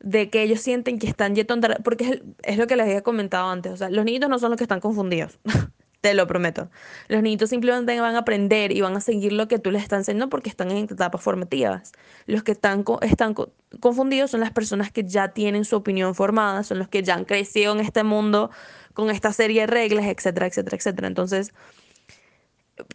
de 0.00 0.30
que 0.30 0.42
ellos 0.42 0.60
sienten 0.60 0.98
que 0.98 1.06
están 1.06 1.34
yendo 1.34 1.56
porque 1.82 2.04
es, 2.04 2.22
es, 2.42 2.58
lo 2.58 2.66
que 2.66 2.76
les 2.76 2.86
había 2.86 3.02
comentado 3.02 3.48
antes, 3.48 3.72
o 3.72 3.76
sea, 3.76 3.90
los 3.90 4.04
niños 4.04 4.28
no 4.28 4.38
son 4.38 4.50
los 4.50 4.58
que 4.58 4.64
están 4.64 4.80
confundidos. 4.80 5.38
Te 6.02 6.14
lo 6.14 6.26
prometo. 6.26 6.68
Los 7.06 7.22
niños 7.22 7.48
simplemente 7.48 8.00
van 8.00 8.16
a 8.16 8.18
aprender 8.18 8.72
y 8.72 8.80
van 8.80 8.96
a 8.96 9.00
seguir 9.00 9.32
lo 9.32 9.46
que 9.46 9.60
tú 9.60 9.70
les 9.70 9.84
estás 9.84 10.00
enseñando 10.00 10.28
porque 10.28 10.50
están 10.50 10.72
en 10.72 10.78
etapas 10.78 11.22
formativas. 11.22 11.92
Los 12.26 12.42
que 12.42 12.50
están, 12.50 12.84
están 13.02 13.36
confundidos 13.78 14.32
son 14.32 14.40
las 14.40 14.50
personas 14.50 14.90
que 14.90 15.04
ya 15.04 15.28
tienen 15.28 15.64
su 15.64 15.76
opinión 15.76 16.16
formada, 16.16 16.64
son 16.64 16.80
los 16.80 16.88
que 16.88 17.04
ya 17.04 17.14
han 17.14 17.24
crecido 17.24 17.72
en 17.72 17.78
este 17.78 18.02
mundo 18.02 18.50
con 18.94 19.10
esta 19.10 19.32
serie 19.32 19.60
de 19.60 19.68
reglas, 19.68 20.06
etcétera, 20.06 20.46
etcétera, 20.48 20.76
etcétera. 20.76 21.06
Entonces, 21.06 21.52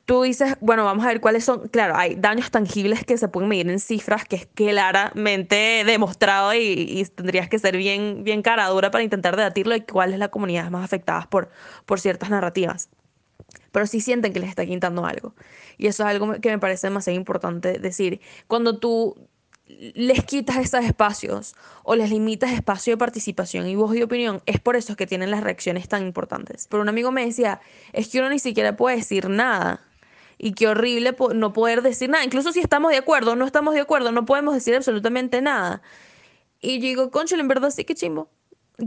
tú 0.06 0.24
dices, 0.24 0.56
bueno, 0.60 0.86
vamos 0.86 1.06
a 1.06 1.10
ver 1.10 1.22
cuáles 1.22 1.44
son, 1.44 1.68
claro, 1.68 1.96
hay 1.96 2.16
daños 2.16 2.52
tangibles 2.52 3.04
que 3.04 3.18
se 3.18 3.28
pueden 3.28 3.50
medir 3.50 3.70
en 3.70 3.80
cifras, 3.80 4.26
que 4.26 4.36
es 4.38 4.46
claramente 4.48 5.84
demostrado 5.86 6.54
y, 6.54 7.08
tendrías 7.16 7.50
que 7.50 7.60
ser 7.60 7.78
bien, 7.78 8.24
bien 8.24 8.42
cara 8.42 8.68
dura 8.68 8.92
para 8.92 9.04
intentar 9.04 9.36
debatirlo 9.36 9.76
y 9.76 9.82
cuál 9.82 10.14
es 10.14 10.20
la 10.20 10.30
comunidad 10.30 10.70
más 10.70 10.84
afectada 10.84 11.28
por, 11.30 11.50
por 11.86 12.00
ciertas 12.00 12.30
narrativas. 12.30 12.90
Pero 13.72 13.86
sí 13.86 14.02
sienten 14.02 14.34
que 14.34 14.40
les 14.40 14.50
está 14.50 14.66
quitando 14.66 15.06
algo. 15.06 15.36
Y 15.78 15.88
eso 15.88 16.04
es 16.04 16.10
algo 16.10 16.40
que 16.42 16.50
me 16.50 16.60
parece 16.60 16.88
demasiado 16.88 17.18
importante 17.18 17.80
decir. 17.80 18.20
Cuando 18.48 18.80
tú 18.80 19.30
les 19.68 20.24
quitas 20.24 20.58
esos 20.58 20.84
espacios 20.84 21.56
o 21.84 21.96
les 21.96 22.10
limitas 22.10 22.52
espacio 22.52 22.94
de 22.94 22.98
participación 22.98 23.68
y 23.68 23.76
voz 23.76 23.96
y 23.96 24.02
opinión, 24.02 24.42
es 24.46 24.60
por 24.60 24.76
eso 24.76 24.96
que 24.96 25.08
tienen 25.08 25.32
las 25.32 25.44
reacciones 25.44 25.88
tan 25.88 26.04
importantes. 26.04 26.68
Pero 26.70 26.82
un 26.82 26.90
amigo 26.90 27.12
me 27.12 27.26
decía, 27.26 27.60
es 27.94 28.08
que 28.08 28.20
uno 28.20 28.30
ni 28.30 28.40
siquiera 28.40 28.76
puede 28.76 28.98
decir 28.98 29.30
nada. 29.30 29.82
Y 30.38 30.54
qué 30.54 30.68
horrible 30.68 31.16
no 31.34 31.52
poder 31.52 31.82
decir 31.82 32.10
nada. 32.10 32.24
Incluso 32.24 32.52
si 32.52 32.60
estamos 32.60 32.92
de 32.92 32.98
acuerdo 32.98 33.36
no 33.36 33.46
estamos 33.46 33.74
de 33.74 33.82
acuerdo, 33.82 34.12
no 34.12 34.26
podemos 34.26 34.54
decir 34.54 34.76
absolutamente 34.76 35.42
nada. 35.42 35.82
Y 36.62 36.80
yo 36.80 36.84
digo, 36.84 37.12
concho, 37.12 37.36
en 37.36 37.48
verdad 37.48 37.72
sí 37.72 37.86
que 37.86 37.96
chimbo. 37.96 38.30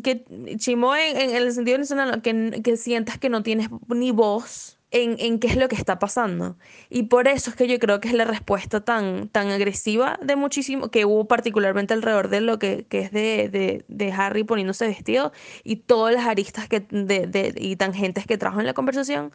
Que 0.05 0.25
chimbo 0.57 0.95
en, 0.95 1.35
el 1.35 1.53
sentido 1.53 1.79
nacional, 1.79 2.23
que 2.23 2.77
sientas 2.77 3.19
que 3.19 3.29
no 3.29 3.43
tienes 3.43 3.69
ni 3.89 4.13
voz 4.13 4.80
en, 4.91 5.39
qué 5.39 5.47
es 5.47 5.57
lo 5.57 5.69
que 5.69 5.77
está 5.77 5.99
pasando. 5.99 6.57
Y 6.89 7.05
por 7.05 7.29
eso 7.29 7.51
es 7.51 7.57
que 7.57 7.69
yo 7.69 7.79
creo 7.79 8.01
que 8.01 8.09
es 8.09 8.15
la 8.15 8.25
respuesta 8.25 8.81
tan, 8.81 9.29
tan 9.29 9.51
agresiva 9.51 10.19
de 10.23 10.37
muchísimo, 10.37 10.91
que 10.91 11.05
hubo 11.05 11.27
particularmente 11.27 11.95
alrededor 11.95 12.29
de 12.29 12.41
lo 12.41 12.59
que, 12.59 12.87
es 12.91 13.13
de, 13.13 13.85
de, 13.87 14.13
Harry 14.13 14.45
poniéndose 14.45 14.87
vestido 14.87 15.33
y 15.63 15.77
todas 15.77 16.15
las 16.15 16.27
aristas 16.27 16.69
que, 16.69 16.81
de, 16.81 17.27
de, 17.27 17.55
y 17.57 17.77
tangentes 17.77 18.27
que 18.27 18.39
trajo 18.39 18.61
en 18.61 18.67
la 18.67 18.75
conversación. 18.75 19.33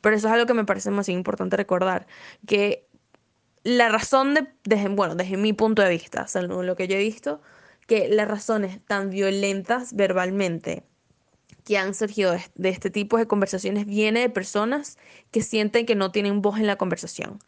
Pero 0.00 0.16
eso 0.16 0.28
es 0.28 0.34
algo 0.34 0.46
que 0.46 0.54
me 0.54 0.64
parece 0.64 0.90
más 0.90 1.08
importante 1.08 1.56
recordar, 1.56 2.06
que 2.46 2.88
la 3.64 3.88
razón 3.88 4.34
de, 4.34 4.48
desde, 4.64 4.88
bueno, 4.88 5.14
desde 5.14 5.36
mi 5.36 5.52
punto 5.52 5.82
de 5.82 5.90
vista, 5.90 6.26
según 6.26 6.66
lo 6.66 6.76
que 6.76 6.88
yo 6.88 6.96
he 6.96 7.00
visto, 7.00 7.40
que 7.86 8.08
las 8.08 8.28
razones 8.28 8.84
tan 8.86 9.10
violentas 9.10 9.94
verbalmente 9.94 10.84
que 11.68 11.76
han 11.76 11.94
surgido 11.94 12.34
de 12.54 12.68
este 12.70 12.88
tipo 12.88 13.18
de 13.18 13.26
conversaciones 13.26 13.84
viene 13.84 14.20
de 14.20 14.30
personas 14.30 14.96
que 15.30 15.42
sienten 15.42 15.84
que 15.84 15.96
no 15.96 16.10
tienen 16.10 16.40
voz 16.40 16.58
en 16.58 16.66
la 16.66 16.76
conversación. 16.76 17.40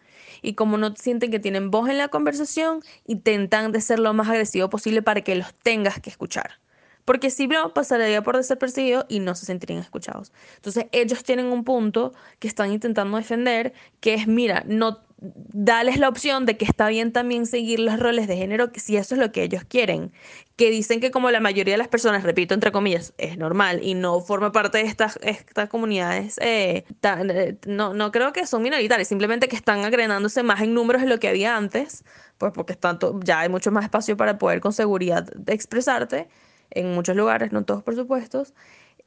Y 0.43 0.53
como 0.53 0.77
no 0.77 0.95
sienten 0.95 1.31
que 1.31 1.41
tienen 1.41 1.71
voz 1.71 1.89
en 1.89 1.97
la 1.97 2.09
conversación, 2.09 2.83
intentan 3.07 3.73
de 3.73 3.81
ser 3.81 3.99
lo 3.99 4.13
más 4.13 4.29
agresivo 4.29 4.69
posible 4.69 5.01
para 5.01 5.23
que 5.23 5.37
los 5.37 5.55
tengas 5.55 6.01
que 6.01 6.11
escuchar. 6.11 6.61
Porque 7.11 7.31
si 7.31 7.49
no, 7.49 7.75
pasaría 7.75 8.23
por 8.23 8.37
desapercibido 8.37 9.05
y 9.09 9.19
no 9.19 9.35
se 9.35 9.45
sentirían 9.45 9.81
escuchados. 9.81 10.31
Entonces, 10.55 10.87
ellos 10.93 11.25
tienen 11.25 11.47
un 11.47 11.65
punto 11.65 12.13
que 12.39 12.47
están 12.47 12.71
intentando 12.71 13.17
defender, 13.17 13.73
que 13.99 14.15
es, 14.15 14.29
mira, 14.29 14.63
no 14.65 15.01
dales 15.19 15.99
la 15.99 16.09
opción 16.09 16.47
de 16.47 16.57
que 16.57 16.65
está 16.65 16.87
bien 16.87 17.11
también 17.11 17.47
seguir 17.47 17.81
los 17.81 17.99
roles 17.99 18.29
de 18.29 18.37
género 18.37 18.71
si 18.77 18.97
eso 18.97 19.17
es 19.17 19.21
lo 19.21 19.33
que 19.33 19.43
ellos 19.43 19.65
quieren. 19.65 20.13
Que 20.55 20.71
dicen 20.71 21.01
que 21.01 21.11
como 21.11 21.33
la 21.33 21.41
mayoría 21.41 21.75
de 21.75 21.79
las 21.79 21.89
personas, 21.89 22.23
repito 22.23 22.55
entre 22.55 22.71
comillas, 22.71 23.13
es 23.19 23.37
normal 23.37 23.81
y 23.83 23.95
no 23.95 24.21
forma 24.21 24.53
parte 24.53 24.79
de 24.79 24.85
estas, 24.85 25.19
estas 25.21 25.69
comunidades, 25.69 26.39
eh, 26.39 26.85
eh, 27.03 27.57
no, 27.67 27.93
no 27.93 28.13
creo 28.13 28.33
que 28.33 28.47
son 28.47 28.63
minoritarias, 28.63 29.09
simplemente 29.09 29.49
que 29.49 29.57
están 29.57 29.85
agregándose 29.85 30.45
más 30.45 30.61
en 30.61 30.75
números 30.75 31.03
de 31.03 31.09
lo 31.09 31.19
que 31.19 31.27
había 31.27 31.57
antes, 31.57 32.05
pues 32.39 32.53
porque 32.53 32.77
tanto, 32.77 33.19
ya 33.25 33.41
hay 33.41 33.49
mucho 33.49 33.73
más 33.73 33.83
espacio 33.83 34.17
para 34.17 34.39
poder 34.39 34.61
con 34.61 34.73
seguridad 34.73 35.29
expresarte 35.49 36.29
en 36.71 36.93
muchos 36.93 37.17
lugares, 37.17 37.53
no 37.53 37.65
todos 37.65 37.83
por 37.83 37.95
supuesto. 37.95 38.45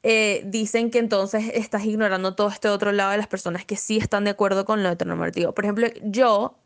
Eh, 0.05 0.43
dicen 0.45 0.91
que 0.91 0.99
entonces 0.99 1.49
estás 1.53 1.85
ignorando 1.85 2.35
todo 2.35 2.49
este 2.49 2.67
otro 2.67 2.91
lado 2.91 3.11
de 3.11 3.17
las 3.17 3.27
personas 3.27 3.63
que 3.63 3.77
sí 3.77 3.97
están 3.97 4.25
de 4.25 4.31
acuerdo 4.31 4.65
con 4.65 4.83
lo 4.83 4.89
heteronormativo. 4.89 5.53
Por 5.53 5.63
ejemplo, 5.63 5.87
yo, 6.03 6.57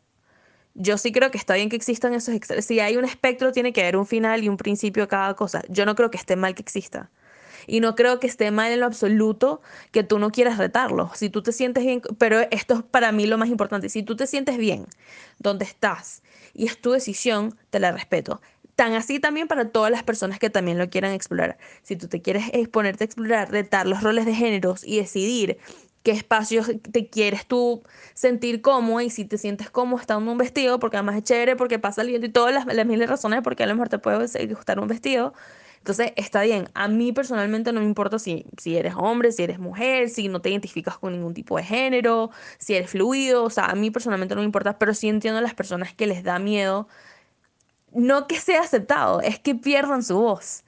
yo 0.74 0.98
sí 0.98 1.12
creo 1.12 1.30
que 1.30 1.38
está 1.38 1.54
bien 1.54 1.68
que 1.68 1.76
existan 1.76 2.14
esos 2.14 2.34
Si 2.64 2.80
hay 2.80 2.96
un 2.96 3.04
espectro, 3.04 3.52
tiene 3.52 3.72
que 3.72 3.82
haber 3.82 3.96
un 3.96 4.06
final 4.06 4.42
y 4.42 4.48
un 4.48 4.56
principio 4.56 5.04
a 5.04 5.08
cada 5.08 5.34
cosa. 5.34 5.62
Yo 5.68 5.86
no 5.86 5.94
creo 5.94 6.10
que 6.10 6.16
esté 6.16 6.34
mal 6.34 6.54
que 6.56 6.62
exista. 6.62 7.10
Y 7.68 7.80
no 7.80 7.94
creo 7.94 8.18
que 8.18 8.26
esté 8.26 8.50
mal 8.50 8.72
en 8.72 8.80
lo 8.80 8.86
absoluto 8.86 9.60
que 9.92 10.02
tú 10.02 10.18
no 10.18 10.30
quieras 10.30 10.58
retarlo. 10.58 11.10
Si 11.14 11.30
tú 11.30 11.42
te 11.42 11.52
sientes 11.52 11.84
bien, 11.84 12.02
pero 12.18 12.40
esto 12.50 12.74
es 12.74 12.82
para 12.82 13.12
mí 13.12 13.26
lo 13.26 13.38
más 13.38 13.50
importante. 13.50 13.88
Si 13.88 14.02
tú 14.02 14.16
te 14.16 14.26
sientes 14.26 14.56
bien 14.56 14.86
donde 15.38 15.64
estás 15.64 16.22
y 16.54 16.66
es 16.66 16.80
tu 16.80 16.92
decisión, 16.92 17.56
te 17.70 17.78
la 17.78 17.92
respeto. 17.92 18.40
Tan 18.78 18.94
así 18.94 19.18
también 19.18 19.48
para 19.48 19.70
todas 19.72 19.90
las 19.90 20.04
personas 20.04 20.38
que 20.38 20.50
también 20.50 20.78
lo 20.78 20.88
quieran 20.88 21.10
explorar. 21.10 21.58
Si 21.82 21.96
tú 21.96 22.06
te 22.06 22.22
quieres 22.22 22.44
exponerte 22.52 23.02
a 23.02 23.06
explorar, 23.06 23.50
retar 23.50 23.88
los 23.88 24.04
roles 24.04 24.24
de 24.24 24.32
géneros 24.32 24.84
y 24.86 24.98
decidir 24.98 25.58
qué 26.04 26.12
espacios 26.12 26.70
te 26.92 27.08
quieres 27.08 27.44
tú 27.48 27.82
sentir 28.14 28.62
cómodo 28.62 29.00
y 29.00 29.10
si 29.10 29.24
te 29.24 29.36
sientes 29.36 29.68
cómodo 29.68 30.00
estando 30.00 30.22
en 30.22 30.28
un 30.28 30.38
vestido, 30.38 30.78
porque 30.78 30.96
además 30.96 31.16
es 31.16 31.24
chévere, 31.24 31.56
porque 31.56 31.80
pasa 31.80 32.02
el 32.02 32.06
viento 32.06 32.28
y 32.28 32.30
todas 32.30 32.54
las, 32.54 32.66
las 32.66 32.86
miles 32.86 33.10
razones 33.10 33.40
porque 33.42 33.64
a 33.64 33.66
lo 33.66 33.74
mejor 33.74 33.88
te 33.88 33.98
puede 33.98 34.46
gustar 34.46 34.78
un 34.78 34.86
vestido. 34.86 35.34
Entonces 35.78 36.12
está 36.14 36.42
bien. 36.42 36.68
A 36.74 36.86
mí 36.86 37.10
personalmente 37.12 37.72
no 37.72 37.80
me 37.80 37.86
importa 37.86 38.20
si, 38.20 38.44
si 38.58 38.76
eres 38.76 38.94
hombre, 38.96 39.32
si 39.32 39.42
eres 39.42 39.58
mujer, 39.58 40.08
si 40.08 40.28
no 40.28 40.40
te 40.40 40.50
identificas 40.50 40.98
con 40.98 41.14
ningún 41.14 41.34
tipo 41.34 41.56
de 41.56 41.64
género, 41.64 42.30
si 42.58 42.74
eres 42.76 42.90
fluido. 42.90 43.42
O 43.42 43.50
sea, 43.50 43.64
a 43.66 43.74
mí 43.74 43.90
personalmente 43.90 44.36
no 44.36 44.42
me 44.42 44.46
importa, 44.46 44.78
pero 44.78 44.94
sí 44.94 45.08
entiendo 45.08 45.38
a 45.38 45.42
las 45.42 45.54
personas 45.54 45.92
que 45.94 46.06
les 46.06 46.22
da 46.22 46.38
miedo 46.38 46.86
no 47.92 48.26
que 48.26 48.38
sea 48.40 48.62
aceptado, 48.62 49.20
es 49.20 49.38
que 49.38 49.54
pierdan 49.54 50.02
su 50.02 50.18
voz. 50.18 50.64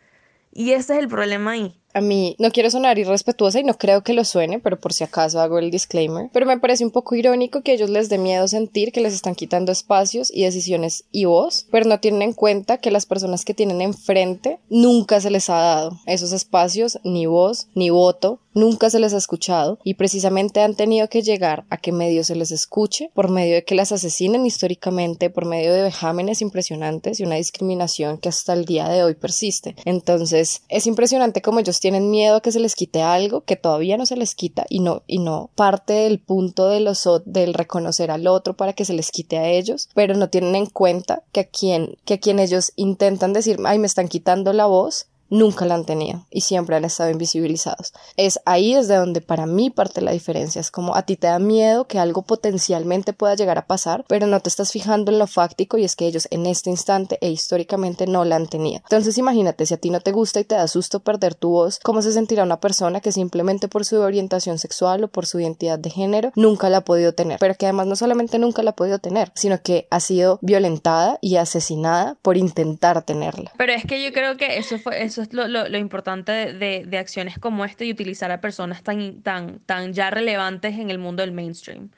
Y 0.52 0.72
ese 0.72 0.94
es 0.94 1.00
el 1.00 1.08
problema 1.08 1.52
ahí. 1.52 1.80
A 1.92 2.00
mí 2.00 2.36
no 2.38 2.50
quiero 2.52 2.70
sonar 2.70 2.98
irrespetuosa 2.98 3.60
y 3.60 3.64
no 3.64 3.76
creo 3.76 4.02
que 4.02 4.14
lo 4.14 4.24
suene, 4.24 4.60
pero 4.60 4.78
por 4.78 4.92
si 4.92 5.04
acaso 5.04 5.40
hago 5.40 5.58
el 5.58 5.70
disclaimer. 5.70 6.30
Pero 6.32 6.46
me 6.46 6.58
parece 6.58 6.84
un 6.84 6.90
poco 6.90 7.16
irónico 7.16 7.62
que 7.62 7.72
a 7.72 7.74
ellos 7.74 7.90
les 7.90 8.08
dé 8.08 8.18
miedo 8.18 8.46
sentir 8.48 8.92
que 8.92 9.00
les 9.00 9.14
están 9.14 9.34
quitando 9.34 9.72
espacios 9.72 10.30
y 10.32 10.44
decisiones 10.44 11.04
y 11.10 11.24
voz, 11.24 11.66
pero 11.70 11.86
no 11.86 11.98
tienen 11.98 12.22
en 12.22 12.32
cuenta 12.32 12.78
que 12.78 12.90
las 12.90 13.06
personas 13.06 13.44
que 13.44 13.54
tienen 13.54 13.80
enfrente 13.80 14.58
nunca 14.68 15.20
se 15.20 15.30
les 15.30 15.50
ha 15.50 15.56
dado 15.56 15.98
esos 16.06 16.32
espacios, 16.32 16.98
ni 17.04 17.26
voz, 17.26 17.68
ni 17.74 17.90
voto, 17.90 18.40
nunca 18.54 18.90
se 18.90 18.98
les 18.98 19.14
ha 19.14 19.18
escuchado 19.18 19.78
y 19.84 19.94
precisamente 19.94 20.60
han 20.60 20.74
tenido 20.74 21.08
que 21.08 21.22
llegar 21.22 21.64
a 21.70 21.76
que 21.76 21.92
medio 21.92 22.24
se 22.24 22.34
les 22.34 22.50
escuche 22.50 23.10
por 23.14 23.30
medio 23.30 23.54
de 23.54 23.64
que 23.64 23.74
las 23.74 23.92
asesinen 23.92 24.46
históricamente, 24.46 25.30
por 25.30 25.46
medio 25.46 25.72
de 25.72 25.82
vejámenes 25.82 26.42
impresionantes 26.42 27.20
y 27.20 27.24
una 27.24 27.36
discriminación 27.36 28.18
que 28.18 28.28
hasta 28.28 28.52
el 28.52 28.64
día 28.64 28.88
de 28.88 29.04
hoy 29.04 29.14
persiste. 29.14 29.76
Entonces 29.84 30.62
es 30.68 30.86
impresionante 30.86 31.42
como 31.42 31.60
ellos 31.60 31.79
tienen 31.80 32.10
miedo 32.10 32.36
a 32.36 32.40
que 32.40 32.52
se 32.52 32.60
les 32.60 32.74
quite 32.74 33.02
algo 33.02 33.40
que 33.40 33.56
todavía 33.56 33.96
no 33.96 34.06
se 34.06 34.16
les 34.16 34.34
quita 34.34 34.66
y 34.68 34.80
no, 34.80 35.02
y 35.06 35.18
no 35.18 35.50
parte 35.54 35.94
del 35.94 36.20
punto 36.20 36.68
de 36.68 36.80
los, 36.80 37.08
del 37.24 37.54
reconocer 37.54 38.10
al 38.10 38.26
otro 38.26 38.56
para 38.56 38.72
que 38.72 38.84
se 38.84 38.92
les 38.92 39.10
quite 39.10 39.38
a 39.38 39.48
ellos, 39.48 39.88
pero 39.94 40.14
no 40.14 40.28
tienen 40.28 40.54
en 40.54 40.66
cuenta 40.66 41.22
que 41.32 41.40
a 41.40 41.44
quien, 41.44 41.96
que 42.04 42.14
a 42.14 42.18
quien 42.18 42.38
ellos 42.38 42.72
intentan 42.76 43.32
decir, 43.32 43.58
ay, 43.64 43.78
me 43.78 43.86
están 43.86 44.08
quitando 44.08 44.52
la 44.52 44.66
voz, 44.66 45.08
nunca 45.30 45.64
la 45.64 45.74
han 45.74 45.84
tenido 45.84 46.26
y 46.30 46.42
siempre 46.42 46.76
han 46.76 46.84
estado 46.84 47.10
invisibilizados. 47.10 47.92
Es 48.16 48.40
ahí 48.44 48.74
desde 48.74 48.96
donde 48.96 49.20
para 49.20 49.46
mí 49.46 49.70
parte 49.70 50.00
la 50.00 50.12
diferencia. 50.12 50.60
Es 50.60 50.70
como 50.70 50.96
a 50.96 51.02
ti 51.02 51.16
te 51.16 51.28
da 51.28 51.38
miedo 51.38 51.86
que 51.86 51.98
algo 51.98 52.22
potencialmente 52.22 53.12
pueda 53.12 53.34
llegar 53.34 53.58
a 53.58 53.66
pasar, 53.66 54.04
pero 54.08 54.26
no 54.26 54.40
te 54.40 54.48
estás 54.48 54.72
fijando 54.72 55.10
en 55.10 55.18
lo 55.18 55.26
fáctico 55.26 55.78
y 55.78 55.84
es 55.84 55.96
que 55.96 56.06
ellos 56.06 56.28
en 56.30 56.46
este 56.46 56.70
instante 56.70 57.18
e 57.20 57.30
históricamente 57.30 58.06
no 58.06 58.24
la 58.24 58.36
han 58.36 58.48
tenido. 58.48 58.80
Entonces 58.82 59.16
imagínate 59.18 59.66
si 59.66 59.74
a 59.74 59.78
ti 59.78 59.90
no 59.90 60.00
te 60.00 60.12
gusta 60.12 60.40
y 60.40 60.44
te 60.44 60.54
da 60.54 60.68
susto 60.68 61.00
perder 61.00 61.34
tu 61.34 61.50
voz, 61.50 61.78
¿cómo 61.82 62.02
se 62.02 62.12
sentirá 62.12 62.42
una 62.42 62.60
persona 62.60 63.00
que 63.00 63.12
simplemente 63.12 63.68
por 63.68 63.84
su 63.84 64.00
orientación 64.00 64.58
sexual 64.58 65.04
o 65.04 65.08
por 65.08 65.26
su 65.26 65.40
identidad 65.40 65.78
de 65.78 65.90
género 65.90 66.32
nunca 66.34 66.68
la 66.68 66.78
ha 66.78 66.84
podido 66.84 67.14
tener? 67.14 67.38
Pero 67.38 67.54
que 67.54 67.66
además 67.66 67.86
no 67.86 67.96
solamente 67.96 68.38
nunca 68.38 68.62
la 68.62 68.70
ha 68.70 68.76
podido 68.76 68.98
tener, 68.98 69.30
sino 69.34 69.62
que 69.62 69.86
ha 69.90 70.00
sido 70.00 70.38
violentada 70.42 71.18
y 71.20 71.36
asesinada 71.36 72.16
por 72.22 72.36
intentar 72.36 73.02
tenerla. 73.02 73.52
Pero 73.56 73.72
es 73.72 73.84
que 73.84 74.02
yo 74.02 74.12
creo 74.12 74.36
que 74.36 74.58
eso 74.58 74.78
fue 74.78 75.02
eso 75.02 75.19
es 75.22 75.32
lo, 75.32 75.46
lo, 75.46 75.78
importante 75.78 76.32
de, 76.52 76.84
de, 76.86 76.98
acciones 76.98 77.38
como 77.38 77.64
esta 77.64 77.84
y 77.84 77.90
utilizar 77.90 78.30
a 78.30 78.40
personas 78.40 78.82
tan, 78.82 79.22
tan, 79.22 79.58
tan 79.60 79.92
ya 79.92 80.10
relevantes 80.10 80.78
en 80.78 80.90
el 80.90 80.98
mundo 80.98 81.22
del 81.22 81.32
mainstream. 81.32 81.90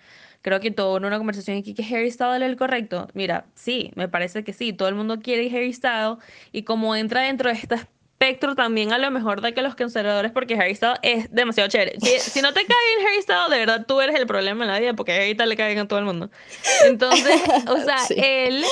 Creo 0.42 0.58
que 0.60 0.72
todo 0.72 0.96
en 0.96 1.04
una 1.04 1.18
conversación 1.18 1.58
aquí 1.58 1.72
que 1.72 1.84
Harry 1.84 2.10
Styles 2.10 2.42
es 2.42 2.48
el 2.48 2.56
correcto. 2.56 3.08
Mira, 3.14 3.46
sí, 3.54 3.92
me 3.94 4.08
parece 4.08 4.42
que 4.42 4.52
sí, 4.52 4.72
todo 4.72 4.88
el 4.88 4.96
mundo 4.96 5.20
quiere 5.20 5.46
Harry 5.48 5.72
Styles 5.72 6.18
y 6.50 6.64
como 6.64 6.96
entra 6.96 7.22
dentro 7.22 7.48
de 7.48 7.56
este 7.56 7.76
espectro 7.76 8.54
también 8.54 8.92
a 8.92 8.98
lo 8.98 9.10
mejor 9.10 9.40
de 9.40 9.54
que 9.54 9.62
los 9.62 9.74
conservadores 9.74 10.32
porque 10.32 10.54
Harry 10.54 10.74
Styles 10.74 10.98
es 11.02 11.32
demasiado 11.32 11.68
chévere. 11.68 11.96
Si, 12.00 12.40
no 12.42 12.52
te 12.52 12.64
cae 12.64 12.76
bien 12.96 13.06
Harry 13.06 13.22
Styles, 13.22 13.50
de 13.50 13.58
verdad 13.58 13.86
tú 13.86 14.00
eres 14.00 14.16
el 14.16 14.26
problema 14.26 14.64
en 14.64 14.70
la 14.70 14.80
vida 14.80 14.94
porque 14.94 15.12
Styles 15.32 15.48
le 15.48 15.56
cae 15.56 15.68
bien 15.68 15.84
a 15.84 15.88
todo 15.88 16.00
el 16.00 16.04
mundo. 16.04 16.30
Entonces, 16.86 17.40
o 17.68 17.76
sea, 17.78 17.98
él 18.16 18.64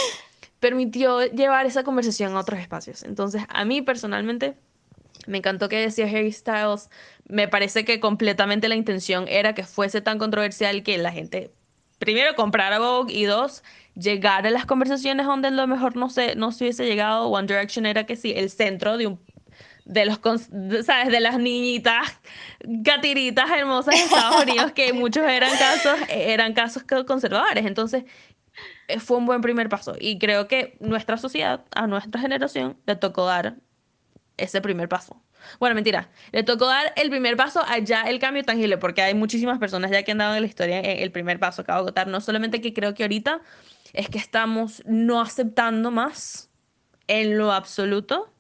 permitió 0.61 1.23
llevar 1.27 1.67
esa 1.67 1.83
conversación 1.83 2.37
a 2.37 2.41
otros 2.41 2.61
espacios. 2.61 3.03
Entonces, 3.03 3.43
a 3.49 3.65
mí 3.65 3.83
personalmente 3.83 4.57
me 5.27 5.39
encantó 5.39 5.69
que 5.69 5.77
decía 5.77 6.07
Harry 6.07 6.33
Styles. 6.33 6.91
Me 7.27 7.49
parece 7.49 7.85
que 7.85 7.99
completamente 7.99 8.69
la 8.69 8.77
intención 8.77 9.27
era 9.29 9.55
que 9.55 9.65
fuese 9.65 10.01
tan 10.01 10.19
controversial 10.19 10.83
que 10.83 10.99
la 10.99 11.13
gente, 11.13 11.51
primero, 11.99 12.35
comprara 12.35 12.79
Vogue 12.79 13.13
y 13.13 13.25
dos, 13.25 13.63
llegar 13.95 14.47
a 14.47 14.51
las 14.51 14.67
conversaciones 14.67 15.27
donde 15.27 15.49
a 15.49 15.51
lo 15.51 15.67
mejor 15.67 15.97
no 15.97 16.11
se, 16.11 16.37
no 16.37 16.53
se 16.53 16.65
hubiese 16.65 16.85
llegado. 16.85 17.29
One 17.29 17.47
Direction 17.47 17.87
era 17.87 18.05
que 18.05 18.17
sí, 18.17 18.33
el 18.37 18.51
centro 18.51 18.97
de 18.97 19.09
un 19.09 19.21
de 19.87 20.05
los, 20.05 20.21
¿sabes? 20.85 21.09
De 21.09 21.21
las 21.21 21.39
niñitas 21.39 22.21
gatiritas 22.61 23.51
hermosas 23.51 23.95
de 23.95 24.03
Estados 24.03 24.43
Unidos, 24.43 24.73
que 24.73 24.93
muchos 24.93 25.27
eran 25.27 25.51
casos, 25.59 25.99
eran 26.09 26.53
casos 26.53 26.85
conservadores. 27.07 27.67
Entonces, 27.67 28.05
fue 28.99 29.17
un 29.17 29.27
buen 29.27 29.41
primer 29.41 29.69
paso. 29.69 29.95
Y 29.99 30.19
creo 30.19 30.49
que 30.49 30.77
nuestra 30.81 31.17
sociedad, 31.17 31.65
a 31.75 31.87
nuestra 31.87 32.21
generación, 32.21 32.77
le 32.87 32.97
tocó 32.97 33.27
dar 33.27 33.57
ese 34.37 34.61
primer 34.61 34.89
paso. 34.89 35.23
Bueno, 35.59 35.75
mentira, 35.75 36.11
le 36.33 36.43
tocó 36.43 36.67
dar 36.67 36.93
el 36.97 37.09
primer 37.09 37.37
paso 37.37 37.63
allá 37.67 38.03
el 38.03 38.19
cambio 38.19 38.43
tangible, 38.45 38.77
porque 38.77 39.03
hay 39.03 39.15
muchísimas 39.15 39.59
personas 39.59 39.91
ya 39.91 40.03
que 40.03 40.13
han 40.13 40.19
dado 40.19 40.35
en 40.35 40.43
la 40.43 40.47
historia 40.47 40.81
eh, 40.81 41.03
el 41.03 41.13
primer 41.13 41.39
paso 41.39 41.65
que 41.65 41.73
va 41.73 41.79
a 41.79 41.81
agotar. 41.81 42.07
No 42.09 42.21
solamente 42.21 42.61
que 42.61 42.75
creo 42.75 42.95
que 42.95 43.05
ahorita 43.05 43.41
es 43.93 44.09
que 44.09 44.19
estamos 44.19 44.83
no 44.87 45.21
aceptando 45.21 45.91
más 45.91 46.51
en 47.07 47.39
lo 47.39 47.53
absoluto 47.53 48.33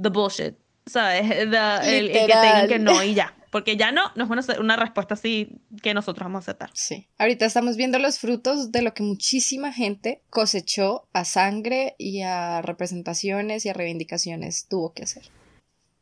the 0.00 0.08
bullshit. 0.08 0.54
¿sabes? 0.88 1.30
el, 1.30 2.12
que 2.12 2.26
tengan 2.26 2.68
que 2.68 2.78
no 2.78 3.02
y 3.02 3.14
ya. 3.14 3.34
Porque 3.50 3.76
ya 3.76 3.92
no, 3.92 4.02
no 4.14 4.24
es 4.24 4.30
una, 4.30 4.60
una 4.60 4.76
respuesta 4.76 5.14
así 5.14 5.60
que 5.82 5.94
nosotros 5.94 6.24
vamos 6.24 6.40
a 6.40 6.50
aceptar. 6.50 6.70
Sí. 6.74 7.08
Ahorita 7.18 7.46
estamos 7.46 7.76
viendo 7.76 7.98
los 7.98 8.18
frutos 8.18 8.72
de 8.72 8.82
lo 8.82 8.94
que 8.94 9.02
muchísima 9.02 9.72
gente 9.72 10.22
cosechó 10.30 11.08
a 11.12 11.24
sangre 11.24 11.94
y 11.98 12.22
a 12.22 12.60
representaciones 12.62 13.64
y 13.64 13.70
a 13.70 13.72
reivindicaciones 13.72 14.66
tuvo 14.68 14.92
que 14.92 15.04
hacer. 15.04 15.24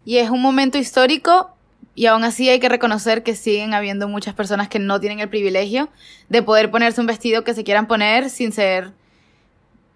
Y 0.04 0.18
es 0.18 0.30
un 0.30 0.40
momento 0.40 0.78
histórico 0.78 1.56
y 1.96 2.06
aún 2.06 2.24
así 2.24 2.48
hay 2.48 2.60
que 2.60 2.68
reconocer 2.68 3.22
que 3.22 3.34
siguen 3.34 3.74
habiendo 3.74 4.06
muchas 4.06 4.34
personas 4.34 4.68
que 4.68 4.78
no 4.78 5.00
tienen 5.00 5.20
el 5.20 5.30
privilegio 5.30 5.88
de 6.28 6.42
poder 6.42 6.70
ponerse 6.70 7.00
un 7.00 7.06
vestido 7.06 7.42
que 7.42 7.54
se 7.54 7.64
quieran 7.64 7.88
poner 7.88 8.28
sin 8.28 8.52
ser 8.52 8.92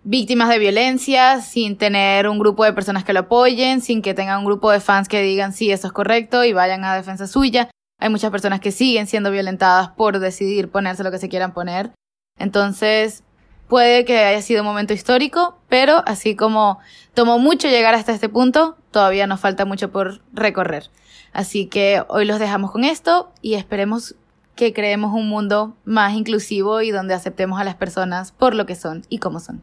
víctimas 0.05 0.49
de 0.49 0.59
violencia, 0.59 1.41
sin 1.41 1.77
tener 1.77 2.29
un 2.29 2.39
grupo 2.39 2.65
de 2.65 2.73
personas 2.73 3.05
que 3.05 3.13
lo 3.13 3.21
apoyen, 3.21 3.81
sin 3.81 4.03
que 4.03 4.15
tengan 4.15 4.39
un 4.39 4.45
grupo 4.45 4.71
de 4.71 4.81
fans 4.81 5.09
que 5.09 5.23
digan 5.23 5.53
sí, 5.53 5.71
eso 5.71 5.87
es 5.87 5.93
correcto 5.93 6.45
y 6.45 6.53
vayan 6.53 6.85
a 6.85 6.95
defensa 6.95 7.27
suya. 7.27 7.71
Hay 7.99 8.09
muchas 8.09 8.31
personas 8.31 8.61
que 8.61 8.73
siguen 8.73 9.07
siendo 9.07 9.31
violentadas 9.31 9.91
por 9.91 10.19
decidir 10.19 10.71
ponerse 10.71 11.05
lo 11.05 11.11
que 11.11 11.19
se 11.19 11.29
quieran 11.29 11.53
poner. 11.53 11.93
Entonces, 12.39 13.23
puede 13.69 14.07
que 14.07 14.19
haya 14.19 14.41
sido 14.41 14.63
un 14.63 14.67
momento 14.67 14.95
histórico, 14.95 15.59
pero 15.69 16.03
así 16.07 16.35
como 16.35 16.79
tomó 17.13 17.39
mucho 17.39 17.69
llegar 17.69 17.95
hasta 17.95 18.13
este 18.13 18.31
punto, 18.31 18.77
todavía 18.91 19.27
nos 19.27 19.41
falta 19.41 19.67
mucho 19.67 19.93
por 19.93 20.23
recorrer. 20.33 20.91
Así 21.33 21.67
que 21.67 22.03
hoy 22.09 22.25
los 22.25 22.39
dejamos 22.39 22.73
con 22.73 22.85
esto 22.85 23.33
y 23.43 23.55
esperemos 23.55 24.17
que 24.57 24.73
creemos 24.73 25.13
un 25.13 25.29
mundo 25.29 25.77
más 25.85 26.15
inclusivo 26.15 26.81
y 26.81 26.91
donde 26.91 27.15
aceptemos 27.15 27.61
a 27.61 27.65
las 27.65 27.77
personas 27.77 28.33
por 28.33 28.55
lo 28.55 28.67
que 28.67 28.75
son 28.75 29.05
y 29.09 29.19
como 29.19 29.41
son. 29.41 29.63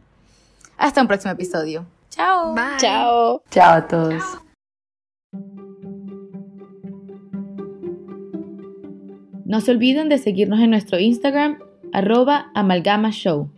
Hasta 0.78 1.02
un 1.02 1.08
próximo 1.08 1.34
episodio. 1.34 1.86
Chao. 2.10 2.54
Bye. 2.54 2.78
Chao. 2.78 3.42
Chao 3.50 3.74
a 3.74 3.88
todos. 3.88 4.24
No 9.46 9.62
se 9.62 9.72
olviden 9.72 10.10
de 10.10 10.18
seguirnos 10.18 10.60
en 10.60 10.72
nuestro 10.72 11.00
Instagram, 11.00 11.60
arroba 11.94 12.52
amalgamashow. 12.54 13.50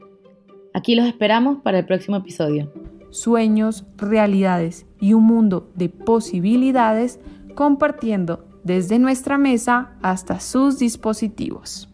Aquí 0.74 0.96
los 0.96 1.08
esperamos 1.08 1.62
para 1.64 1.80
el 1.80 1.86
próximo 1.86 2.18
episodio. 2.18 2.72
Sueños, 3.10 3.86
realidades 3.98 4.86
y 5.00 5.14
un 5.14 5.24
mundo 5.24 5.72
de 5.76 5.90
posibilidades 5.90 7.20
compartiendo 7.56 8.46
desde 8.64 9.00
nuestra 9.00 9.40
mesa 9.40 9.98
hasta 10.04 10.40
sus 10.40 10.78
dispositivos. 10.78 11.89